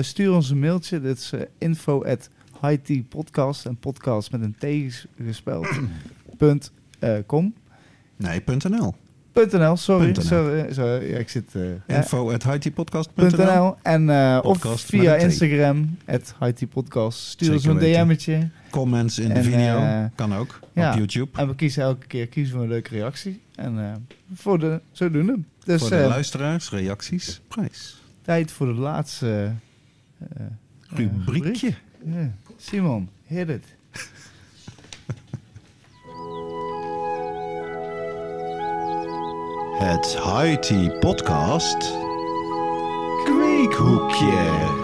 [0.00, 1.00] stuur ons een mailtje.
[1.00, 2.28] Dit is eh, info at
[3.08, 4.92] podcast en podcast met een T
[5.24, 5.68] gespeld.
[6.38, 7.54] punt, eh, com.
[8.16, 8.94] Nee, .nl.
[9.32, 10.04] .nl, sorry.
[10.04, 10.22] Punt NL.
[10.24, 11.54] sorry, sorry ja, ik zit...
[11.54, 11.96] eh, ja.
[11.96, 12.44] Info at.
[13.14, 15.14] .nl en eh, of via.
[15.14, 16.34] Instagram het
[16.66, 17.18] Podcast.
[17.18, 17.78] Stuur ons een.
[17.78, 19.78] DM'tje Comments in de video.
[19.78, 20.58] eh, kan ook.
[20.72, 20.90] ja.
[20.92, 21.38] Op YouTube.
[21.38, 23.92] en we kiezen elke keer kiezen we een leuke reactie en eh,
[24.34, 25.38] voor de zodoende.
[25.64, 28.02] Dus voor de eh, luisteraars, reacties, prijs.
[28.22, 29.50] tijd voor de laatste eh, eh,
[30.88, 31.10] Rubriekje.
[31.24, 31.74] rubriek.
[32.04, 32.30] Ja.
[32.56, 33.64] Simon, hit it.
[39.78, 41.76] Het Haiti Podcast.
[43.24, 44.76] Kweekhoekje.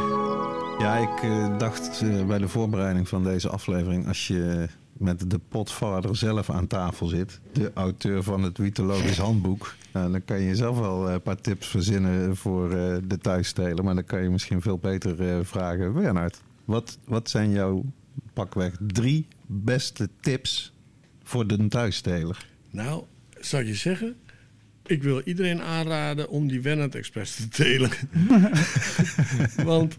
[0.79, 4.07] Ja, ik eh, dacht eh, bij de voorbereiding van deze aflevering...
[4.07, 4.69] als je
[4.99, 7.41] met de potvader zelf aan tafel zit...
[7.53, 9.75] de auteur van het Wietologisch Handboek...
[9.93, 13.85] nou, dan kan je zelf wel eh, een paar tips verzinnen voor eh, de thuisstelen...
[13.85, 15.93] maar dan kan je misschien veel beter eh, vragen...
[15.93, 17.85] Bernard, wat, wat zijn jouw
[18.33, 20.73] pakweg drie beste tips
[21.23, 22.47] voor de thuissteler?
[22.71, 23.05] Nou,
[23.41, 24.17] ik je zeggen,
[24.87, 27.91] ik wil iedereen aanraden om die Wennet Express te telen.
[29.65, 29.99] Want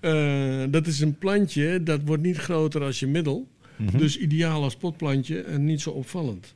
[0.00, 3.48] eh, dat is een plantje dat wordt niet groter als je middel.
[3.96, 6.54] Dus ideaal als potplantje en niet zo opvallend.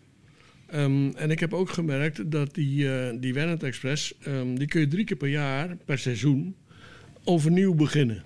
[0.67, 4.81] Ehm, en ik heb ook gemerkt dat die, eh die Wennet Express, ehm, die kun
[4.81, 6.55] je drie keer per jaar, per seizoen,
[7.25, 8.25] overnieuw beginnen.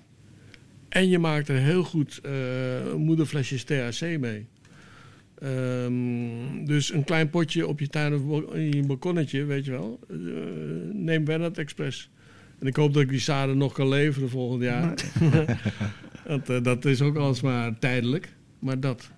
[0.89, 4.45] En je maakt er heel goed eh, moederflesjes THC mee.
[5.39, 9.99] Ehm, dus een klein potje op je tuin of in je balkonnetje, weet je wel.
[10.09, 10.17] Eh,
[10.93, 12.09] neem Bernard Express.
[12.59, 14.93] En ik hoop dat ik die zaden nog kan leveren volgend jaar.
[16.27, 18.34] Want, dat is ook alsmaar tijdelijk.
[18.65, 19.09] Maar dat.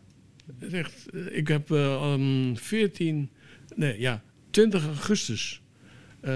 [0.72, 3.30] Echt, eh, ik heb eh, um, 14,
[3.76, 5.62] nee ja, 20 augustus
[6.20, 6.34] eh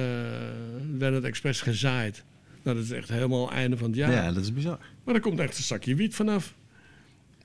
[0.97, 2.23] Bernard Express gezaaid.
[2.63, 4.11] Nou, dat is echt helemaal einde van het jaar.
[4.11, 4.79] Ja, dat is bizar.
[5.03, 6.53] Maar er komt echt een zakje wiet vanaf.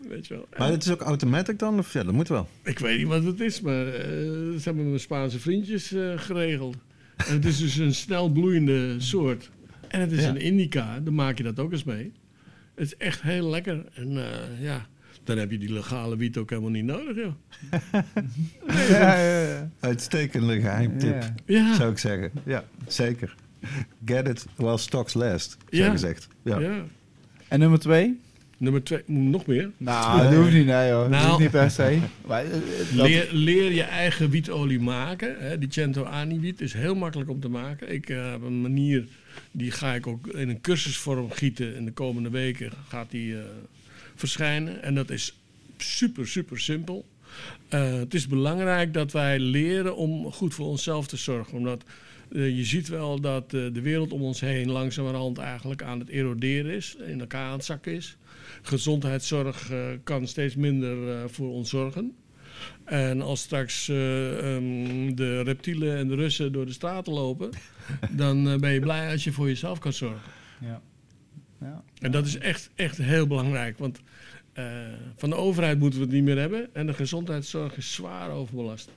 [0.09, 0.47] Weet je wel.
[0.59, 1.79] Maar het is ook automatic dan?
[1.79, 2.49] Of, ja, dat moet wel.
[2.65, 6.77] Ik weet niet wat het is, maar eh dat hebben mijn Spaanse vriendjes eh, geregeld.
[7.17, 9.51] En het is dus een snel bloeiende soort.
[9.89, 10.29] En het is Ja.
[10.29, 12.13] een indica, dan maak je dat ook eens mee.
[12.75, 13.85] Het is echt heel lekker.
[13.95, 14.87] En eh, ja,
[15.27, 17.33] dan heb je die legale wiet ook helemaal niet nodig, joh.
[18.89, 19.71] Ja, ja, ja.
[19.81, 21.75] Uitstekende geheimtip, Ja.
[21.75, 22.31] Zou ik zeggen.
[22.45, 23.35] Ja, zeker.
[24.05, 25.91] Get it while stocks last, zo Ja.
[25.91, 26.29] gezegd.
[26.43, 26.59] Ja.
[26.59, 26.85] ja.
[27.49, 28.19] En nummer twee?
[28.59, 29.71] Nummer twee, nog meer.
[29.77, 31.03] Nou, dat hoeft niet, nee hoor.
[31.03, 31.27] Dat Nou.
[31.29, 31.99] hoeft niet per se.
[32.27, 32.51] Maar, eh,
[32.97, 35.37] dat- Leer, leer je eigen wietolie maken.
[35.39, 35.59] Hè.
[35.59, 37.93] Die Cento Ani wiet is heel makkelijk om te maken.
[37.93, 39.07] Ik eh, heb een manier,
[39.51, 41.77] die ga ik ook in een cursusvorm gieten.
[41.77, 43.45] In de komende weken gaat die eh,
[44.17, 44.83] verschijnen.
[44.83, 45.35] En dat is
[45.77, 47.05] super, super simpel.
[47.69, 51.59] Eh, het is belangrijk dat wij leren om goed voor onszelf te zorgen.
[51.59, 51.85] Omdat
[52.33, 56.09] eh, je ziet wel dat eh, de wereld om ons heen langzamerhand eigenlijk aan het
[56.09, 56.97] eroderen is.
[57.07, 58.17] In elkaar aan het zakken is.
[58.63, 59.73] Gezondheidszorg
[60.05, 62.15] kan steeds minder voor ons zorgen.
[62.85, 67.51] En als straks eh, ehm, de reptielen en de Russen door de straten lopen,
[68.11, 70.31] dan ben je blij als je voor jezelf kan zorgen.
[70.61, 70.81] ja.
[71.61, 71.83] Ja.
[72.01, 73.79] En dat is echt, echt heel belangrijk.
[73.79, 74.01] Want
[74.53, 74.65] eh,
[75.17, 76.75] van de overheid moeten we het niet meer hebben.
[76.75, 78.91] En de gezondheidszorg is zwaar overbelast.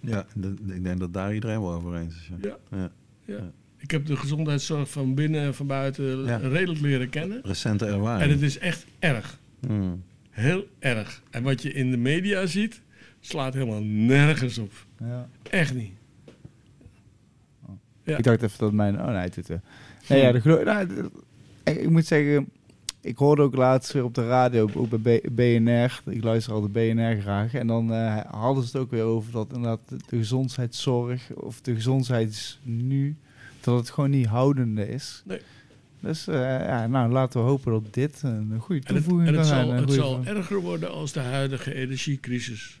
[0.00, 2.30] Ja, dat- ik denk dat daar iedereen wel over eens is.
[2.42, 2.56] Ja.
[2.70, 2.78] Ja.
[2.78, 2.90] Ja.
[3.34, 3.50] Ja.
[3.78, 6.36] Ik heb de gezondheidszorg van binnen en van buiten Ja.
[6.36, 7.40] redelijk leren kennen.
[7.42, 8.30] Recente En ervaring.
[8.32, 9.38] het is echt erg.
[9.66, 10.02] Hmm.
[10.30, 11.22] Heel erg.
[11.30, 12.80] En wat je in de media ziet,
[13.20, 14.72] slaat helemaal nergens op.
[14.98, 15.28] Ja.
[15.50, 15.92] Echt niet.
[18.04, 18.16] Ja.
[18.16, 19.00] Ik dacht even dat mijn...
[19.00, 19.50] Oh nee, dit...
[19.50, 19.56] eh.
[20.08, 21.10] Nee, ja, de nou,
[21.66, 22.48] ik, ik moet zeggen...
[23.00, 26.02] Ik hoorde ook laatst weer op de radio, ook bij BNR.
[26.06, 27.54] Ik luister altijd BNR graag.
[27.54, 31.32] En dan eh, hadden ze het ook weer over dat inderdaad de gezondheidszorg...
[31.34, 33.16] of de gezondheidsnu...
[33.60, 35.22] dat het gewoon niet houdende is.
[35.24, 35.40] Nee.
[36.00, 39.34] Dus eh, ja, nou, laten we hopen dat dit een goede En het, toevoeging en
[39.34, 39.66] het kan zijn.
[39.66, 42.80] zal, het zal van- erger worden als de huidige energiecrisis.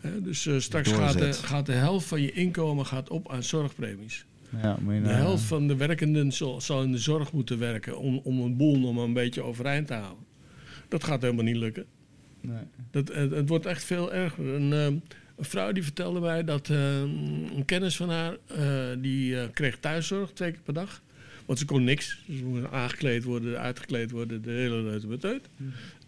[0.00, 3.42] Hè, dus eh, straks gaat de, gaat de helft van je inkomen gaat op aan
[3.42, 4.26] zorgpremies.
[4.62, 8.40] Ja, De helft van de werkenden zal, zal in de zorg moeten werken om, om
[8.40, 10.24] een boel nog maar een beetje overeind te houden.
[10.88, 11.84] Dat gaat helemaal niet lukken.
[12.40, 12.62] Nee.
[12.90, 14.46] Dat, het, het wordt echt veel erger.
[14.46, 14.94] Een, ehm,
[15.36, 17.08] een vrouw die vertelde mij dat ehm,
[17.56, 21.02] een kennis van haar, eh, die eh, kreeg thuiszorg twee keer per dag.
[21.46, 22.22] Want ze kon niks.
[22.26, 25.48] Ze moest aangekleed worden, uitgekleed worden, de hele leuze meteut.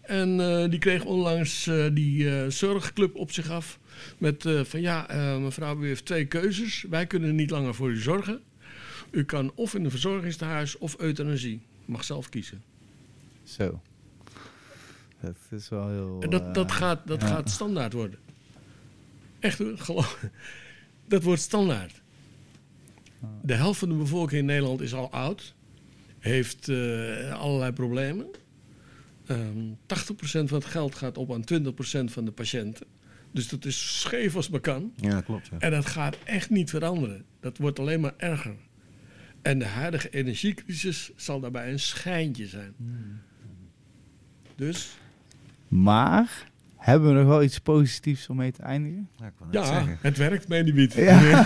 [0.06, 3.78] En eh, die kreeg onlangs eh, die eh, zorgclub op zich af.
[4.18, 5.06] Met van ja,
[5.40, 6.84] mevrouw, u heeft twee keuzes.
[6.90, 8.40] Wij kunnen niet langer voor u zorgen.
[9.10, 11.60] U kan of in een verzorgingstehuis of euthanasie.
[11.86, 12.62] U mag zelf kiezen.
[13.44, 13.80] Zo.
[15.20, 16.16] Dat is wel heel...
[16.20, 17.26] En dat, dat, gaat, dat ja.
[17.26, 18.18] gaat standaard worden.
[19.38, 20.24] Echt hoor, geloof
[21.08, 22.02] Dat wordt standaard.
[23.42, 25.54] De helft van de bevolking in Nederland is al oud.
[26.18, 26.68] Heeft
[27.32, 28.26] allerlei problemen.
[29.26, 32.86] Ehm 80% van het geld gaat op aan 20% van de patiënten.
[33.32, 34.92] Dus dat is scheef als maar kan.
[34.96, 35.46] Ja, klopt.
[35.46, 35.58] Ja.
[35.58, 37.24] En dat gaat echt niet veranderen.
[37.40, 38.56] Dat wordt alleen maar erger.
[39.42, 42.74] En de huidige energiecrisis zal daarbij een schijntje zijn.
[44.54, 44.98] Dus
[45.68, 49.08] Maar hebben we nog wel iets positiefs om mee te eindigen?
[49.18, 49.98] Ja, ik wou net ja, zeggen.
[50.00, 50.94] het werkt mij niet.
[51.08, 51.44] Ja.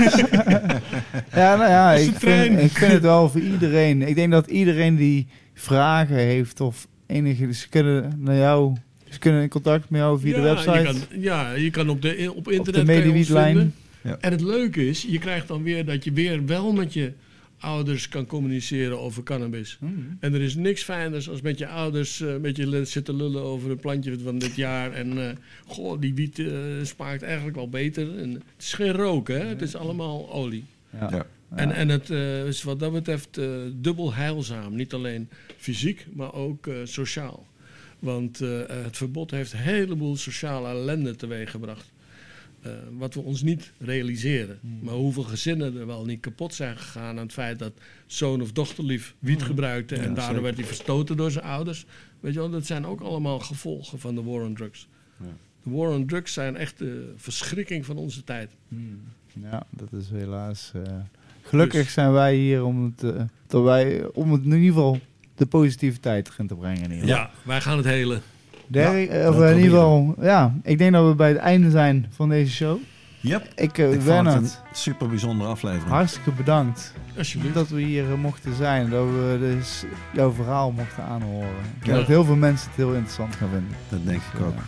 [1.34, 4.02] Ja, nou ja, vind, ik vind het wel voor iedereen.
[4.02, 8.76] Ik denk dat iedereen die vragen heeft of enige, ze kunnen naar jou,
[9.08, 10.78] ze kunnen in contact met jou via de Ja, website.
[10.78, 13.74] Je kan, ja, je kan op, de, op internet de je vinden.
[14.02, 14.16] Ja.
[14.20, 17.12] En het leuke is, je krijgt dan weer dat je weer wel met je
[17.58, 19.76] ouders kan communiceren over cannabis.
[19.78, 20.16] Hmm.
[20.20, 23.42] En er is niks fijners als met je ouders eh, een beetje le- zitten lullen
[23.42, 24.92] over een plantje van dit jaar.
[24.92, 26.46] En eh, goh, die wiet eh,
[26.82, 28.18] smaakt eigenlijk wel beter.
[28.18, 29.38] En het is geen rook, hè?
[29.46, 30.64] Het is allemaal olie.
[31.00, 31.26] Ja.
[31.54, 34.74] En, en het eh, is wat dat betreft eh, dubbel heilzaam.
[34.74, 37.46] Niet alleen fysiek, maar ook eh, sociaal.
[37.98, 41.92] Want het verbod heeft een heleboel sociale ellende teweeggebracht.
[42.98, 44.58] Wat we ons niet realiseren.
[44.82, 47.72] Maar hoeveel gezinnen er wel niet kapot zijn gegaan aan het feit dat
[48.06, 50.42] zoon of dochterlief wiet gebruikte en Ja, daardoor zeker.
[50.42, 51.86] werd hij verstoten door zijn ouders.
[52.20, 54.88] Weet je wel, dat zijn ook allemaal gevolgen van de war on drugs.
[55.16, 55.26] Ja.
[55.62, 58.50] De war on drugs zijn echt de verschrikking van onze tijd.
[58.68, 59.02] Hmm.
[59.42, 60.72] Ja, dat is helaas.
[61.50, 64.98] Gelukkig Dus- zijn wij hier om het, eh, dat wij, om het in ieder geval
[65.34, 66.82] de positiviteit erin te brengen.
[66.82, 67.16] In ieder geval.
[67.22, 68.20] Ja, wij gaan het helen.
[68.66, 71.70] Derek, Ja, eh, of in ieder geval, ja, ik denk dat we bij het einde
[71.70, 72.78] zijn van deze show.
[73.22, 73.42] Yep.
[73.54, 75.88] Ik, Ik vond Bernard, het een super bijzondere aflevering.
[75.88, 77.54] hartstikke bedankt Alsjeblieft.
[77.54, 78.90] dat we hier mochten zijn.
[78.90, 81.48] Dat we dus jouw verhaal mochten aanhoren.
[81.48, 81.94] Ik denk Ja.
[81.96, 83.76] dat heel veel mensen het heel interessant gaan vinden.
[83.88, 84.54] Dat denk ik ook.
[84.54, 84.62] Ja.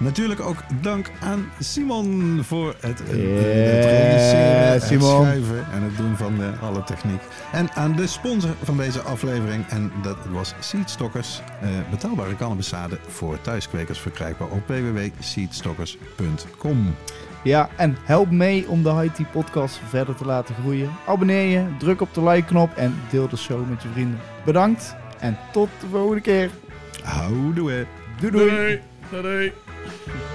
[0.00, 3.44] Natuurlijk ook dank aan Simon voor het, eh, Yeah, het
[3.84, 5.22] regisseren, het Simon.
[5.22, 7.20] schrijven en het doen van de, alle techniek.
[7.52, 11.40] En aan de sponsor van deze aflevering, en dat was Seedstockers.
[11.60, 16.94] eh betaalbare cannabiszaden voor thuiskwekers verkrijgbaar op www.seedstockers.com.
[17.42, 20.90] Ja, en help mee om de High Tea podcast verder te laten groeien.
[21.06, 24.18] Abonneer je, druk op de like-knop en deel de show met je vrienden.
[24.44, 26.50] Bedankt en tot de volgende keer.
[27.02, 27.86] Houdoe.
[28.20, 28.50] Doei doei!
[28.50, 28.80] Doei.
[29.22, 29.52] Doei.
[29.90, 30.20] Yeah.